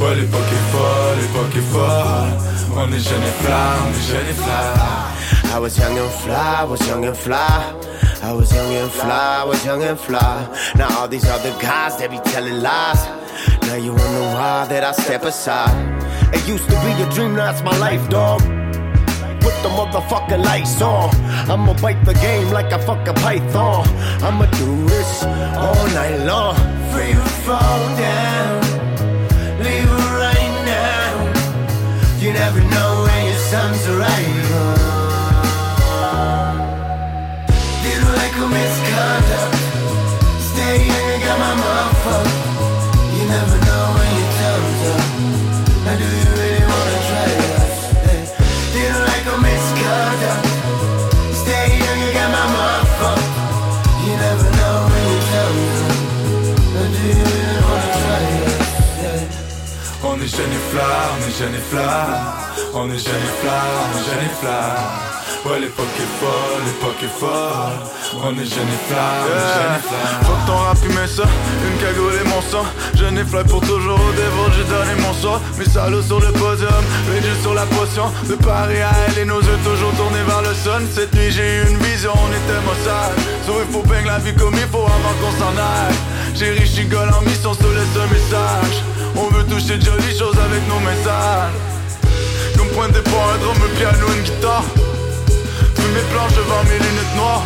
Ouais, 0.00 0.14
l'époque 0.16 0.40
est 0.40 0.72
folle, 0.72 1.16
l'époque 1.20 1.56
est 1.56 1.72
folle. 1.72 2.76
On 2.76 2.92
est 2.92 2.98
jeune 2.98 3.22
et 3.22 3.44
flat, 3.44 3.76
on 3.82 3.90
est 3.90 4.30
et 4.30 4.34
flat. 4.34 5.54
I 5.54 5.58
was 5.58 5.78
young 5.78 5.98
and 5.98 6.10
fly, 6.10 6.34
I 6.34 6.64
was 6.64 6.86
young 6.86 7.04
and 7.04 7.16
fly. 7.16 7.74
I 8.22 8.32
was 8.32 8.52
young 8.52 8.74
and 8.74 8.90
fly, 8.90 9.42
I 9.42 9.44
was 9.44 9.64
young 9.64 9.82
and 9.82 9.98
fly. 9.98 10.48
Now 10.76 10.88
all 10.98 11.08
these 11.08 11.28
other 11.28 11.52
guys, 11.60 11.96
they 11.96 12.08
be 12.08 12.18
telling 12.24 12.60
lies. 12.60 13.06
Now 13.62 13.76
you 13.76 13.92
wonder 13.92 14.22
why 14.34 14.66
that 14.68 14.84
I 14.84 14.92
step 14.92 15.24
aside. 15.24 15.74
It 16.32 16.46
used 16.48 16.64
to 16.64 16.76
be 16.82 17.02
a 17.02 17.10
dream, 17.10 17.36
now 17.36 17.50
it's 17.50 17.62
my 17.62 17.76
life, 17.78 18.08
dog. 18.08 18.53
Put 19.44 19.56
the 19.62 19.68
motherfucking 19.68 20.42
lights 20.42 20.80
on. 20.80 21.10
I'ma 21.50 21.74
bite 21.74 22.02
the 22.06 22.14
game 22.14 22.50
like 22.50 22.72
a 22.72 22.78
fucking 22.78 23.14
python. 23.16 23.86
I'ma 24.22 24.46
do 24.62 24.86
this 24.88 25.22
all 25.64 25.86
night 25.98 26.18
long. 26.24 26.56
Free 26.90 27.12
to 27.12 27.28
fall 27.44 27.82
down. 27.96 28.62
Leave 29.66 29.90
it 29.98 30.10
right 30.24 30.54
now. 30.64 31.10
You 32.22 32.32
never 32.32 32.60
know 32.72 33.04
when 33.06 33.26
your 33.26 33.42
son's 33.52 33.86
arriving. 33.86 34.03
Et 61.42 61.58
flat, 61.58 62.06
on 62.74 62.86
est 62.86 62.98
jeune 62.98 63.14
et 63.14 63.34
flat. 63.42 63.66
On 63.90 63.98
est 63.98 64.04
jeune 64.06 64.24
et 64.24 64.34
flat, 64.40 64.54
flat. 64.54 65.50
Ouais, 65.50 65.58
l'époque 65.58 65.86
est 65.98 66.12
folle, 66.22 66.62
l'époque 66.64 67.02
est 67.02 67.18
folle. 67.18 67.74
On 68.22 68.32
est 68.32 68.46
jeune 68.46 68.70
et 68.70 68.82
fly, 68.86 69.18
on 69.18 69.34
est 69.34 69.50
jeune 69.58 69.74
et 69.74 69.82
fly. 69.82 70.06
Faut 70.22 70.46
ton 70.46 70.56
rap, 70.58 70.78
il 70.84 70.94
met 70.94 71.08
ça, 71.08 71.24
une 71.66 71.78
cagoule 71.82 72.14
et 72.14 72.28
mon 72.28 72.40
sang. 72.40 72.64
Jeune 72.94 73.18
et 73.18 73.24
fly 73.24 73.42
pour 73.44 73.60
toujours 73.62 73.98
au 73.98 74.12
dévot, 74.12 74.48
j'ai 74.56 74.64
donné 74.64 74.94
mon 75.02 75.12
sort. 75.14 75.40
Mes 75.58 75.64
salauds 75.64 76.02
sur 76.02 76.20
le 76.20 76.30
podium, 76.32 76.84
les 77.10 77.26
yeux 77.26 77.36
sur 77.42 77.52
la 77.52 77.66
potion. 77.66 78.06
De 78.28 78.36
Paris 78.36 78.80
à 78.80 78.92
elle 79.08 79.18
et 79.18 79.24
nos 79.24 79.40
yeux 79.40 79.58
toujours 79.64 79.92
tournés 79.96 80.22
vers 80.22 80.42
le 80.42 80.54
sun. 80.54 80.86
Cette 80.94 81.12
nuit, 81.14 81.32
j'ai 81.32 81.62
eu 81.62 81.68
une 81.68 81.78
vision, 81.78 82.12
on 82.14 82.30
était 82.30 82.62
maussade. 82.62 83.18
Sauf 83.44 83.56
il 83.66 83.72
faut 83.74 83.82
bien 83.82 84.02
la 84.06 84.18
vie 84.18 84.34
comme 84.34 84.54
il 84.54 84.68
faut 84.70 84.86
avant 84.86 85.14
qu'on 85.20 85.34
s'en 85.36 85.54
aille. 85.58 85.98
J'ai 86.36 86.50
riche, 86.50 86.78
en 86.78 87.22
mission, 87.22 87.54
se 87.54 87.68
laisse 87.74 87.96
un 87.98 88.06
message. 88.06 88.93
On 89.16 89.28
veut 89.28 89.44
toucher 89.44 89.78
de 89.78 89.84
jolies 89.84 90.18
choses 90.18 90.38
avec 90.38 90.66
nos 90.68 90.80
messages. 90.80 91.54
Comme 92.56 92.68
point 92.68 92.88
de 92.88 92.94
départ, 92.94 93.30
un 93.34 93.38
drum, 93.38 93.56
un 93.56 93.76
piano, 93.78 94.06
une 94.16 94.22
guitare. 94.22 94.64
Tous 95.74 95.90
mes 95.94 96.04
planches 96.10 96.34
devant 96.34 96.62
mes 96.64 96.78
lunettes 96.78 97.14
noires. 97.16 97.44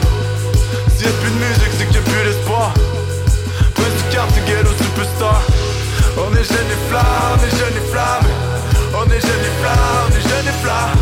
S'il 0.96 1.06
y 1.06 1.08
a 1.08 1.12
plus 1.20 1.30
de 1.30 1.36
musique, 1.36 1.72
c'est 1.76 1.84
qu'il 1.84 2.00
n'y 2.00 2.04
a 2.04 2.08
plus 2.08 2.24
d'espoir. 2.24 2.72
Prince 3.74 3.94
du 4.00 4.14
quartier, 4.14 4.42
ghetto, 4.46 4.72
superstar. 4.80 5.42
On 6.16 6.32
est 6.34 6.44
jeunes 6.44 6.72
et 6.72 6.80
flammes, 6.88 7.36
on 7.36 7.46
est 7.46 7.56
jeunes 7.58 7.76
et 7.76 7.86
flammes. 7.92 8.30
On 8.96 9.04
est 9.04 9.20
jeunes 9.20 9.46
et 9.48 9.54
flammes, 9.60 10.08
on 10.08 10.16
est 10.16 10.24
jeunes 10.24 10.48
et 10.48 10.58
flammes. 10.64 10.98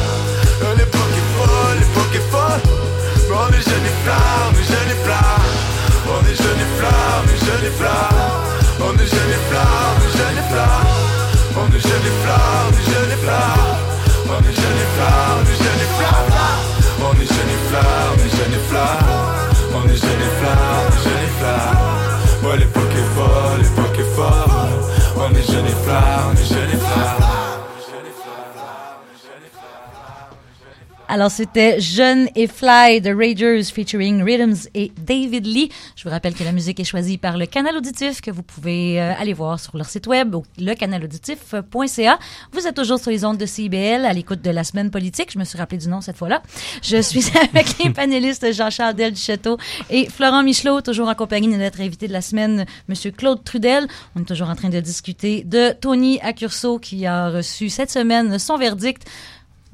L'époque 0.77 1.15
est 1.15 1.31
folle, 1.39 1.79
l'époque 1.79 2.15
est 2.15 2.27
folle. 2.31 2.63
Mais 3.29 3.37
on 3.39 3.49
est 3.55 3.65
jeunes 3.65 3.87
et 3.87 3.97
flammes, 4.03 4.51
on 4.51 4.59
est 4.59 4.67
jeunes 4.67 4.91
et 4.91 5.01
flammes. 5.07 5.47
On 6.11 6.21
est 6.27 6.37
jeunes 6.37 6.61
et 6.61 6.71
flammes, 6.79 7.23
on 7.23 7.31
est 7.31 7.47
jeunes 7.47 7.67
et 7.67 7.77
flammes. 7.79 8.36
On 8.79 8.93
est 8.93 9.05
et 9.05 9.41
flammes, 9.49 10.03
et 10.03 10.47
flammes. 10.51 10.91
On 11.57 11.67
est 11.73 11.77
et 11.77 12.15
flammes, 12.23 12.75
et 12.75 13.21
flammes. 13.25 13.77
On 14.29 14.43
est 14.43 14.51
et 14.51 14.89
flammes, 14.95 15.47
et 15.47 15.59
flammes. 15.97 16.37
On 17.01 17.15
est 17.15 17.25
et 17.25 17.61
flammes, 17.69 18.23
et 18.25 18.61
flammes. 18.69 19.17
On 19.75 19.89
est 19.89 19.93
et 19.93 20.31
flammes, 20.39 20.97
et 21.07 21.31
flammes. 21.39 22.51
Ouais, 22.51 22.59
l'époque 22.59 22.95
est 22.95 23.09
folle. 23.17 23.86
Alors, 31.09 31.31
c'était 31.31 31.81
Jeune 31.81 32.29
et 32.35 32.49
Fly 32.49 33.01
de 33.01 33.15
Ragers 33.15 33.63
featuring 33.73 34.25
Rhythms 34.25 34.69
et 34.75 34.91
David 34.99 35.47
Lee. 35.47 35.71
Je 35.95 36.03
vous 36.03 36.11
rappelle 36.11 36.35
que 36.35 36.43
la 36.43 36.51
musique 36.51 36.81
est 36.81 36.85
choisie 36.85 37.17
par 37.17 37.39
le 37.39 37.47
Canal 37.47 37.77
Auditif 37.77 38.21
que 38.21 38.33
vous 38.33 38.43
pouvez 38.43 39.01
euh, 39.01 39.13
aller 39.17 39.33
voir 39.33 39.61
sur 39.61 39.77
leur 39.77 39.87
site 39.87 40.09
web, 40.09 40.35
lecanalauditif.ca. 40.59 42.19
Vous 42.51 42.67
êtes 42.67 42.75
toujours 42.75 42.99
sur 42.99 43.13
les 43.13 43.25
ondes 43.25 43.39
de 43.39 43.47
CIBL 43.47 44.05
à 44.05 44.13
l'écoute 44.13 44.43
de 44.43 44.51
la 44.51 44.65
semaine 44.65 44.91
politique. 44.91 45.31
Je 45.33 45.39
me 45.39 45.45
suis 45.45 45.57
rappelé 45.57 45.79
du 45.79 45.87
nom 45.87 46.01
cette 46.01 46.17
fois-là. 46.17 46.43
Je 46.83 47.01
suis 47.01 47.25
avec 47.41 47.79
les 47.79 47.91
panélistes 47.91 48.53
Jean-Charles 48.53 48.95
Del 48.95 49.15
Château 49.15 49.59
et 49.91 50.11
Florent 50.11 50.43
Michelot, 50.43 50.81
toujours 50.81 51.09
en 51.09 51.15
compagnie 51.15 51.49
de 51.49 51.57
notre 51.57 51.81
invité 51.83 52.09
de 52.09 52.13
la 52.13 52.21
semaine, 52.21 52.67
Monsieur 52.89 53.13
Claude 53.13 53.45
Trudel. 53.45 53.87
On 54.17 54.23
est 54.23 54.25
toujours 54.25 54.51
en 54.51 54.57
train 54.57 54.71
de 54.71 54.81
discuter 54.81 55.45
de 55.45 55.71
Tony 55.71 56.19
Accurso 56.21 56.81
qui 56.81 57.07
a 57.07 57.31
reçu 57.31 57.69
cette 57.69 57.93
semaine 57.93 58.41
son 58.41 58.59
verdict 58.59 59.07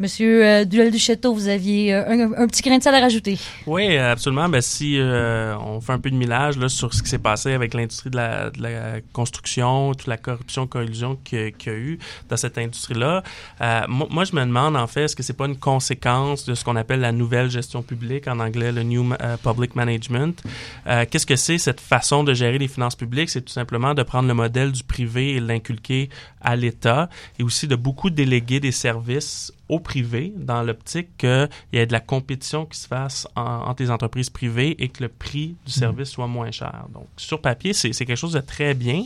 Monsieur 0.03 0.45
euh, 0.45 0.65
Duel 0.65 0.91
du 0.91 0.99
Château, 0.99 1.33
vous 1.33 1.47
aviez 1.47 1.95
euh, 1.95 2.35
un, 2.37 2.49
petit 2.49 2.61
grain 2.61 2.77
de 2.77 2.83
sel 2.83 2.93
à 2.93 2.99
rajouter. 2.99 3.39
Oui, 3.69 3.97
absolument. 3.97 4.49
Ben, 4.49 4.61
si 4.61 4.99
euh, 4.99 5.55
on 5.65 5.81
fait 5.81 5.93
un 5.93 6.01
peu 6.01 6.11
de 6.11 6.17
millage 6.17 6.59
là, 6.59 6.69
sur 6.69 6.93
ce 6.93 7.05
qui 7.05 7.09
s'est 7.09 7.21
passé 7.21 7.53
avec 7.53 7.73
l'industrie 7.73 8.11
de 8.11 8.17
la, 8.17 8.51
de 8.51 8.61
la, 8.61 9.01
construction, 9.13 9.95
toute 9.95 10.09
la 10.09 10.17
corruption, 10.17 10.67
collusion 10.67 11.17
qu'il 11.23 11.39
y 11.39 11.69
a 11.69 11.73
eu 11.73 12.01
dans 12.29 12.37
cette 12.37 12.59
industrie-là, 12.59 13.23
euh, 13.61 13.81
moi, 13.87 14.25
je 14.25 14.35
me 14.35 14.45
demande 14.45 14.77
en 14.77 14.89
fait, 14.89 15.05
est-ce 15.05 15.15
que 15.15 15.23
c'est 15.23 15.37
pas 15.37 15.47
une 15.47 15.57
conséquence 15.57 16.47
de 16.47 16.55
ce 16.57 16.65
qu'on 16.65 16.75
appelle 16.75 16.99
la 16.99 17.13
nouvelle 17.13 17.49
gestion 17.49 17.85
publique, 17.85 18.27
en 18.27 18.41
anglais 18.41 18.73
le 18.73 18.83
New 18.83 19.09
Public 19.45 19.77
Management? 19.77 20.43
Qu'est-ce 20.85 21.27
que 21.27 21.37
c'est 21.37 21.59
cette 21.59 21.81
façon 21.81 22.25
de 22.25 22.35
gérer 22.35 22.59
les 22.59 22.67
finances 22.67 22.97
publiques? 22.97 23.31
C'est 23.31 23.43
tout 23.43 23.53
simplement 23.53 23.95
de 23.95 24.03
prendre 24.03 24.27
le 24.27 24.35
modèle 24.35 24.73
du 24.73 24.83
privé 24.83 25.37
et 25.37 25.41
l'inculquer 25.41 26.11
à 26.41 26.57
l'État 26.57 27.09
et 27.39 27.45
aussi 27.45 27.69
de 27.69 27.77
beaucoup 27.77 28.11
déléguer 28.11 28.59
des 28.59 28.73
services 28.73 29.53
au 29.69 29.81
privé 29.81 30.33
dans 30.37 30.63
l'optique 30.63 31.17
qu'il 31.19 31.49
y 31.73 31.79
ait 31.79 31.87
de 31.87 31.93
la 31.93 32.01
compétition 32.01 32.67
qui 32.67 32.79
se 32.79 32.87
fasse 32.87 33.27
en, 33.37 33.43
entre 33.43 33.83
les 33.83 33.91
entreprises 33.91 34.31
privées 34.31 34.77
et 34.83 34.89
que 34.89 35.03
le 35.03 35.09
prix 35.09 35.57
du 35.65 35.73
service 35.73 36.11
soit 36.11 36.27
moins 36.27 36.51
cher. 36.51 36.85
Donc, 36.93 37.07
sur 37.17 37.41
papier, 37.41 37.73
c'est 37.73 37.93
quelque 37.93 38.17
chose 38.17 38.33
de 38.33 38.41
très 38.41 38.75
bien. 38.75 39.05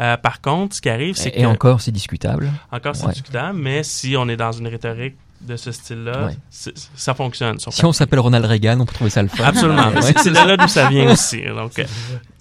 Euh, 0.00 0.16
par 0.16 0.40
contre, 0.40 0.76
ce 0.76 0.80
qui 0.80 0.88
arrive, 0.88 1.16
c'est 1.16 1.30
que... 1.30 1.38
Et 1.38 1.46
encore, 1.46 1.80
c'est 1.80 1.92
discutable. 1.92 2.50
Encore, 2.70 2.96
c'est 2.96 3.06
ouais. 3.06 3.12
discutable, 3.12 3.58
mais 3.58 3.82
si 3.82 4.16
on 4.16 4.28
est 4.28 4.36
dans 4.36 4.52
une 4.52 4.68
rhétorique 4.68 5.16
de 5.40 5.56
ce 5.56 5.72
style-là, 5.72 6.26
ouais. 6.26 6.36
ça 6.94 7.14
fonctionne. 7.14 7.58
Sur 7.58 7.72
si 7.72 7.78
papier. 7.78 7.88
on 7.88 7.92
s'appelle 7.92 8.20
Ronald 8.20 8.44
Reagan, 8.44 8.80
on 8.80 8.86
peut 8.86 8.94
trouver 8.94 9.10
ça 9.10 9.22
le 9.22 9.28
fun. 9.28 9.44
Absolument. 9.44 9.88
ouais. 9.94 10.14
C'est 10.16 10.30
là 10.30 10.56
d'où 10.56 10.68
ça 10.68 10.88
vient 10.88 11.12
aussi. 11.12 11.42
Donc, 11.42 11.78
euh, 11.78 11.84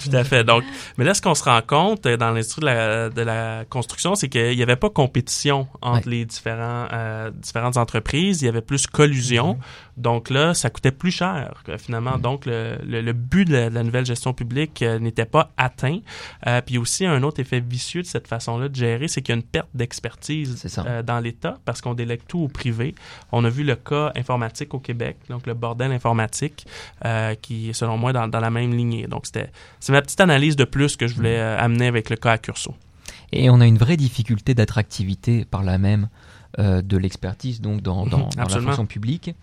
tout 0.10 0.16
à 0.16 0.24
fait. 0.24 0.44
Donc, 0.44 0.64
mais 0.98 1.06
là, 1.06 1.14
ce 1.14 1.22
qu'on 1.22 1.36
se 1.36 1.44
rend 1.44 1.62
compte 1.66 2.08
dans 2.08 2.32
l'industrie 2.32 2.62
de 2.62 2.66
la, 2.66 3.10
de 3.10 3.22
la 3.22 3.66
construction, 3.70 4.16
c'est 4.16 4.30
qu'il 4.30 4.56
n'y 4.56 4.64
avait 4.64 4.76
pas 4.76 4.90
compétition 4.90 5.68
entre 5.82 6.08
ouais. 6.08 6.18
les 6.18 6.26
différents, 6.26 6.88
euh, 6.92 7.32
différentes 7.32 7.78
entreprises. 7.78 8.42
Il 8.42 8.46
y 8.46 8.50
avait 8.50 8.62
plus 8.62 8.88
collusion. 8.88 9.58
Donc 9.98 10.30
là, 10.30 10.54
ça 10.54 10.70
coûtait 10.70 10.92
plus 10.92 11.12
cher 11.12 11.64
finalement. 11.78 12.18
Donc, 12.18 12.46
le, 12.46 12.78
le, 12.86 13.02
le 13.02 13.14
but 13.14 13.46
de 13.46 13.54
la, 13.54 13.70
de 13.70 13.76
la, 13.76 13.84
nouvelle 13.84 14.06
gestion 14.06 14.34
publique 14.34 14.82
euh, 14.82 15.00
n'était 15.00 15.26
pas 15.26 15.52
atteint. 15.58 16.00
Euh, 16.48 16.62
puis 16.62 16.78
aussi, 16.78 17.06
un 17.06 17.22
autre 17.24 17.40
effet 17.40 17.60
vicieux 17.60 18.02
de 18.02 18.08
cette 18.08 18.28
façon-là 18.28 18.70
de 18.70 18.76
gérer, 18.76 19.08
c'est 19.08 19.22
qu'il 19.22 19.34
y 19.34 19.38
a 19.38 19.40
une 19.40 19.48
perte 19.48 19.70
d'expertise 19.74 20.66
euh, 20.86 21.04
dans 21.04 21.20
l'État 21.20 21.58
parce 21.66 21.82
qu'on 21.82 21.94
délègue 21.94 22.22
tout 22.28 22.40
au 22.40 22.48
privé. 22.48 22.96
On 23.32 23.44
a 23.46 23.50
vu 23.50 23.64
le 23.64 23.76
cas 23.76 24.12
informatique 24.16 24.74
au 24.74 24.80
Québec, 24.80 25.18
donc 25.30 25.48
le 25.48 25.54
bordel 25.54 25.92
informatique, 25.92 26.66
euh, 27.06 27.36
qui 27.36 27.70
est 27.70 27.74
selon 27.74 27.98
moi 27.98 28.14
dans, 28.14 28.28
dans 28.28 28.40
la 28.40 28.50
même 28.50 28.74
lignée. 28.74 29.08
Donc, 29.08 29.26
c'était 29.26 29.52
ma 29.94 30.02
petite 30.02 30.22
analyse 30.22 30.56
de 30.56 30.66
plus 30.66 30.96
que 30.96 31.08
je 31.08 31.16
voulais 31.16 31.40
euh, 31.40 31.58
amener 31.58 31.88
avec 31.88 32.10
le 32.10 32.16
cas 32.16 32.34
à 32.34 32.38
Curso. 32.38 32.76
Et 33.32 33.50
on 33.50 33.62
a 33.62 33.66
une 33.66 33.78
vraie 33.78 33.98
difficulté 33.98 34.54
d'attractivité 34.54 35.46
par 35.46 35.64
là 35.64 35.78
même 35.78 36.10
euh, 36.60 36.82
de 36.82 36.98
l'expertise 36.98 37.62
donc 37.62 37.82
dans, 37.82 38.06
dans, 38.06 38.30
dans 38.30 38.44
la 38.44 38.62
fonction 38.62 38.86
publique 38.86 39.34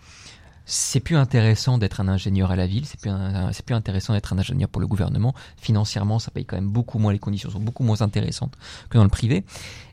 c'est 0.72 1.01
plus 1.01 1.16
intéressant 1.16 1.78
d'être 1.78 2.01
un 2.01 2.07
ingénieur 2.07 2.53
à 2.53 2.57
la 2.57 2.68
ville, 2.68 2.86
c'est 2.86 3.01
plus, 3.01 3.74
intéressant 3.74 4.12
d'être 4.12 4.32
un 4.32 4.38
ingénieur 4.38 4.68
pour 4.68 4.80
le 4.80 4.86
gouvernement. 4.86 5.34
Financièrement, 5.57 6.20
ça 6.20 6.30
paye 6.30 6.44
quand 6.44 6.55
même 6.55 6.68
beaucoup 6.68 7.01
moins, 7.01 7.12
les 7.12 7.18
conditions 7.18 7.51
sont 7.51 7.59
beaucoup 7.59 7.82
moins 7.82 8.03
intéressantes 8.03 8.57
que 8.88 8.96
dans 8.96 9.03
le 9.03 9.11
privé. 9.11 9.42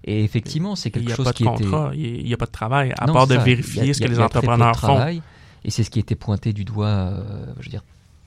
Et 0.03 0.23
effectivement, 0.23 0.75
c'est 0.75 0.91
quelque 0.91 1.15
chose 1.15 1.31
qui 1.31 1.45
était... 1.47 1.63
Il 1.95 2.25
n'y 2.25 2.33
a 2.33 2.37
pas 2.37 2.45
de 2.45 2.51
travail, 2.51 2.93
à 2.99 3.07
non, 3.07 3.13
part 3.13 3.25
de 3.25 3.35
ça, 3.35 3.43
vérifier 3.43 3.89
a, 3.89 3.93
ce 3.95 3.99
que 3.99 4.07
les 4.07 4.19
entrepreneurs 4.19 4.75
font. 4.75 4.87
Travail, 4.87 5.23
et 5.65 5.71
c'est 5.71 5.83
ce 5.83 5.89
qui 5.89 5.97
était 5.97 6.15
pointé 6.15 6.53
du 6.53 6.63
doigt, 6.63 6.87
euh, 6.87 7.45
je 7.59 7.65
veux 7.65 7.71
dire, 7.71 7.83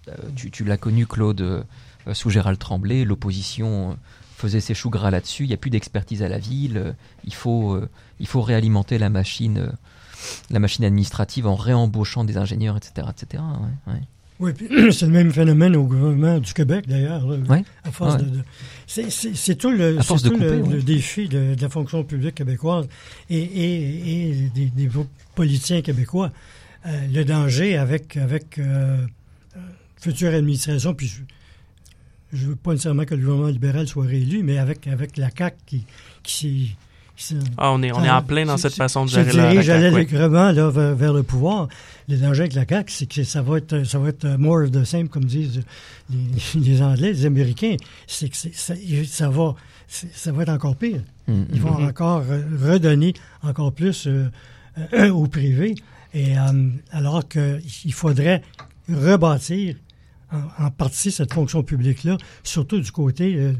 euh, 0.08 0.12
tu, 0.34 0.50
tu 0.50 0.64
l'as 0.64 0.76
connu, 0.76 1.06
Claude, 1.06 1.64
sous 2.12 2.30
Gérald 2.30 2.58
Tremblay, 2.58 3.04
l'opposition 3.04 3.96
faisait 4.36 4.60
ses 4.60 4.74
choux 4.74 4.90
gras 4.90 5.10
là-dessus, 5.10 5.44
il 5.44 5.48
n'y 5.48 5.54
a 5.54 5.58
plus 5.58 5.70
d'expertise 5.70 6.22
à 6.22 6.28
la 6.28 6.38
ville, 6.38 6.94
il 7.24 7.34
faut, 7.34 7.78
il 8.20 8.26
faut 8.26 8.40
réalimenter 8.40 8.96
la 8.98 9.10
machine 9.10 9.70
la 10.50 10.58
machine 10.58 10.84
administrative 10.84 11.46
en 11.46 11.54
réembauchant 11.54 12.24
des 12.24 12.36
ingénieurs, 12.36 12.76
etc. 12.76 13.08
etc. 13.10 13.42
Ouais, 13.86 13.92
ouais. 13.92 14.00
Oui, 14.40 14.52
c'est 14.92 15.06
le 15.06 15.12
même 15.12 15.32
phénomène 15.32 15.76
au 15.76 15.84
gouvernement 15.84 16.38
du 16.38 16.54
Québec, 16.54 16.86
d'ailleurs. 16.88 17.26
Ouais, 17.26 17.62
à 17.84 17.90
force 17.90 18.14
ouais. 18.14 18.22
de, 18.22 18.36
de 18.36 19.10
c'est 19.10 19.54
tout, 19.56 19.70
le, 19.70 20.00
force 20.00 20.22
tout 20.22 20.30
de 20.30 20.34
couper, 20.34 20.44
le, 20.46 20.62
ouais. 20.62 20.74
le, 20.76 20.82
défi 20.82 21.28
de, 21.28 21.54
de, 21.54 21.60
la 21.60 21.68
fonction 21.68 22.02
publique 22.04 22.36
québécoise 22.36 22.88
et, 23.28 23.38
et, 23.38 24.30
et 24.30 24.34
des, 24.54 24.66
des, 24.66 24.88
politiciens 25.34 25.82
québécois. 25.82 26.32
Euh, 26.86 27.06
le 27.12 27.24
danger 27.26 27.76
avec, 27.76 28.16
avec 28.16 28.56
euh, 28.58 29.06
future 29.96 30.32
administration, 30.32 30.94
puis 30.94 31.12
je 32.32 32.44
ne 32.44 32.50
veux 32.50 32.56
pas 32.56 32.72
nécessairement 32.72 33.04
que 33.04 33.14
le 33.14 33.20
gouvernement 33.22 33.48
libéral 33.48 33.86
soit 33.88 34.06
réélu, 34.06 34.42
mais 34.42 34.58
avec, 34.58 34.86
avec 34.86 35.16
la 35.16 35.30
CAQ 35.36 35.56
qui, 35.66 35.84
qui 36.22 36.34
s'est 36.34 36.74
ah, 37.58 37.72
on 37.72 37.82
est, 37.82 37.92
on 37.92 38.02
est 38.02 38.10
en 38.10 38.22
plein 38.22 38.46
dans 38.46 38.56
cette 38.56 38.74
façon 38.74 39.04
de 39.04 39.10
gérer 39.10 39.32
la, 39.32 39.52
la 39.52 39.60
J'allais 39.60 39.90
oui. 39.90 40.06
là, 40.10 40.70
vers, 40.70 40.94
vers, 40.94 41.12
le 41.12 41.22
pouvoir. 41.22 41.68
Le 42.08 42.16
danger 42.16 42.40
avec 42.42 42.54
la 42.54 42.64
CAQ, 42.66 42.90
c'est 42.92 43.06
que 43.06 43.24
ça 43.24 43.42
va 43.42 43.58
être, 43.58 43.84
ça 43.84 43.98
va 43.98 44.08
être 44.08 44.26
more 44.38 44.62
of 44.62 44.70
the 44.70 44.84
same, 44.84 45.08
comme 45.08 45.24
disent 45.24 45.62
les, 46.08 46.60
les 46.60 46.82
Anglais, 46.82 47.12
les 47.12 47.26
Américains. 47.26 47.76
C'est 48.06 48.28
que 48.30 48.36
ça, 48.36 48.74
ça, 49.06 49.28
va, 49.28 49.54
ça 49.86 50.32
va 50.32 50.42
être 50.42 50.48
encore 50.48 50.76
pire. 50.76 51.02
Mm 51.28 51.34
-hmm. 51.34 51.46
Ils 51.52 51.60
vont 51.60 51.70
Mm-hmm. 51.78 51.88
encore 51.88 52.24
redonner 52.68 53.14
encore 53.42 53.72
plus 53.72 54.06
euh, 54.06 54.30
euh, 54.94 55.10
au 55.10 55.26
privé. 55.26 55.74
Et 56.14 56.36
euh, 56.38 56.70
alors 56.90 57.28
qu'il 57.28 57.92
faudrait 57.92 58.42
rebâtir 58.88 59.76
en, 60.32 60.64
en, 60.64 60.70
partie 60.70 61.10
cette 61.10 61.32
fonction 61.32 61.62
publique-là, 61.62 62.16
surtout 62.42 62.80
du 62.80 62.90
côté 62.92 63.34
euh, 63.36 63.52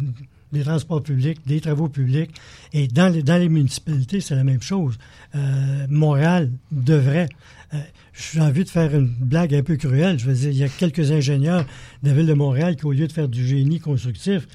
des 0.52 0.62
transports 0.62 1.02
publics, 1.02 1.40
des 1.46 1.60
travaux 1.60 1.88
publics. 1.88 2.30
Et 2.72 2.88
dans 2.88 3.08
les, 3.12 3.22
dans 3.22 3.36
les 3.38 3.48
municipalités, 3.48 4.20
c'est 4.20 4.34
la 4.34 4.44
même 4.44 4.62
chose. 4.62 4.98
Euh, 5.34 5.86
Montréal 5.88 6.50
devrait... 6.72 7.28
Euh, 7.72 7.78
j'ai 8.12 8.40
envie 8.40 8.64
de 8.64 8.68
faire 8.68 8.94
une 8.94 9.06
blague 9.06 9.54
un 9.54 9.62
peu 9.62 9.76
cruelle. 9.76 10.18
Je 10.18 10.26
veux 10.26 10.34
dire, 10.34 10.50
il 10.50 10.56
y 10.56 10.64
a 10.64 10.68
quelques 10.68 11.12
ingénieurs 11.12 11.64
de 12.02 12.08
la 12.08 12.14
ville 12.14 12.26
de 12.26 12.34
Montréal 12.34 12.74
qui, 12.76 12.84
au 12.84 12.92
lieu 12.92 13.06
de 13.06 13.12
faire 13.12 13.28
du 13.28 13.46
génie 13.46 13.78
constructif, 13.78 14.48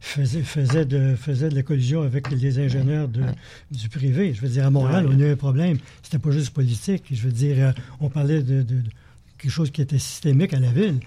faisait, 0.00 0.40
faisait, 0.42 0.86
de, 0.86 1.14
faisait 1.14 1.50
de 1.50 1.54
la 1.54 1.62
collusion 1.62 2.00
avec 2.02 2.30
les 2.30 2.58
ingénieurs 2.58 3.08
de, 3.08 3.22
du 3.70 3.88
privé. 3.90 4.32
Je 4.34 4.40
veux 4.40 4.48
dire, 4.48 4.66
à 4.66 4.70
Montréal, 4.70 5.06
on 5.06 5.20
a 5.20 5.22
eu 5.22 5.32
un 5.32 5.36
problème. 5.36 5.76
C'était 6.02 6.18
pas 6.18 6.30
juste 6.30 6.50
politique. 6.50 7.04
Je 7.12 7.22
veux 7.22 7.30
dire, 7.30 7.74
on 8.00 8.08
parlait 8.08 8.42
de, 8.42 8.62
de- 8.62 8.80
de 8.80 8.82
quelque 9.38 9.50
chose 9.52 9.70
qui 9.70 9.82
était 9.82 9.98
systémique 9.98 10.54
à 10.54 10.58
la 10.60 10.72
ville. 10.72 10.98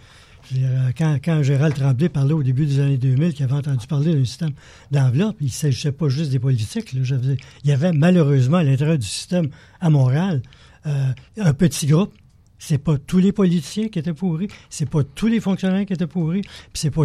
Euh, 0.55 0.91
quand, 0.97 1.17
quand 1.23 1.43
Gérald 1.43 1.75
Tremblay 1.75 2.09
parlait 2.09 2.33
au 2.33 2.43
début 2.43 2.65
des 2.65 2.79
années 2.79 2.97
2000 2.97 3.33
qu'il 3.33 3.43
avait 3.45 3.53
entendu 3.53 3.87
parler 3.87 4.13
d'un 4.13 4.25
système 4.25 4.51
d'enveloppe, 4.91 5.37
il 5.41 5.47
ne 5.47 5.51
s'agissait 5.51 5.91
pas 5.91 6.09
juste 6.09 6.31
des 6.31 6.39
politiques. 6.39 6.93
là. 6.93 6.99
Je 7.03 7.15
veux 7.15 7.21
dire, 7.21 7.45
il 7.63 7.69
y 7.69 7.73
avait 7.73 7.91
malheureusement 7.91 8.57
à 8.57 8.63
l'intérieur 8.63 8.97
du 8.97 9.07
système 9.07 9.49
à 9.81 9.89
Montréal 9.89 10.41
euh, 10.85 11.11
un 11.37 11.53
petit 11.53 11.87
groupe. 11.87 12.13
C'est 12.57 12.77
pas 12.77 12.97
tous 12.97 13.19
les 13.19 13.31
politiciens 13.31 13.89
qui 13.89 13.99
étaient 13.99 14.13
pourris, 14.13 14.47
c'est 14.69 14.89
pas 14.89 15.03
tous 15.03 15.27
les 15.27 15.39
fonctionnaires 15.39 15.85
qui 15.85 15.93
étaient 15.93 16.07
pourris, 16.07 16.41
puis 16.41 16.69
c'est 16.73 16.91
pas 16.91 17.03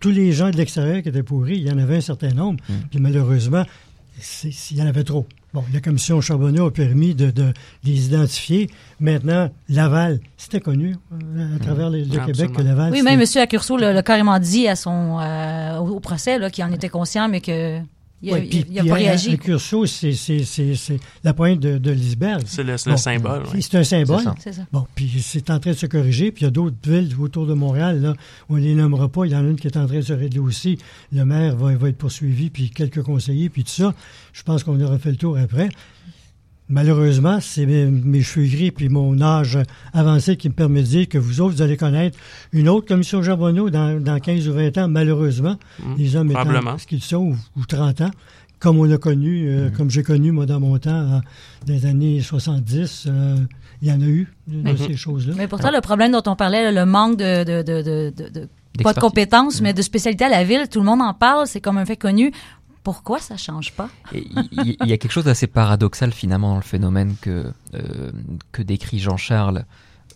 tous 0.00 0.10
les 0.10 0.32
gens 0.32 0.50
de 0.50 0.56
l'extérieur 0.56 1.02
qui 1.02 1.08
étaient 1.08 1.22
pourris. 1.22 1.56
Il 1.56 1.66
y 1.66 1.70
en 1.70 1.78
avait 1.78 1.96
un 1.96 2.00
certain 2.00 2.32
nombre, 2.32 2.62
puis 2.90 3.00
malheureusement, 3.00 3.64
c'est- 4.20 4.50
c'est- 4.52 4.74
il 4.74 4.78
y 4.78 4.82
en 4.82 4.86
avait 4.86 5.04
trop. 5.04 5.26
Bon, 5.54 5.64
la 5.72 5.80
commission 5.80 6.20
Charbonneau 6.20 6.66
a 6.66 6.70
permis 6.72 7.14
de, 7.14 7.30
de 7.30 7.52
les 7.82 8.06
identifier. 8.06 8.68
Maintenant, 9.00 9.50
Laval, 9.70 10.20
c'était 10.36 10.60
connu 10.60 10.96
euh, 11.12 11.56
à 11.56 11.58
travers 11.58 11.88
le, 11.88 12.00
le 12.00 12.26
Québec 12.26 12.52
que 12.52 12.60
Laval. 12.62 12.92
Oui, 12.92 13.02
même 13.02 13.20
M. 13.20 13.26
Accurso 13.36 13.76
l'a 13.78 14.02
carrément 14.02 14.38
dit 14.38 14.68
à 14.68 14.76
son, 14.76 15.18
euh, 15.20 15.78
au, 15.78 15.88
au 15.96 16.00
procès 16.00 16.38
là, 16.38 16.50
qu'il 16.50 16.62
en 16.64 16.72
était 16.72 16.90
conscient, 16.90 17.28
mais 17.28 17.40
que 17.40 17.78
il 18.22 18.32
Ouais, 18.32 18.38
a, 18.38 18.42
puis- 18.42 18.64
il 18.70 18.78
a 18.78 18.82
puis 18.82 18.88
pas 18.90 18.94
à- 18.96 18.98
réagi. 18.98 19.32
à 19.32 19.36
Curso, 19.36 19.86
c'est 19.86 20.12
la 21.24 21.34
pointe 21.34 21.60
de, 21.60 21.78
de 21.78 21.90
l'iceberg. 21.90 22.42
C'est 22.46 22.62
le, 22.64 22.72
le 22.72 22.96
symbole. 22.96 23.42
C'est 23.60 23.74
un 23.76 23.84
symbole. 23.84 24.24
C'est 24.38 24.52
ça. 24.52 24.60
Ça. 24.62 24.66
Bon, 24.72 24.86
puis 24.94 25.10
c'est 25.22 25.50
en 25.50 25.58
train 25.60 25.70
de 25.70 25.76
se 25.76 25.86
corriger. 25.86 26.32
Puis 26.32 26.42
il 26.42 26.44
y 26.46 26.48
a 26.48 26.50
d'autres 26.50 26.76
villes 26.84 27.14
autour 27.20 27.46
de 27.46 27.54
Montréal, 27.54 28.00
là, 28.00 28.14
on 28.48 28.56
ne 28.56 28.60
les 28.60 28.74
nommera 28.74 29.08
pas. 29.08 29.24
Il 29.26 29.32
y 29.32 29.36
en 29.36 29.44
a 29.44 29.48
une 29.48 29.56
qui 29.56 29.66
est 29.68 29.76
en 29.76 29.86
train 29.86 29.96
de 29.98 30.02
se 30.02 30.12
régler 30.12 30.40
aussi. 30.40 30.78
Le 31.12 31.24
maire 31.24 31.56
va, 31.56 31.74
va 31.76 31.88
être 31.88 31.98
poursuivi, 31.98 32.50
puis 32.50 32.70
quelques 32.70 33.02
conseillers, 33.02 33.48
puis 33.50 33.62
tout 33.64 33.70
ça. 33.70 33.94
Je 34.32 34.42
pense 34.42 34.64
qu'on 34.64 34.80
aura 34.80 34.98
fait 34.98 35.10
le 35.10 35.16
tour 35.16 35.36
après. 35.38 35.68
Malheureusement, 36.70 37.38
c'est 37.40 37.64
mes, 37.64 37.86
mes 37.86 38.20
cheveux 38.22 38.46
gris 38.46 38.70
puis 38.70 38.88
mon 38.90 39.20
âge 39.22 39.58
avancé 39.94 40.36
qui 40.36 40.48
me 40.48 40.54
permet 40.54 40.82
de 40.82 40.86
dire 40.86 41.08
que 41.08 41.16
vous 41.16 41.40
autres, 41.40 41.54
vous 41.56 41.62
allez 41.62 41.76
connaître 41.78 42.18
une 42.52 42.68
autre 42.68 42.86
commission 42.86 43.22
Charbonneau 43.22 43.70
dans, 43.70 43.98
dans 44.02 44.18
15 44.20 44.46
ou 44.48 44.52
20 44.52 44.76
ans, 44.78 44.88
malheureusement. 44.88 45.56
Mm, 45.82 45.94
les 45.96 46.16
hommes 46.16 46.30
étant 46.30 46.40
probablement. 46.42 46.76
ce 46.78 46.86
qu'ils 46.86 47.02
sont, 47.02 47.18
ou, 47.28 47.36
ou 47.60 47.64
30 47.66 48.02
ans, 48.02 48.10
comme 48.58 48.78
on 48.78 48.90
a 48.90 48.98
connu, 48.98 49.48
euh, 49.48 49.70
comme 49.70 49.88
j'ai 49.90 50.02
connu, 50.02 50.30
moi, 50.30 50.44
dans 50.44 50.60
mon 50.60 50.76
temps, 50.78 50.90
euh, 50.90 51.18
des 51.64 51.86
années 51.86 52.20
70. 52.20 53.06
euh, 53.08 53.36
il 53.80 53.88
y 53.88 53.92
en 53.92 54.00
a 54.00 54.04
eu 54.04 54.26
de, 54.48 54.60
de 54.62 54.70
Mhm. 54.72 54.76
ces 54.76 54.96
choses-là. 54.96 55.34
Mais 55.38 55.46
pourtant, 55.48 55.70
le 55.70 55.80
problème 55.80 56.12
dont 56.12 56.22
on 56.26 56.34
parlait, 56.36 56.70
le 56.72 56.84
manque 56.84 57.16
de, 57.16 57.44
de, 57.44 57.62
de, 57.62 57.82
de, 57.82 58.12
de- 58.14 58.28
de- 58.40 58.48
pas 58.82 58.92
de 58.92 59.00
compétences, 59.00 59.60
mais 59.60 59.72
de 59.72 59.82
spécialité 59.82 60.24
à 60.24 60.28
la 60.28 60.44
ville, 60.44 60.68
tout 60.70 60.78
le 60.80 60.84
monde 60.86 61.00
en 61.00 61.14
parle, 61.14 61.46
c'est 61.48 61.60
comme 61.60 61.78
un 61.78 61.84
fait 61.84 61.96
connu. 61.96 62.32
Pourquoi 62.88 63.18
ça 63.18 63.36
change 63.36 63.72
pas? 63.72 63.90
Et 64.14 64.26
Il 64.50 64.66
y, 64.66 64.78
il 64.82 64.88
y 64.88 64.94
a 64.94 64.96
quelque 64.96 65.12
chose 65.12 65.26
d'assez 65.26 65.46
paradoxal 65.46 66.10
finalement 66.10 66.52
dans 66.52 66.56
le 66.56 66.62
phénomène 66.62 67.16
que, 67.20 67.52
euh, 67.74 68.12
que 68.50 68.62
décrit 68.62 68.98
Jean-Charles 68.98 69.66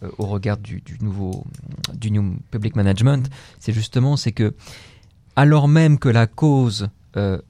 euh, 0.02 0.08
au 0.16 0.24
regard 0.24 0.56
du, 0.56 0.80
du 0.80 0.96
nouveau 1.02 1.44
du 1.92 2.10
New 2.10 2.38
Public 2.50 2.74
Management. 2.74 3.28
C'est 3.60 3.74
justement 3.74 4.16
c'est 4.16 4.32
que 4.32 4.54
alors 5.36 5.68
même 5.68 5.98
que 5.98 6.08
la 6.08 6.26
cause 6.26 6.88
euh, 7.18 7.42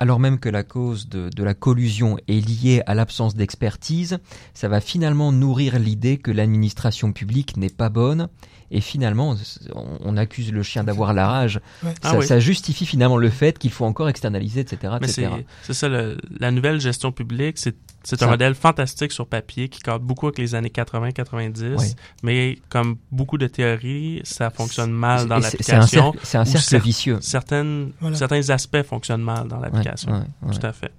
alors 0.00 0.18
même 0.18 0.40
que 0.40 0.48
la 0.48 0.64
cause 0.64 1.08
de, 1.08 1.28
de 1.28 1.44
la 1.44 1.54
collusion 1.54 2.16
est 2.26 2.40
liée 2.44 2.82
à 2.86 2.94
l'absence 2.94 3.36
d'expertise, 3.36 4.18
ça 4.54 4.66
va 4.66 4.80
finalement 4.80 5.30
nourrir 5.30 5.78
l'idée 5.78 6.16
que 6.16 6.32
l'administration 6.32 7.12
publique 7.12 7.56
n'est 7.56 7.68
pas 7.70 7.90
bonne. 7.90 8.28
Et 8.72 8.80
finalement, 8.80 9.36
on, 9.74 9.98
on 10.00 10.16
accuse 10.16 10.52
le 10.52 10.62
chien 10.62 10.84
d'avoir 10.84 11.12
la 11.12 11.26
rage. 11.26 11.60
Ouais. 11.84 11.92
Ah 12.02 12.12
ça, 12.12 12.18
oui. 12.18 12.26
ça 12.26 12.38
justifie 12.40 12.86
finalement 12.86 13.16
le 13.18 13.28
fait 13.28 13.58
qu'il 13.58 13.70
faut 13.72 13.84
encore 13.84 14.08
externaliser, 14.08 14.60
etc. 14.60 14.94
Mais 15.00 15.08
etc. 15.10 15.28
c'est 15.62 15.74
ça, 15.74 15.88
le- 15.88 16.16
la 16.38 16.50
nouvelle 16.50 16.80
gestion 16.80 17.10
publique, 17.12 17.58
c'est 17.58 17.74
c'est 18.02 18.18
Ça- 18.18 18.26
un 18.26 18.30
modèle 18.30 18.54
fantastique 18.54 19.12
sur 19.12 19.26
papier 19.26 19.68
qui 19.68 19.80
cadre 19.80 20.04
beaucoup 20.04 20.26
avec 20.26 20.38
les 20.38 20.54
années 20.54 20.70
80-90, 20.70 21.76
Oui. 21.78 21.94
mais 22.22 22.58
comme 22.68 22.96
beaucoup 23.12 23.38
de 23.38 23.46
théories, 23.46 24.20
ça 24.24 24.50
fonctionne 24.50 24.90
mal 24.92 25.26
dans 25.28 25.40
c'est- 25.40 25.46
un 25.72 25.78
l'application. 25.78 26.12
cercle, 26.12 26.18
c'est 26.22 26.38
un 26.38 26.44
cercle 26.44 26.66
cer- 26.76 26.82
vicieux. 26.82 27.18
Certaines, 27.20 27.92
Voilà. 28.00 28.16
Certains 28.16 28.48
aspects 28.50 28.82
fonctionnent 28.82 29.22
mal 29.22 29.48
dans 29.48 29.58
l'application. 29.60 30.24
Tout 30.50 30.66
à 30.66 30.72
fait. 30.72 30.92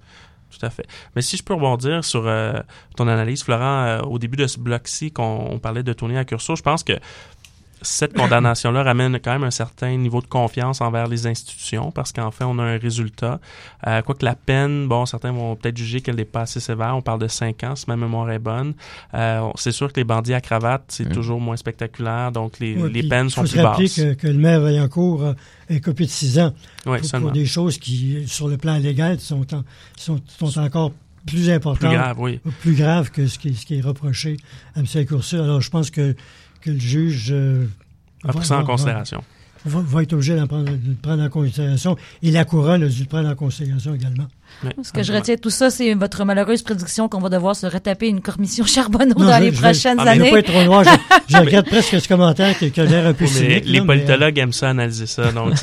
Tout 0.50 0.66
à 0.66 0.70
fait. 0.70 0.86
Mais 1.16 1.22
si 1.22 1.38
je 1.38 1.42
peux 1.42 1.54
rebondir 1.54 2.04
sur 2.04 2.26
euh, 2.26 2.52
ton 2.94 3.08
analyse, 3.08 3.42
Florent, 3.42 3.84
euh, 3.84 4.00
au 4.02 4.18
début 4.18 4.36
de 4.36 4.46
ce 4.46 4.58
bloc-ci, 4.60 5.10
qu'on 5.10 5.46
on 5.50 5.58
parlait 5.58 5.82
de 5.82 5.92
tourner 5.94 6.18
à 6.18 6.26
Curso, 6.26 6.56
je 6.56 6.62
pense 6.62 6.84
que 6.84 6.92
cette 7.82 8.14
condamnation-là 8.14 8.82
ramène 8.82 9.18
quand 9.22 9.32
même 9.32 9.44
un 9.44 9.50
certain 9.50 9.96
niveau 9.96 10.20
de 10.20 10.26
confiance 10.26 10.80
envers 10.80 11.06
les 11.08 11.26
institutions 11.26 11.90
parce 11.90 12.12
qu'en 12.12 12.30
fait, 12.30 12.44
on 12.44 12.58
a 12.58 12.62
un 12.62 12.78
résultat. 12.78 13.40
Euh, 13.86 14.00
Quoique 14.02 14.24
la 14.24 14.34
peine, 14.34 14.88
bon, 14.88 15.04
certains 15.06 15.32
vont 15.32 15.56
peut-être 15.56 15.76
juger 15.76 16.00
qu'elle 16.00 16.16
n'est 16.16 16.24
pas 16.24 16.42
assez 16.42 16.60
sévère. 16.60 16.96
On 16.96 17.02
parle 17.02 17.20
de 17.20 17.28
5 17.28 17.62
ans, 17.64 17.76
si 17.76 17.84
ma 17.88 17.96
mémoire 17.96 18.30
est 18.30 18.38
bonne. 18.38 18.74
Euh, 19.14 19.48
c'est 19.56 19.72
sûr 19.72 19.92
que 19.92 19.98
les 20.00 20.04
bandits 20.04 20.34
à 20.34 20.40
cravate, 20.40 20.84
c'est 20.88 21.10
toujours 21.10 21.40
moins 21.40 21.56
spectaculaire, 21.56 22.32
donc 22.32 22.58
les, 22.58 22.76
Ouais, 22.76 23.02
peines 23.02 23.26
il 23.26 23.30
sont 23.30 23.42
faut 23.44 23.48
plus 23.50 23.60
rappeler 23.60 23.84
basses. 23.86 23.96
que, 23.96 24.12
que 24.14 24.26
le 24.28 24.38
maire 24.38 24.60
Vaillancourt 24.60 25.24
a 25.26 25.34
un 25.70 25.78
copie 25.80 26.06
de 26.06 26.10
6 26.10 26.38
ans 26.38 26.52
Oui, 26.86 26.98
pour, 26.98 27.06
seulement. 27.06 27.26
pour 27.26 27.32
des 27.32 27.46
choses 27.46 27.78
qui, 27.78 28.24
sur 28.26 28.48
le 28.48 28.56
plan 28.56 28.78
légal, 28.78 29.18
sont, 29.20 29.46
en- 29.54 29.64
sont, 29.96 30.20
sont 30.26 30.58
encore 30.60 30.92
plus 31.26 31.50
importantes, 31.50 31.88
Plus 31.90 31.96
grave, 31.98 32.16
oui. 32.18 32.40
plus 32.62 32.74
graves 32.74 33.10
que 33.12 33.28
ce 33.28 33.38
qui, 33.38 33.54
ce 33.54 33.64
qui 33.64 33.78
est 33.78 33.80
reproché 33.80 34.36
à 34.74 34.80
M. 34.80 35.06
Courseux. 35.06 35.40
Alors, 35.40 35.60
je 35.60 35.70
pense 35.70 35.90
que, 35.90 36.16
que 36.62 36.70
le 36.70 36.78
juge 36.80 37.28
euh, 37.32 37.66
A 38.24 38.28
va- 38.28 38.32
pris 38.34 38.46
ça 38.46 38.56
en 38.56 38.60
va- 38.60 38.64
considération. 38.66 39.22
Va, 39.64 39.78
va 39.80 40.02
être 40.02 40.12
obligé 40.12 40.34
d'en 40.34 40.48
prendre, 40.48 40.64
de 40.64 40.70
le 40.72 40.96
prendre 41.00 41.22
en 41.22 41.28
considération. 41.28 41.96
Et 42.20 42.32
la 42.32 42.44
couronne 42.44 42.82
a 42.82 42.88
dû 42.88 43.00
le 43.02 43.06
prendre 43.06 43.28
en 43.28 43.34
considération 43.36 43.94
également. 43.94 44.26
Oui, 44.64 44.70
Ce 44.82 44.92
que 44.92 45.02
je 45.04 45.12
retiens 45.12 45.36
de 45.36 45.40
tout 45.40 45.50
ça, 45.50 45.70
c'est 45.70 45.94
votre 45.94 46.24
malheureuse 46.24 46.62
prédiction 46.62 47.08
qu'on 47.08 47.20
va 47.20 47.28
devoir 47.28 47.54
se 47.54 47.66
retaper 47.66 48.08
une 48.08 48.20
commission 48.20 48.66
Charbonneau 48.66 49.14
Non, 49.16 49.26
dans 49.26 49.38
je- 49.38 49.42
les 49.44 49.52
je- 49.52 49.60
prochaines 49.62 49.98
ah, 50.00 50.04
mais 50.04 50.16
Il 50.16 50.18
ne 50.18 50.22
années. 50.24 50.30
pas 50.32 50.38
être 50.40 50.52
trop 50.52 50.64
noir. 50.64 50.84
Je, 50.84 50.90
je 51.28 51.36
regrette 51.38 51.66
presque 51.66 52.00
ce 52.00 52.08
commentaire 52.08 52.58
qui, 52.58 52.72
a 52.80 52.84
l'air 52.84 53.06
un 53.06 53.12
peu 53.14 53.24
Oui, 53.24 53.30
mais 53.34 53.38
cynique. 53.40 53.64
les 53.66 53.72
là, 53.72 53.72
mais, 53.72 53.80
euh, 53.80 53.84
politologues 53.86 54.38
aiment 54.38 54.52
ça, 54.52 54.70
analyser 54.70 55.06
ça. 55.06 55.30
Donc, 55.30 55.54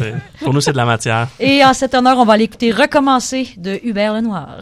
pour 0.43 0.53
nous, 0.53 0.61
c'est 0.61 0.71
de 0.71 0.77
la 0.77 0.85
matière. 0.85 1.27
Et 1.39 1.63
en 1.65 1.73
cet 1.73 1.93
honneur, 1.93 2.17
on 2.19 2.25
va 2.25 2.37
l'écouter 2.37 2.71
recommencer 2.71 3.49
de 3.57 3.79
Hubert 3.83 4.13
Lenoir. 4.13 4.59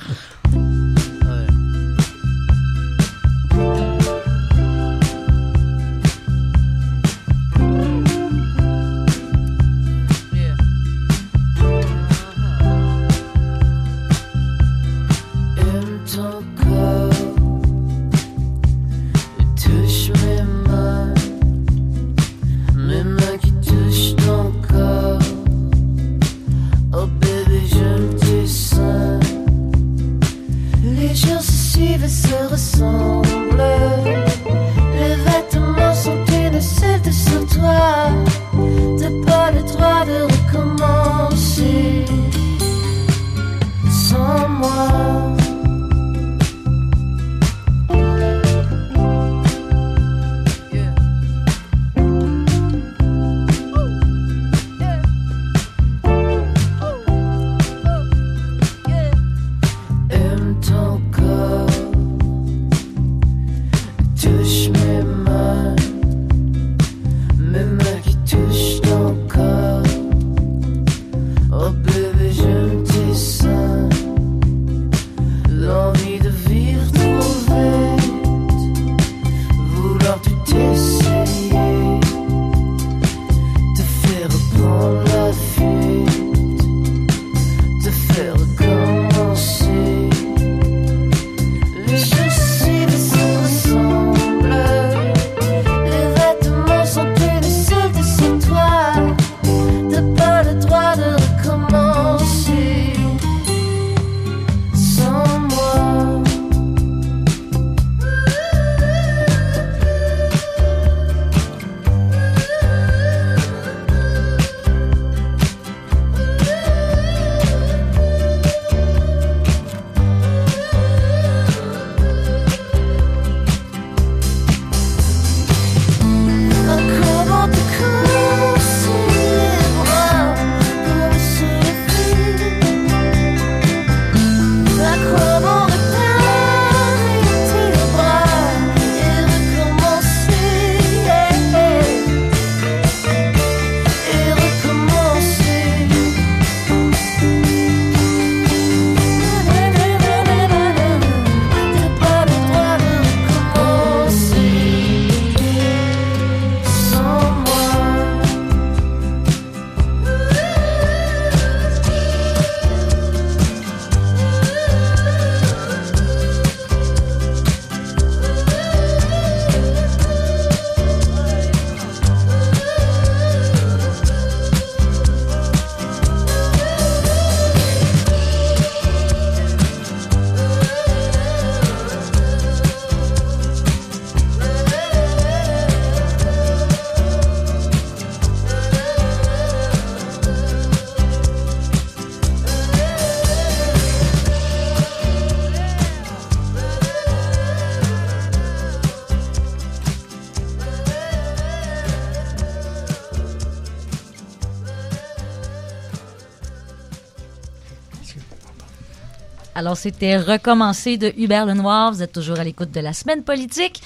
Alors, 209.68 209.76
c'était 209.76 210.15
Recommencer 210.15 210.95
de 210.95 211.11
Hubert 211.18 211.45
Lenoir. 211.45 211.91
Vous 211.91 212.01
êtes 212.01 212.13
toujours 212.13 212.39
à 212.39 212.43
l'écoute 212.45 212.72
de 212.72 212.80
la 212.80 212.93
semaine 212.93 213.22
politique. 213.22 213.82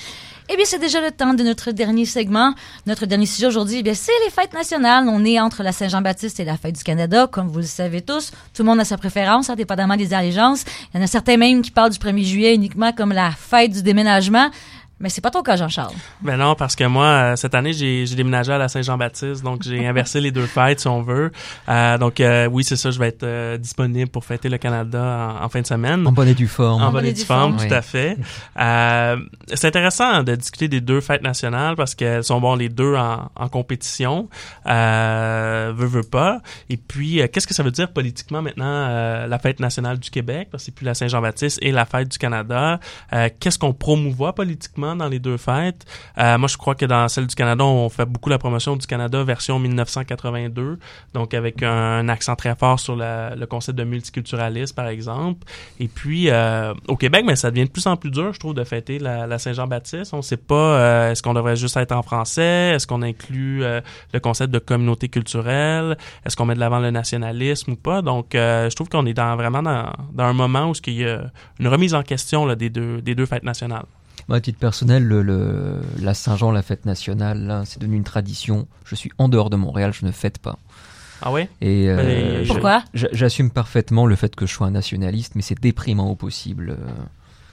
Eh 0.48 0.56
bien, 0.56 0.64
c'est 0.64 0.78
déjà 0.78 1.02
le 1.02 1.10
temps 1.10 1.34
de 1.34 1.42
notre 1.42 1.72
dernier 1.72 2.06
segment. 2.06 2.54
Notre 2.86 3.08
dernier 3.08 3.26
sujet 3.26 3.48
aujourd'hui, 3.48 3.78
eh 3.80 3.82
bien, 3.82 3.96
c'est 3.96 4.12
les 4.24 4.30
fêtes 4.30 4.54
nationales. 4.54 5.06
On 5.08 5.26
est 5.26 5.40
entre 5.40 5.64
la 5.64 5.72
Saint-Jean-Baptiste 5.72 6.40
et 6.40 6.46
la 6.46 6.56
fête 6.56 6.76
du 6.76 6.84
Canada, 6.84 7.26
comme 7.26 7.48
vous 7.48 7.58
le 7.58 7.66
savez 7.66 8.04
tous. 8.04 8.30
Tout 8.54 8.62
le 8.62 8.66
monde 8.66 8.80
a 8.80 8.86
sa 8.86 9.00
préférence, 9.00 9.50
hein, 9.50 9.56
dépendamment 9.56 9.96
des 9.96 10.14
allégeances. 10.14 10.66
Il 10.94 10.98
y 10.98 11.02
en 11.02 11.04
a 11.04 11.08
certains 11.08 11.38
même 11.38 11.64
qui 11.64 11.72
parlent 11.72 11.90
du 11.90 11.98
1er 11.98 12.26
juillet 12.26 12.54
uniquement 12.54 12.92
comme 12.92 13.12
la 13.12 13.32
fête 13.32 13.72
du 13.72 13.82
déménagement. 13.82 14.52
Mais 15.02 15.10
c'est 15.10 15.22
pas 15.22 15.32
ton 15.32 15.42
cas, 15.42 15.56
Jean-Charles. 15.56 15.94
Ben 16.22 16.38
non, 16.38 16.56
parce 16.56 16.76
que 16.76 16.84
moi, 16.84 17.06
euh, 17.06 17.36
cette 17.36 17.56
année, 17.56 17.74
j'ai 17.74 18.06
j'ai 18.06 18.16
déménagé 18.16 18.54
à 18.54 18.58
la 18.58 18.68
Saint-Jean-Baptiste, 18.68 19.44
donc 19.44 19.64
j'ai 19.64 19.86
inversé 19.92 20.22
les 20.22 20.32
deux 20.32 20.46
fêtes, 20.46 20.80
si 20.80 20.88
on 20.88 21.02
veut. 21.02 21.32
Euh, 21.70 21.98
donc 21.98 22.20
euh, 22.20 22.48
oui, 22.48 22.64
c'est 22.64 22.76
ça, 22.76 22.92
je 22.92 23.00
vais 23.00 23.08
être 23.08 23.24
euh, 23.24 23.58
disponible 23.58 24.10
pour 24.12 24.24
fêter 24.26 24.48
le 24.50 24.58
Canada 24.58 25.36
en, 25.42 25.46
en 25.46 25.50
fin 25.50 25.62
de 25.62 25.68
semaine. 25.68 26.06
En 26.08 26.12
bonne 26.12 26.28
et 26.28 26.34
due 26.36 26.48
forme. 26.48 26.82
En 26.84 26.92
bonne 26.92 27.06
et 27.06 27.14
due 27.14 27.24
forme, 27.24 27.58
tout 27.58 27.64
Oui. 27.66 27.74
à 27.74 27.82
fait. 27.82 28.18
Euh, 28.60 29.18
c'est 29.54 29.68
intéressant 29.68 30.24
de 30.24 30.36
discuter 30.36 30.68
des 30.68 30.82
deux 30.82 31.02
fêtes 31.02 31.24
nationales 31.24 31.76
parce 31.76 31.96
qu'elles 31.96 32.24
sont 32.24 32.40
bon 32.40 32.56
les 32.56 32.70
deux 32.70 32.96
en, 32.96 33.30
en 33.36 33.50
compétition, 33.50 34.30
euh, 34.86 35.74
veut 35.76 35.88
veut 35.88 36.04
pas. 36.04 36.42
Et 36.70 36.78
puis, 36.78 37.22
euh, 37.22 37.28
qu'est-ce 37.32 37.48
que 37.48 37.54
ça 37.54 37.64
veut 37.64 37.72
dire 37.72 37.92
politiquement 37.92 38.42
maintenant 38.42 38.66
euh, 38.66 39.28
la 39.28 39.40
fête 39.40 39.60
nationale 39.60 39.98
du 40.00 40.10
Québec? 40.10 40.48
Parce 40.52 40.64
que 40.64 40.66
c'est 40.66 40.76
plus 40.76 40.86
la 40.86 40.94
Saint-Jean-Baptiste 40.94 41.60
et 41.62 41.72
la 41.72 41.86
fête 41.86 42.10
du 42.10 42.18
Canada. 42.18 42.80
Euh, 43.14 43.30
qu'est-ce 43.40 43.60
qu'on 43.60 43.74
promouvoit 43.74 44.34
politiquement? 44.34 44.91
Dans 44.96 45.08
les 45.08 45.20
deux 45.20 45.38
fêtes 45.38 45.86
Euh, 46.18 46.38
Moi, 46.38 46.48
je 46.48 46.58
crois 46.58 46.76
que 46.76 46.86
dans 46.86 47.08
celle 47.08 47.28
du 47.28 47.36
Canada, 47.36 47.64
on 47.64 47.90
fait 47.90 48.06
beaucoup 48.06 48.30
la 48.30 48.38
promotion 48.38 48.76
du 48.76 48.86
Canada 48.86 49.24
version 49.24 49.60
1982, 49.60 50.80
donc 51.14 51.34
avec 51.34 51.64
un, 51.64 52.08
accent 52.10 52.36
très 52.36 52.56
fort 52.56 52.80
sur 52.80 52.96
le 52.96 53.46
concept 53.46 53.78
de 53.78 53.84
multiculturalisme, 53.84 54.76
par 54.76 54.88
exemple. 54.88 55.46
Et 55.80 55.88
puis, 55.88 56.30
euh, 56.30 56.74
au 56.88 56.96
Québec, 56.96 57.24
mais 57.26 57.36
ça 57.36 57.52
devient 57.52 57.66
de 57.66 57.72
plus 57.72 57.88
en 57.88 57.96
plus 57.96 58.12
dur, 58.12 58.34
je 58.34 58.40
trouve, 58.40 58.54
de 58.54 58.64
fêter 58.64 59.00
la, 59.00 59.40
Saint-Jean-Baptiste. 59.40 60.14
On 60.14 60.18
ne 60.18 60.22
sait 60.22 60.38
pas, 60.38 60.56
euh, 60.56 61.12
est-ce 61.12 61.24
qu'on 61.24 61.34
devrait 61.34 61.56
juste 61.56 61.78
être 61.78 61.94
en 61.94 62.04
français? 62.04 62.74
Est-ce 62.76 62.86
qu'on 62.86 63.02
inclut 63.02 63.62
le 63.62 64.20
concept 64.20 64.54
de 64.54 64.60
communauté 64.60 65.10
culturelle? 65.10 65.98
Est-ce 66.26 66.36
qu'on 66.36 66.46
met 66.46 66.56
de 66.56 66.60
l'avant 66.60 66.80
le 66.80 66.92
nationalisme 66.92 67.72
ou 67.72 67.76
pas? 67.76 68.02
Donc, 68.02 68.30
je 68.34 68.76
trouve 68.76 68.90
qu'on 68.90 69.06
est 69.06 69.14
dans, 69.14 69.36
vraiment 69.36 69.64
dans, 69.64 69.92
un 70.24 70.34
moment 70.34 70.70
où 70.70 70.74
il 70.88 70.94
y 70.94 71.06
a 71.06 71.22
une 71.60 71.68
remise 71.68 71.94
en 71.94 72.04
question 72.04 72.54
des, 72.56 72.70
deux, 72.70 73.02
des 73.02 73.16
deux 73.16 73.26
fêtes 73.26 73.44
nationales. 73.44 73.86
Moi, 74.28 74.38
à 74.38 74.42
titre 74.42 74.60
personnel, 74.60 75.04
le, 75.04 75.22
le- 75.24 75.82
la 76.00 76.14
Saint-Jean, 76.14 76.52
la 76.52 76.62
fête 76.62 76.86
nationale, 76.86 77.64
c'est 77.66 77.80
devenu 77.80 77.98
une 77.98 78.04
tradition. 78.04 78.68
Je 78.86 78.96
suis 78.96 79.12
en 79.18 79.30
dehors 79.30 79.50
de 79.50 79.56
Montréal, 79.58 79.92
je 79.94 80.06
ne 80.06 80.12
fête 80.12 80.38
pas. 80.40 80.58
Ah 81.22 81.32
ouais? 81.32 81.50
Et 81.62 81.86
euh, 81.90 82.44
Pourquoi? 82.48 82.84
j'a- 82.94 83.10
J'assume 83.12 83.52
parfaitement 83.52 84.06
le 84.06 84.16
fait 84.16 84.36
que 84.36 84.46
je 84.46 84.54
sois 84.54 84.68
un 84.68 84.72
nationaliste, 84.72 85.34
mais 85.36 85.42
c'est 85.42 85.60
déprimant 85.60 86.10
au 86.10 86.16
possible. 86.16 86.72
euh, 86.72 86.92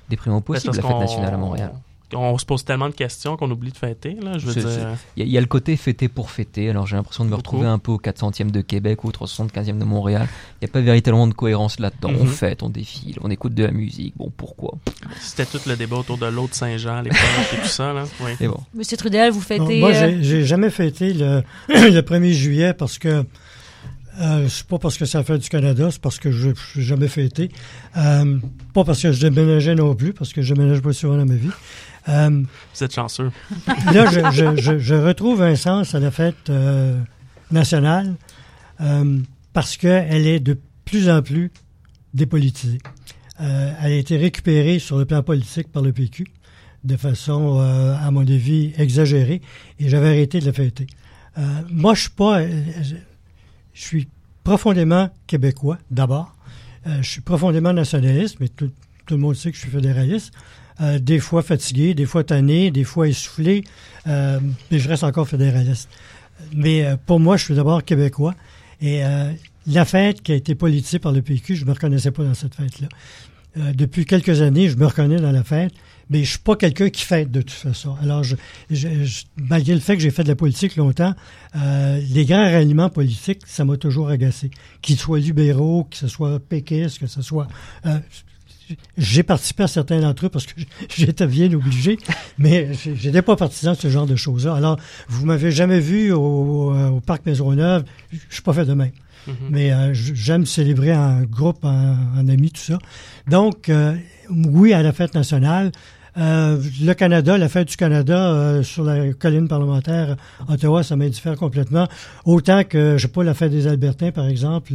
déprimant 0.09 0.38
au 0.38 0.40
possible, 0.40 0.76
la 0.76 0.82
fête 0.82 1.00
nationale 1.00 1.34
à 1.34 1.36
Montréal. 1.36 1.72
On 2.14 2.38
se 2.38 2.46
pose 2.46 2.64
tellement 2.64 2.88
de 2.88 2.94
questions 2.94 3.36
qu'on 3.36 3.50
oublie 3.50 3.70
de 3.70 3.76
fêter, 3.76 4.16
là, 4.22 4.38
je 4.38 4.46
veux 4.46 4.54
dire. 4.54 4.96
Il 5.16 5.20
y, 5.20 5.22
a- 5.22 5.26
il 5.26 5.30
y 5.30 5.36
a 5.36 5.40
le 5.42 5.46
côté 5.46 5.76
fêter 5.76 6.09
pour 6.09 6.30
fêter, 6.30 6.70
alors 6.70 6.86
j'ai 6.86 6.96
l'impression 6.96 7.24
de 7.24 7.28
me 7.28 7.36
Beaucoup. 7.36 7.42
retrouver 7.56 7.66
un 7.66 7.78
peu 7.78 7.92
au 7.92 7.98
400e 7.98 8.50
de 8.50 8.62
Québec 8.62 9.04
ou 9.04 9.09
au 9.09 9.12
375e 9.12 9.78
de 9.78 9.84
Montréal. 9.84 10.26
Il 10.61 10.64
n'y 10.64 10.70
a 10.70 10.72
pas 10.72 10.80
véritablement 10.80 11.26
de 11.26 11.34
cohérence 11.34 11.78
là-dedans. 11.80 12.11
On 12.18 12.24
Mhm. 12.24 12.30
fête, 12.30 12.62
on 12.62 12.70
défile, 12.70 13.18
on 13.20 13.30
écoute 13.30 13.52
de 13.54 13.64
la 13.64 13.72
musique. 13.72 14.14
Bon, 14.16 14.32
pourquoi? 14.34 14.74
C'était 15.20 15.44
tout 15.44 15.61
le 15.66 15.76
débat 15.76 15.96
autour 15.96 16.16
de 16.16 16.26
l'autre 16.26 16.54
Saint-Jean 16.54 16.96
à 16.96 17.02
l'époque 17.02 17.18
et 17.52 17.56
tout 17.62 17.68
ça, 17.68 17.92
là. 17.92 18.04
Oui. 18.20 18.30
Et 18.40 18.48
bon. 18.48 18.61
Monsieur 18.74 18.96
Trudel, 18.96 19.30
vous 19.30 19.40
Non, 19.40 19.44
fêtez... 19.66 19.80
moi, 19.80 19.90
euh, 19.92 20.18
j'ai 20.22 20.44
jamais 20.46 20.70
fêté 20.70 21.12
le, 21.12 21.42
le 21.68 22.00
1er 22.00 22.32
juillet 22.32 22.72
parce 22.72 22.96
que 22.98 23.24
euh, 24.20 24.48
c'est 24.48 24.66
pas 24.66 24.78
parce 24.78 24.96
que 24.98 25.04
c'est 25.04 25.16
la 25.18 25.22
fête 25.24 25.40
du 25.42 25.48
Canada, 25.48 25.90
c'est 25.92 26.00
parce 26.00 26.18
que 26.18 26.30
je 26.32 26.48
n'ai 26.48 26.54
jamais 26.76 27.06
fêté. 27.06 27.50
Euh, 27.96 28.38
pas 28.74 28.82
parce 28.82 29.00
que 29.00 29.12
je 29.12 29.26
déménageais 29.28 29.76
non 29.76 29.94
plus, 29.94 30.12
parce 30.12 30.32
que 30.32 30.42
je 30.42 30.54
déménage 30.54 30.80
pas 30.80 30.92
souvent 30.92 31.16
dans 31.16 31.26
ma 31.26 31.34
vie. 31.36 31.50
Euh, 32.09 32.42
Vous 32.74 32.84
êtes 32.84 32.94
chanceux. 32.94 33.30
là, 33.92 34.06
je, 34.11 34.20
je, 34.32 34.56
je, 34.61 34.78
je 34.78 34.94
retrouve 34.94 35.42
un 35.42 35.56
sens 35.56 35.94
à 35.94 36.00
la 36.00 36.11
fête 36.11 36.48
euh, 36.48 36.98
nationale 37.50 38.14
euh, 38.80 39.18
parce 39.52 39.76
qu'elle 39.76 40.26
est 40.26 40.40
de 40.40 40.59
plus 40.84 41.11
en 41.11 41.22
plus 41.22 41.50
dépolitisée. 42.14 42.78
Elle 43.40 43.92
a 43.92 43.96
été 43.96 44.16
récupérée 44.16 44.80
sur 44.80 44.98
le 44.98 45.04
plan 45.04 45.22
politique 45.22 45.70
par 45.70 45.82
le 45.82 45.92
PQ 45.92 46.26
de 46.82 46.96
façon, 46.96 47.61
à 47.61 48.11
mon 48.11 48.22
avis, 48.22 48.72
exagérée 48.78 49.42
et 49.78 49.88
j'avais 49.88 50.09
arrêté 50.09 50.40
de 50.40 50.46
la 50.46 50.52
fêter. 50.52 50.88
Moi, 51.70 51.94
je 51.94 52.00
suis 52.00 52.11
pas... 52.11 52.42
je, 52.42 52.96
suis 53.74 54.09
profondément 54.42 55.11
québécois, 55.28 55.78
d'abord. 55.92 56.34
Je 56.84 57.09
suis 57.09 57.20
profondément 57.20 57.72
nationaliste, 57.72 58.38
mais 58.40 58.48
tout, 58.48 58.72
tout 59.06 59.14
le 59.14 59.20
monde 59.20 59.36
sait 59.36 59.50
que 59.52 59.56
je 59.56 59.62
suis 59.62 59.70
fédéraliste. 59.70 60.32
Euh, 60.81 60.99
des 61.01 61.18
fois 61.18 61.43
fatigué, 61.43 61.93
des 61.95 62.07
fois 62.07 62.22
tanné, 62.22 62.70
des 62.70 62.85
fois 62.85 63.09
essoufflé, 63.09 63.64
euh, 64.07 64.39
mais 64.70 64.79
je 64.79 64.89
reste 64.89 65.03
encore 65.03 65.29
fédéraliste. 65.29 65.89
Mais 66.55 66.85
euh, 66.87 66.97
pour 67.05 67.18
moi, 67.18 67.37
je 67.37 67.45
suis 67.47 67.55
d'abord 67.55 67.85
québécois. 67.85 68.35
Et 68.81 69.05
euh, 69.05 69.33
la 69.66 69.85
fête 69.85 70.22
qui 70.22 70.31
a 70.31 70.37
été 70.37 70.55
politisée 70.55 71.01
par 71.01 71.11
le 71.11 71.20
PQ, 71.20 71.57
je 71.57 71.62
ne 71.62 71.66
me 71.68 71.72
reconnaissais 71.74 72.12
pas 72.12 72.22
dans 72.22 72.35
cette 72.35 72.55
fête-là. 72.55 72.87
Euh, 73.57 73.72
depuis 73.72 74.05
quelques 74.07 74.41
années, 74.41 74.68
je 74.68 74.76
me 74.76 74.87
reconnais 74.87 75.16
dans 75.16 75.33
la 75.33 75.43
fête, 75.43 75.72
mais 76.11 76.22
je 76.22 76.31
suis 76.31 76.39
pas 76.39 76.55
quelqu'un 76.55 76.91
qui 76.91 77.03
fête 77.05 77.33
de 77.33 77.41
toute 77.43 77.51
façon. 77.51 77.97
Alors, 78.01 78.22
je, 78.22 78.37
je- 78.70 79.05
je- 79.05 79.24
malgré 79.37 79.74
le 79.74 79.81
fait 79.81 79.97
que 79.97 80.03
j'ai 80.03 80.12
fait 80.12 80.22
de 80.22 80.29
la 80.29 80.37
politique 80.37 80.76
longtemps, 80.76 81.14
euh, 81.57 82.01
les 82.09 82.24
grands 82.24 82.45
ralliements 82.45 82.89
politiques, 82.89 83.41
ça 83.47 83.64
m'a 83.64 83.76
toujours 83.76 84.11
agacé. 84.11 84.53
Qu'ils 84.81 84.99
soient 84.99 85.18
libéraux, 85.18 85.89
que 85.91 85.97
ce 85.97 86.07
soit 86.07 86.39
péquistes, 86.39 87.01
que 87.01 87.09
ce 87.09 87.20
soit... 87.20 87.49
euh, 87.87 87.99
j'ai 88.97 89.23
participé 89.23 89.64
à 89.64 89.69
certains 89.69 90.01
d'entre 90.01 90.27
eux 90.27 90.29
parce 90.29 90.47
que 90.47 90.61
j'étais 90.97 91.27
bien 91.27 91.53
obligé, 91.53 91.99
mais 92.39 92.71
j'étais 92.75 93.23
pas 93.23 93.37
partisan 93.37 93.73
de 93.73 93.77
ce 93.77 93.89
genre 93.89 94.07
de 94.07 94.16
choses-là. 94.16 94.55
Alors, 94.55 94.79
vous 95.09 95.27
m'avez 95.27 95.51
jamais 95.51 95.81
vu 95.81 96.12
au, 96.12 96.73
euh, 96.75 96.89
au 96.89 97.01
Parc 97.01 97.27
Maisonneuve, 97.27 97.85
je 98.12 98.35
suis 98.35 98.43
pas 98.43 98.53
fait 98.53 98.64
de 98.64 98.75
même. 98.75 98.93
Mhm. 99.27 99.35
Mais 99.51 99.73
euh, 99.73 99.93
j'aime 99.93 100.47
célébrer 100.47 100.95
en 100.95 101.23
groupe, 101.23 101.64
en, 101.64 101.97
en 102.16 102.29
amis, 102.29 102.51
tout 102.51 102.61
ça. 102.61 102.79
Donc, 103.29 103.69
euh, 103.69 103.95
oui, 104.31 104.73
à 104.73 104.83
la 104.83 104.93
fête 104.93 105.14
nationale. 105.14 105.73
Euh, 106.19 106.61
le 106.83 106.93
Canada, 106.95 107.39
la 107.39 107.49
fête 107.49 107.69
du 107.69 107.77
Canada 107.77 108.33
euh, 108.33 108.62
sur 108.64 108.83
la 108.83 109.12
colline 109.12 109.47
parlementaire 109.47 110.16
Ottawa, 110.49 110.83
ça 110.83 110.97
m'indiffère 110.97 111.37
complètement. 111.37 111.87
Autant 112.25 112.64
que, 112.64 112.97
je 112.97 113.03
sais 113.03 113.09
pas, 113.12 113.23
la 113.23 113.35
fête 113.35 113.53
des 113.53 113.66
Albertins, 113.69 114.11
par 114.11 114.27
exemple, 114.27 114.73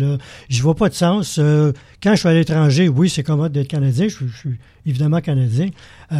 j'y 0.47 0.61
vois 0.61 0.75
pas 0.75 0.87
de 0.89 0.93
sens. 0.93 1.37
Euh, 1.39 1.73
quand 2.01 2.11
je 2.15 2.19
suis 2.19 2.29
à 2.29 2.33
l'étranger, 2.33 2.87
oui, 2.87 3.09
c'est 3.09 3.23
commode 3.23 3.51
d'être 3.51 3.67
Canadien. 3.67 4.07
Je, 4.07 4.15
suis- 4.15 4.27
je 4.29 4.37
suis 4.37 4.57
évidemment 4.85 5.19
Canadien, 5.21 5.67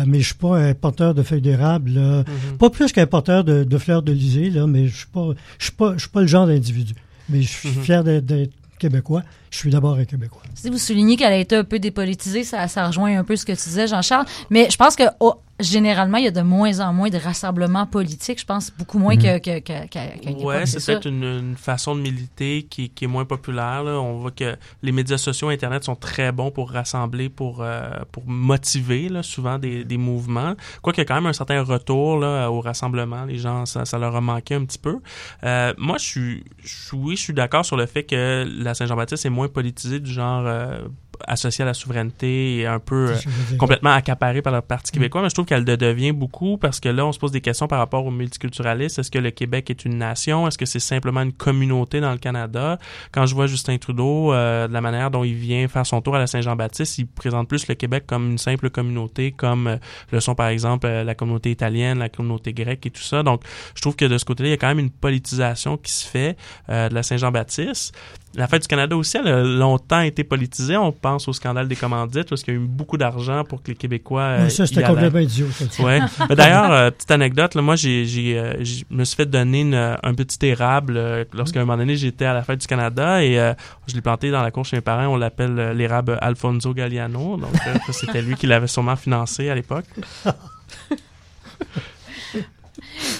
mais 0.06 0.20
je 0.20 0.26
suis 0.26 0.36
pas 0.36 0.58
un 0.58 0.74
porteur 0.74 1.14
de 1.14 1.24
feuilles 1.24 1.42
d'érable. 1.42 1.92
là. 1.92 2.24
Pas 2.60 2.70
plus 2.70 2.92
qu'un 2.92 3.06
porteur 3.08 3.44
de, 3.44 3.64
de 3.64 3.78
fleurs 3.78 4.02
d'Elysée, 4.02 4.50
là, 4.50 4.68
mais 4.68 4.88
je 4.88 4.98
suis 4.98 5.08
pas, 5.08 5.30
je 5.58 5.64
suis 5.66 5.74
pas, 5.74 5.94
je 5.96 6.00
suis 6.02 6.10
pas 6.10 6.22
le 6.22 6.28
genre 6.28 6.48
d'individu. 6.48 6.94
Mais 7.30 7.42
je 7.42 7.48
suis 7.48 7.70
Mhm. 7.70 7.82
fier 7.84 8.04
d'être 8.04 8.52
Québécois. 8.80 9.24
Je 9.54 9.60
suis 9.60 9.70
d'abord 9.70 9.94
un 9.98 10.06
Québécois. 10.06 10.42
Si 10.56 10.68
vous 10.72 10.80
soulignez 10.80 11.16
qu'elle 11.16 11.32
a 11.32 11.38
été 11.38 11.56
un 11.56 11.64
peu 11.64 11.78
dépolitisée, 11.78 12.44
ça, 12.44 12.68
ça 12.68 12.88
rejoint 12.88 13.16
un 13.20 13.24
peu 13.24 13.36
ce 13.36 13.46
que 13.46 13.52
tu 13.52 13.70
disais, 13.70 13.86
Jean-Charles. 13.86 14.26
Mais 14.50 14.68
je 14.72 14.78
pense 14.78 14.96
que 14.96 15.04
oh, 15.20 15.36
généralement, 15.60 16.18
il 16.18 16.24
y 16.26 16.28
a 16.28 16.32
de 16.32 16.42
moins 16.42 16.80
en 16.80 16.92
moins 16.92 17.10
de 17.12 17.20
rassemblements 17.20 17.86
politiques. 17.86 18.40
Je 18.40 18.46
pense 18.46 18.72
beaucoup 18.76 18.98
moins 18.98 19.16
que, 19.16 19.38
que, 19.38 19.60
qu'à 19.60 19.82
Ouais, 20.26 20.32
époque, 20.32 20.68
c'est 20.68 20.84
peut-être 20.84 21.06
une, 21.08 21.24
une 21.24 21.56
façon 21.56 21.96
de 21.96 22.02
militer 22.02 22.64
qui, 22.68 22.90
qui 22.90 23.06
est 23.06 23.08
moins 23.08 23.26
populaire. 23.26 23.84
là. 23.84 23.92
On 24.02 24.18
voit 24.18 24.32
que 24.32 24.56
les 24.82 24.92
médias 24.92 25.20
sociaux, 25.20 25.50
Internet 25.50 25.84
sont 25.84 25.96
très 25.96 26.32
bons 26.32 26.50
pour 26.50 26.72
rassembler, 26.72 27.30
pour, 27.30 27.60
euh, 27.62 27.92
pour 28.12 28.24
motiver 28.26 29.08
là, 29.08 29.22
souvent 29.22 29.60
des, 29.60 29.84
des 29.86 29.98
mouvements. 29.98 30.56
Quoiqu'il 30.82 31.02
y 31.02 31.04
a 31.04 31.06
quand 31.06 31.16
même 31.16 31.28
un 31.28 31.34
certain 31.34 31.62
retour 31.62 32.18
là, 32.18 32.50
au 32.50 32.60
rassemblement. 32.60 33.26
Les 33.26 33.38
gens, 33.38 33.68
ça, 33.68 33.86
ça 33.86 34.00
leur 34.00 34.16
a 34.16 34.22
manqué 34.22 34.56
un 34.56 34.66
petit 34.66 34.80
peu. 34.80 34.98
Euh, 35.44 35.74
moi, 35.78 35.98
je 36.00 36.04
suis, 36.06 36.44
je- 36.64 36.96
oui, 36.96 37.16
je 37.16 37.22
suis 37.22 37.34
d'accord 37.34 37.64
sur 37.66 37.78
le 37.78 37.86
fait 37.86 38.04
que 38.04 38.46
la 38.58 38.74
Saint-Jean-Baptiste 38.74 39.28
est 39.28 39.30
moins 39.30 39.43
politisée 39.50 40.00
du 40.00 40.12
genre 40.12 40.44
euh, 40.46 40.80
associée 41.28 41.64
à 41.64 41.66
la 41.66 41.74
souveraineté 41.74 42.58
et 42.58 42.68
un 42.68 42.80
peu... 42.80 43.12
euh, 43.12 43.58
complètement 43.58 43.92
accaparée 43.92 44.42
par 44.42 44.54
le 44.54 44.62
Parti 44.62 44.92
québécois, 44.92 45.22
mais 45.22 45.30
je 45.30 45.34
trouve 45.34 45.46
qu'elle 45.46 45.64
le 45.64 45.78
devient 45.78 46.12
beaucoup 46.12 46.58
parce 46.58 46.80
que 46.80 46.90
là, 46.90 47.06
on 47.06 47.12
se 47.12 47.20
pose 47.20 47.32
des 47.32 47.42
questions 47.42 47.68
par 47.68 47.80
rapport 47.80 48.06
au 48.06 48.12
multiculturalisme. 48.12 49.02
Est-ce 49.02 49.12
que 49.12 49.20
le 49.20 49.32
Québec 49.32 49.70
est 49.70 49.86
une 49.86 49.98
nation? 49.98 50.48
Est-ce 50.48 50.58
que 50.58 50.66
c'est 50.66 50.80
simplement 50.80 51.22
une 51.22 51.34
communauté 51.34 52.02
dans 52.02 52.12
le 52.12 52.18
Canada? 52.18 52.78
Quand 53.12 53.26
je 53.26 53.36
vois 53.36 53.48
Justin 53.48 53.78
Trudeau, 53.78 54.34
euh, 54.34 54.68
de 54.68 54.74
la 54.74 54.82
manière 54.82 55.12
dont 55.12 55.24
il 55.24 55.36
vient 55.36 55.68
faire 55.68 55.86
son 55.86 56.02
tour 56.02 56.16
à 56.16 56.20
la 56.20 56.28
Saint-Jean-Baptiste, 56.28 56.98
il 56.98 57.08
présente 57.08 57.48
plus 57.48 57.68
le 57.68 57.76
Québec 57.76 58.06
comme 58.08 58.32
une 58.32 58.38
simple 58.38 58.70
communauté, 58.70 59.32
comme 59.32 59.68
euh, 59.68 59.78
le 60.12 60.20
sont 60.20 60.36
par 60.36 60.48
exemple 60.48 60.88
la 60.88 61.16
communauté 61.16 61.52
italienne, 61.52 62.00
la 62.00 62.10
communauté 62.10 62.54
grecque 62.54 62.86
et 62.86 62.92
tout 62.92 63.02
ça. 63.02 63.24
Donc, 63.24 63.44
je 63.76 63.82
trouve 63.82 63.96
que 63.96 64.06
de 64.06 64.18
ce 64.18 64.26
côté-là, 64.26 64.50
il 64.50 64.52
y 64.52 64.56
a 64.56 64.58
quand 64.58 64.68
même 64.68 64.80
une 64.80 64.92
politisation 64.92 65.78
qui 65.78 65.92
se 65.92 66.08
fait 66.08 66.38
de 66.70 66.94
la 66.94 67.04
Saint-Jean-Baptiste. 67.04 67.94
La 68.36 68.48
fête 68.48 68.64
du 68.64 68.68
Canada 68.68 68.96
aussi, 68.98 69.18
elle 69.18 69.28
a 69.28 69.44
longtemps 69.44 70.02
été 70.02 70.24
politisée. 70.24 70.76
On 70.78 70.92
pense 70.92 71.28
au 71.28 71.34
scandale 71.34 71.68
des 71.68 71.76
commandites, 71.76 72.30
parce 72.30 72.42
qu'il 72.44 72.54
y 72.54 72.58
a 72.58 72.60
eu 72.60 72.64
beaucoup 72.66 72.98
d'argent 72.98 73.44
pour 73.44 73.62
que 73.62 73.70
les 73.72 73.76
Québécois. 73.78 74.22
euh, 74.22 74.44
Ouais, 74.46 74.50
ça, 74.50 74.64
y 74.64 74.68
c'était 74.68 74.84
complètement 74.84 75.20
idiot. 75.20 75.48
Ouais. 75.80 76.00
D'ailleurs, 76.36 76.72
euh, 76.72 76.90
petite 76.92 77.12
anecdote, 77.12 77.54
là, 77.56 77.62
moi, 77.62 77.76
j'ai, 77.76 78.06
j'ai, 78.06 78.40
euh, 78.40 78.64
je 78.64 78.84
me 78.90 79.04
suis 79.04 79.16
fait 79.16 79.26
donner 79.28 79.62
une- 79.62 79.98
un 80.02 80.14
petit 80.16 80.46
érable 80.48 80.96
euh, 80.98 81.24
lorsqu'à 81.34 81.60
un 81.60 81.66
moment 81.66 81.78
donné, 81.78 81.96
j'étais 81.96 82.26
à 82.26 82.34
la 82.34 82.42
fête 82.42 82.60
du 82.62 82.68
Canada 82.68 83.24
et 83.24 83.40
euh, 83.40 83.54
je 83.88 83.94
l'ai 83.96 84.02
planté 84.02 84.32
dans 84.32 84.42
la 84.42 84.52
cour 84.52 84.66
chez 84.66 84.78
mes 84.78 84.82
parents. 84.82 85.08
On 85.08 85.18
l'appelle 85.18 85.58
euh, 85.60 85.74
l'érable 85.74 86.18
Alfonso 86.22 86.74
Galliano. 86.74 87.38
Donc, 87.38 87.54
euh, 87.68 87.74
c'était 87.92 88.22
lui 88.22 88.36
qui 88.36 88.48
l'avait 88.48 88.68
sûrement 88.68 88.96
financé 88.96 89.50
à 89.50 89.56
l'époque. 89.56 89.86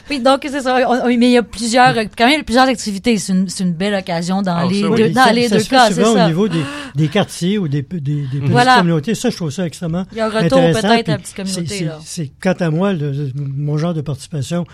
Oui, 0.10 0.20
donc 0.20 0.42
c'est 0.50 0.62
ça. 0.62 0.88
On- 0.90 1.06
on- 1.06 1.08
mais 1.08 1.16
il 1.28 1.32
y 1.32 1.38
a 1.38 1.44
plusieurs, 1.44 1.94
quand 2.18 2.28
même, 2.28 2.44
plusieurs 2.44 2.68
activités. 2.68 3.18
C'est 3.18 3.34
une, 3.34 3.74
belle 3.74 3.94
occasion 3.96 4.42
dans 4.42 4.56
Ah, 4.58 4.66
les 4.66 4.82
ça, 4.82 4.88
deux, 4.90 4.94
oui. 5.06 5.12
dans 5.12 5.24
ça, 5.24 5.34
les 5.34 5.48
ça 5.48 5.56
deux 5.56 5.64
se 5.64 5.70
fait 5.70 5.76
cas, 5.76 5.88
c'est 5.88 5.94
souvent 5.96 6.14
ça. 6.16 6.26
au 6.26 6.28
niveau 6.28 6.48
des, 6.48 6.62
des 6.96 7.08
quartiers 7.08 7.58
ou 7.58 7.68
des, 7.68 7.82
des, 7.82 8.00
des 8.00 8.24
petites 8.28 8.44
Voilà. 8.50 8.78
communautés. 8.78 9.16
Ça, 9.16 9.30
je 9.30 9.36
trouve 9.36 9.50
ça 9.52 9.66
extrêmement 9.66 10.06
Il 10.12 10.18
y 10.18 10.22
a 10.22 10.26
un 10.26 10.30
retour 10.30 10.58
intéressant, 10.60 10.82
peut-être 10.90 11.10
à 11.10 11.12
la 11.14 11.18
petite 11.20 11.36
communauté, 11.36 11.66
c'est- 11.68 11.78
c'est- 11.80 11.86
là. 11.86 12.00
C'est, 12.04 12.32
quant 12.42 12.54
à 12.60 12.70
moi, 12.70 12.94
le- 12.94 13.32
mon 13.36 13.78
genre 13.78 13.94
de 13.94 14.02
participation, 14.02 14.66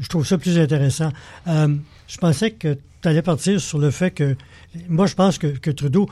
je 0.00 0.08
trouve 0.08 0.26
ça 0.26 0.38
plus 0.38 0.58
intéressant. 0.58 1.10
Euh, 1.46 1.68
je 2.06 2.16
pensais 2.18 2.50
que 2.52 2.74
tu 3.00 3.08
allais 3.08 3.22
partir 3.22 3.60
sur 3.60 3.78
le 3.78 3.90
fait 3.90 4.10
que, 4.10 4.36
moi, 4.88 5.06
je 5.06 5.14
pense 5.14 5.38
que, 5.38 5.46
que 5.46 5.70
Trudeau, 5.70 6.08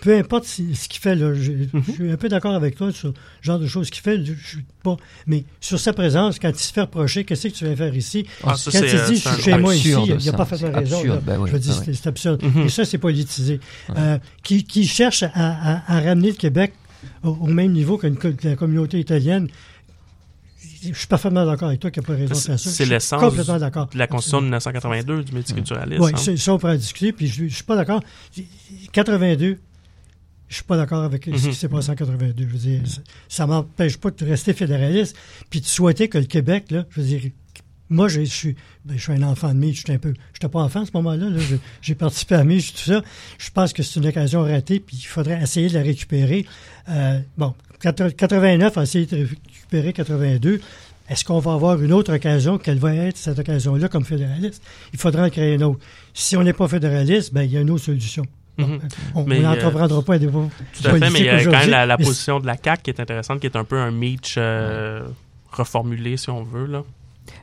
peu 0.00 0.16
importe 0.16 0.44
si- 0.44 0.74
ce 0.74 0.88
qu'il 0.88 1.00
fait, 1.00 1.14
là, 1.14 1.32
je, 1.34 1.52
Mhm. 1.52 1.68
je 1.86 1.92
suis 1.92 2.10
un 2.12 2.16
peu 2.16 2.28
d'accord 2.28 2.54
avec 2.54 2.76
toi 2.76 2.92
sur 2.92 3.08
le 3.08 3.14
genre 3.42 3.58
de 3.58 3.66
choses 3.66 3.90
qu'il 3.90 4.02
fait, 4.02 4.24
je 4.24 4.32
suis 4.32 4.64
pas, 4.82 4.96
mais 5.26 5.44
sur 5.60 5.78
sa 5.80 5.92
présence, 5.92 6.38
quand 6.38 6.50
il 6.50 6.58
se 6.58 6.72
fait 6.72 6.82
reprocher, 6.82 7.24
qu'est-ce 7.24 7.48
que 7.48 7.52
tu 7.52 7.64
viens 7.64 7.76
faire 7.76 7.94
ici? 7.96 8.26
Ah, 8.44 8.56
ça, 8.56 8.70
quand 8.70 8.78
il 8.78 8.84
euh, 8.96 9.08
dit, 9.08 9.16
je 9.16 9.28
suis 9.28 9.42
chez 9.42 9.58
moi 9.58 9.74
ici, 9.74 9.90
il 9.92 10.24
n'a 10.26 10.32
pas 10.32 10.44
fait 10.44 10.58
C'est 10.58 10.68
raison. 10.68 10.96
absurde, 10.98 11.22
ben 11.24 11.38
oui, 11.40 11.48
je 11.48 11.52
veux 11.54 11.58
dire, 11.58 11.82
ben 11.86 11.94
c'est, 11.94 12.06
absurde. 12.08 12.42
Mhm. 12.42 12.62
Et 12.62 12.68
ça, 12.68 12.84
c'est 12.84 12.98
politisé. 12.98 13.60
Euh, 13.96 14.18
qui, 14.42 14.64
qui 14.64 14.86
cherche 14.86 15.22
à, 15.22 15.30
à- 15.34 15.96
à 15.96 16.00
ramener 16.00 16.28
le 16.28 16.36
Québec 16.36 16.72
au, 17.22 17.30
au 17.30 17.46
même 17.46 17.72
niveau 17.72 17.96
que 17.98 18.06
la 18.42 18.56
communauté 18.56 18.98
italienne. 18.98 19.48
Je 20.80 20.92
suis 20.96 21.08
parfaitement 21.08 21.44
d'accord 21.44 21.68
avec 21.68 21.80
toi 21.80 21.90
qu'il 21.90 22.00
n'y 22.02 22.06
a 22.06 22.08
pas 22.08 22.12
raison 22.14 22.34
de 22.34 22.38
faire 22.38 22.58
ça. 22.58 22.70
c'est 22.70 22.84
l'essence 22.86 23.20
complètement 23.20 23.58
d'accord. 23.58 23.88
de 23.92 23.98
la 23.98 24.06
Constitution 24.06 24.38
de 24.38 24.44
1982 24.44 25.24
du 25.24 25.32
multiculturalisme. 25.32 26.00
Oui, 26.04 26.12
hein. 26.14 26.36
ça, 26.36 26.52
on 26.54 26.58
pourrait 26.58 26.74
en 26.74 26.76
discuter. 26.76 27.12
Puis 27.12 27.26
je 27.26 27.42
ne 27.44 27.48
suis 27.48 27.64
pas 27.64 27.74
d'accord. 27.74 28.00
82, 28.92 29.58
je 30.48 30.54
suis 30.56 30.64
pas 30.64 30.76
d'accord 30.76 31.02
avec 31.04 31.24
ce 31.24 31.30
Mhm. 31.30 31.36
qui 31.38 31.54
s'est 31.54 31.68
passé 31.68 31.90
en 31.90 31.94
82. 31.94 32.44
Je 32.48 32.52
veux 32.52 32.58
dire, 32.58 32.80
ça- 32.86 33.00
ça 33.28 33.46
m'empêche 33.46 33.96
pas 33.98 34.10
de 34.10 34.24
rester 34.24 34.52
fédéraliste 34.52 35.16
puis 35.50 35.60
de 35.60 35.66
souhaiter 35.66 36.08
que 36.08 36.18
le 36.18 36.24
Québec, 36.24 36.70
là, 36.70 36.86
je 36.90 37.00
veux 37.00 37.06
dire, 37.06 37.20
moi, 37.90 38.08
je 38.08 38.20
suis, 38.22 38.54
ben, 38.84 38.96
je 38.98 39.02
suis 39.02 39.12
un 39.12 39.22
enfant 39.22 39.48
de 39.54 39.58
Mitch, 39.58 39.78
j'étais 39.78 39.94
un 39.94 39.98
peu, 39.98 40.12
j'étais 40.34 40.48
pas 40.48 40.60
enfant 40.60 40.82
à 40.82 40.86
ce 40.86 40.90
moment-là, 40.94 41.30
là, 41.30 41.38
Je- 41.38 41.56
j'ai 41.80 41.94
participé 41.94 42.34
à 42.34 42.44
Mitch, 42.44 42.72
tout 42.72 42.80
ça. 42.90 43.02
Je 43.38 43.50
pense 43.50 43.72
que 43.72 43.82
c'est 43.82 43.98
une 44.00 44.06
occasion 44.06 44.42
ratée, 44.42 44.78
puis 44.80 44.96
il 45.00 45.06
faudrait 45.06 45.42
essayer 45.42 45.68
de 45.68 45.74
la 45.74 45.82
récupérer. 45.82 46.44
Euh, 46.90 47.18
bon, 47.38 47.54
80 47.80 48.10
89 48.10 48.76
a 48.76 48.82
essayé 48.82 49.06
de 49.06 49.26
récupérer 49.26 49.92
82. 49.94 50.60
Est-ce 51.08 51.24
qu'on 51.24 51.38
va 51.38 51.54
avoir 51.54 51.82
une 51.82 51.92
autre 51.94 52.14
occasion? 52.14 52.58
Quelle 52.58 52.78
va 52.78 52.94
être 52.94 53.16
cette 53.16 53.38
occasion-là 53.38 53.88
comme 53.88 54.04
fédéraliste? 54.04 54.62
Il 54.92 54.98
faudra 54.98 55.24
en 55.24 55.30
créer 55.30 55.54
une 55.54 55.62
autre. 55.64 55.80
Si 56.12 56.36
on 56.36 56.42
n'est 56.42 56.52
pas 56.52 56.68
fédéraliste, 56.68 57.32
ben, 57.32 57.44
il 57.44 57.52
y 57.52 57.56
a 57.56 57.60
une 57.62 57.70
autre 57.70 57.84
solution. 57.84 58.26
Mhm. 58.58 58.80
On 59.14 59.24
Mais, 59.24 59.38
euh, 59.38 59.42
n'entreprendra 59.42 60.02
pas 60.02 60.14
un 60.14 60.18
débat 60.18 60.40
Tout 60.80 60.88
à 60.88 60.90
fait, 60.90 61.10
mais 61.10 61.20
il 61.20 61.24
y 61.24 61.28
a 61.28 61.44
quand 61.44 61.50
même 61.50 61.70
la, 61.70 61.86
la 61.86 61.96
mais 61.96 62.04
position 62.04 62.40
de 62.40 62.46
la 62.46 62.56
CAQ 62.62 62.82
qui 62.82 62.90
est 62.90 63.00
intéressante, 63.00 63.40
qui 63.40 63.46
est 63.46 63.56
un 63.56 63.64
peu 63.64 63.78
un 63.78 63.90
Mitch 63.90 64.34
euh, 64.36 65.02
reformulé, 65.52 66.16
si 66.16 66.28
on 66.30 66.42
veut. 66.42 66.66
Là. 66.66 66.82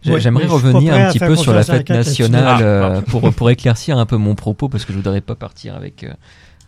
J'aimerais 0.04 0.46
revenir 0.46 0.94
un 0.94 1.06
à 1.06 1.12
petit 1.12 1.20
peu 1.20 1.36
sur 1.36 1.54
la 1.54 1.60
à 1.60 1.64
fête 1.64 1.90
nationale 1.90 2.58
Ah, 2.60 2.62
euh, 2.62 3.02
pour, 3.02 3.34
pour 3.34 3.50
éclaircir 3.50 3.98
un 3.98 4.06
peu 4.06 4.18
mon 4.18 4.36
propos 4.36 4.70
parce 4.70 4.86
que 4.86 4.94
je 4.94 4.98
voudrais 4.98 5.22
pas 5.22 5.36
partir 5.36 5.76
avec 5.76 6.04
euh, 6.04 6.14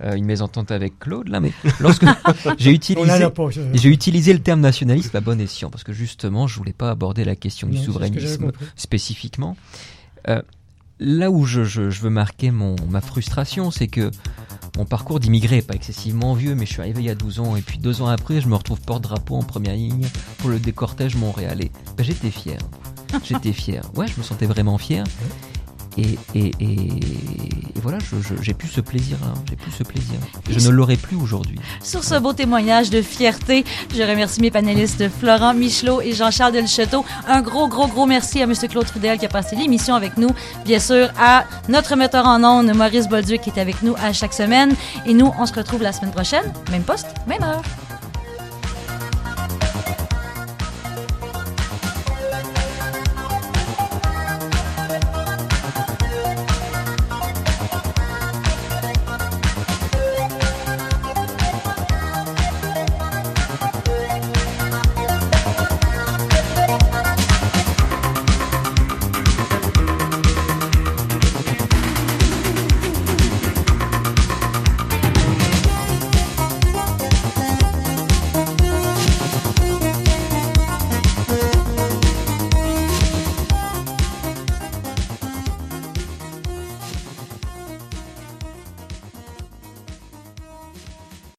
euh, 0.04 0.16
une 0.16 0.26
mésentente 0.26 0.72
avec 0.72 1.00
Claude 1.00 1.28
là, 1.30 1.40
mais 1.40 1.52
lorsque 1.80 2.06
j'ai 2.58 2.72
utilisé 2.72 3.28
j'ai 3.74 3.90
utilisé 3.90 4.34
le 4.34 4.40
terme 4.40 4.62
nationalisme 4.62 5.16
à 5.16 5.22
bon 5.22 5.40
escient 5.40 5.70
parce 5.70 5.84
que 5.84 5.94
justement 5.94 6.48
je 6.48 6.58
voulais 6.58 6.74
pas 6.74 6.90
aborder 6.92 7.26
la 7.26 7.36
question 7.36 7.68
Non, 7.68 7.74
du 7.74 7.80
souverainisme 7.84 8.52
spécifiquement. 8.76 9.56
Euh, 10.28 10.42
là 11.00 11.30
où 11.32 11.46
je, 11.46 11.64
je- 11.64 11.90
veux 12.02 12.10
marquer 12.10 12.52
mon, 12.52 12.76
ma 12.90 13.02
frustration, 13.02 13.72
c'est 13.72 13.88
que 13.88 14.12
mon 14.78 14.86
parcours 14.86 15.20
d'immigré 15.20 15.58
est 15.58 15.62
pas 15.68 15.74
excessivement 15.74 16.34
vieux, 16.34 16.54
mais 16.56 16.66
je 16.66 16.74
suis 16.74 16.82
arrivé 16.82 17.02
il 17.02 17.06
y 17.06 17.10
a 17.10 17.16
12 17.16 17.40
ans, 17.40 17.56
et 17.56 17.62
puis 17.62 17.80
deux 17.80 18.02
ans 18.02 18.08
après, 18.08 18.42
je 18.42 18.48
me 18.48 18.56
retrouve 18.56 18.80
porte-drapeau 18.82 19.36
en 19.36 19.44
première 19.44 19.74
ligne 19.74 20.06
pour 20.38 20.50
le 20.50 20.60
décortège 20.60 21.16
montréalais. 21.16 21.72
Ben, 21.98 22.04
j'étais 22.04 22.30
fier. 22.32 22.60
J'étais 23.24 23.54
fier. 23.54 23.82
Ouais, 23.96 24.08
je 24.08 24.18
me 24.18 24.24
sentais 24.24 24.46
vraiment 24.46 24.78
fier. 24.78 25.04
Et, 25.98 26.18
et, 26.36 26.52
et, 26.60 26.64
et 26.64 27.80
voilà, 27.82 27.98
j'ai 28.42 28.54
plus 28.54 28.68
ce 28.68 28.82
plaisir-là. 28.82 29.34
J'ai 29.50 29.56
plus 29.56 29.72
ce 29.72 29.84
plaisir. 29.84 30.16
Je 30.50 30.60
ne 30.68 30.72
l'aurai 30.74 30.96
plus 30.96 31.16
aujourd'hui. 31.16 31.60
Sur 31.82 32.04
ce 32.04 32.20
beau 32.20 32.34
témoignage 32.34 32.90
de 32.90 33.02
fierté, 33.02 33.66
je 33.96 34.02
remercie 34.04 34.42
mes 34.42 34.52
panélistes 34.52 35.10
Florent 35.10 35.54
Michelot 35.54 36.02
et 36.02 36.14
Jean-Charles 36.14 36.54
Delcheteau. 36.54 37.04
Un 37.28 37.42
gros, 37.42 37.68
gros, 37.68 37.88
gros 37.88 38.06
merci 38.06 38.42
à 38.42 38.44
M. 38.44 38.54
Claude 38.70 38.86
Trudel 38.86 39.18
qui 39.18 39.26
a 39.26 39.30
passé 39.30 39.56
l'émission 39.56 39.96
avec 39.96 40.18
nous. 40.18 40.30
Bien 40.66 40.80
sûr, 40.80 41.10
à 41.20 41.46
notre 41.68 41.96
metteur 41.96 42.28
en 42.28 42.44
ondes, 42.44 42.74
Maurice 42.76 43.08
Bolduc, 43.08 43.42
qui 43.42 43.50
est 43.50 43.60
avec 43.60 43.82
nous 43.82 43.96
à 43.98 44.14
chaque 44.14 44.34
semaine. 44.34 44.76
Et 45.06 45.14
nous, 45.14 45.32
on 45.40 45.46
se 45.46 45.54
retrouve 45.54 45.82
la 45.82 45.94
semaine 45.94 46.12
prochaine. 46.12 46.54
Même 46.72 46.84
poste, 46.84 47.08
même 47.28 47.44
heure. 47.44 47.64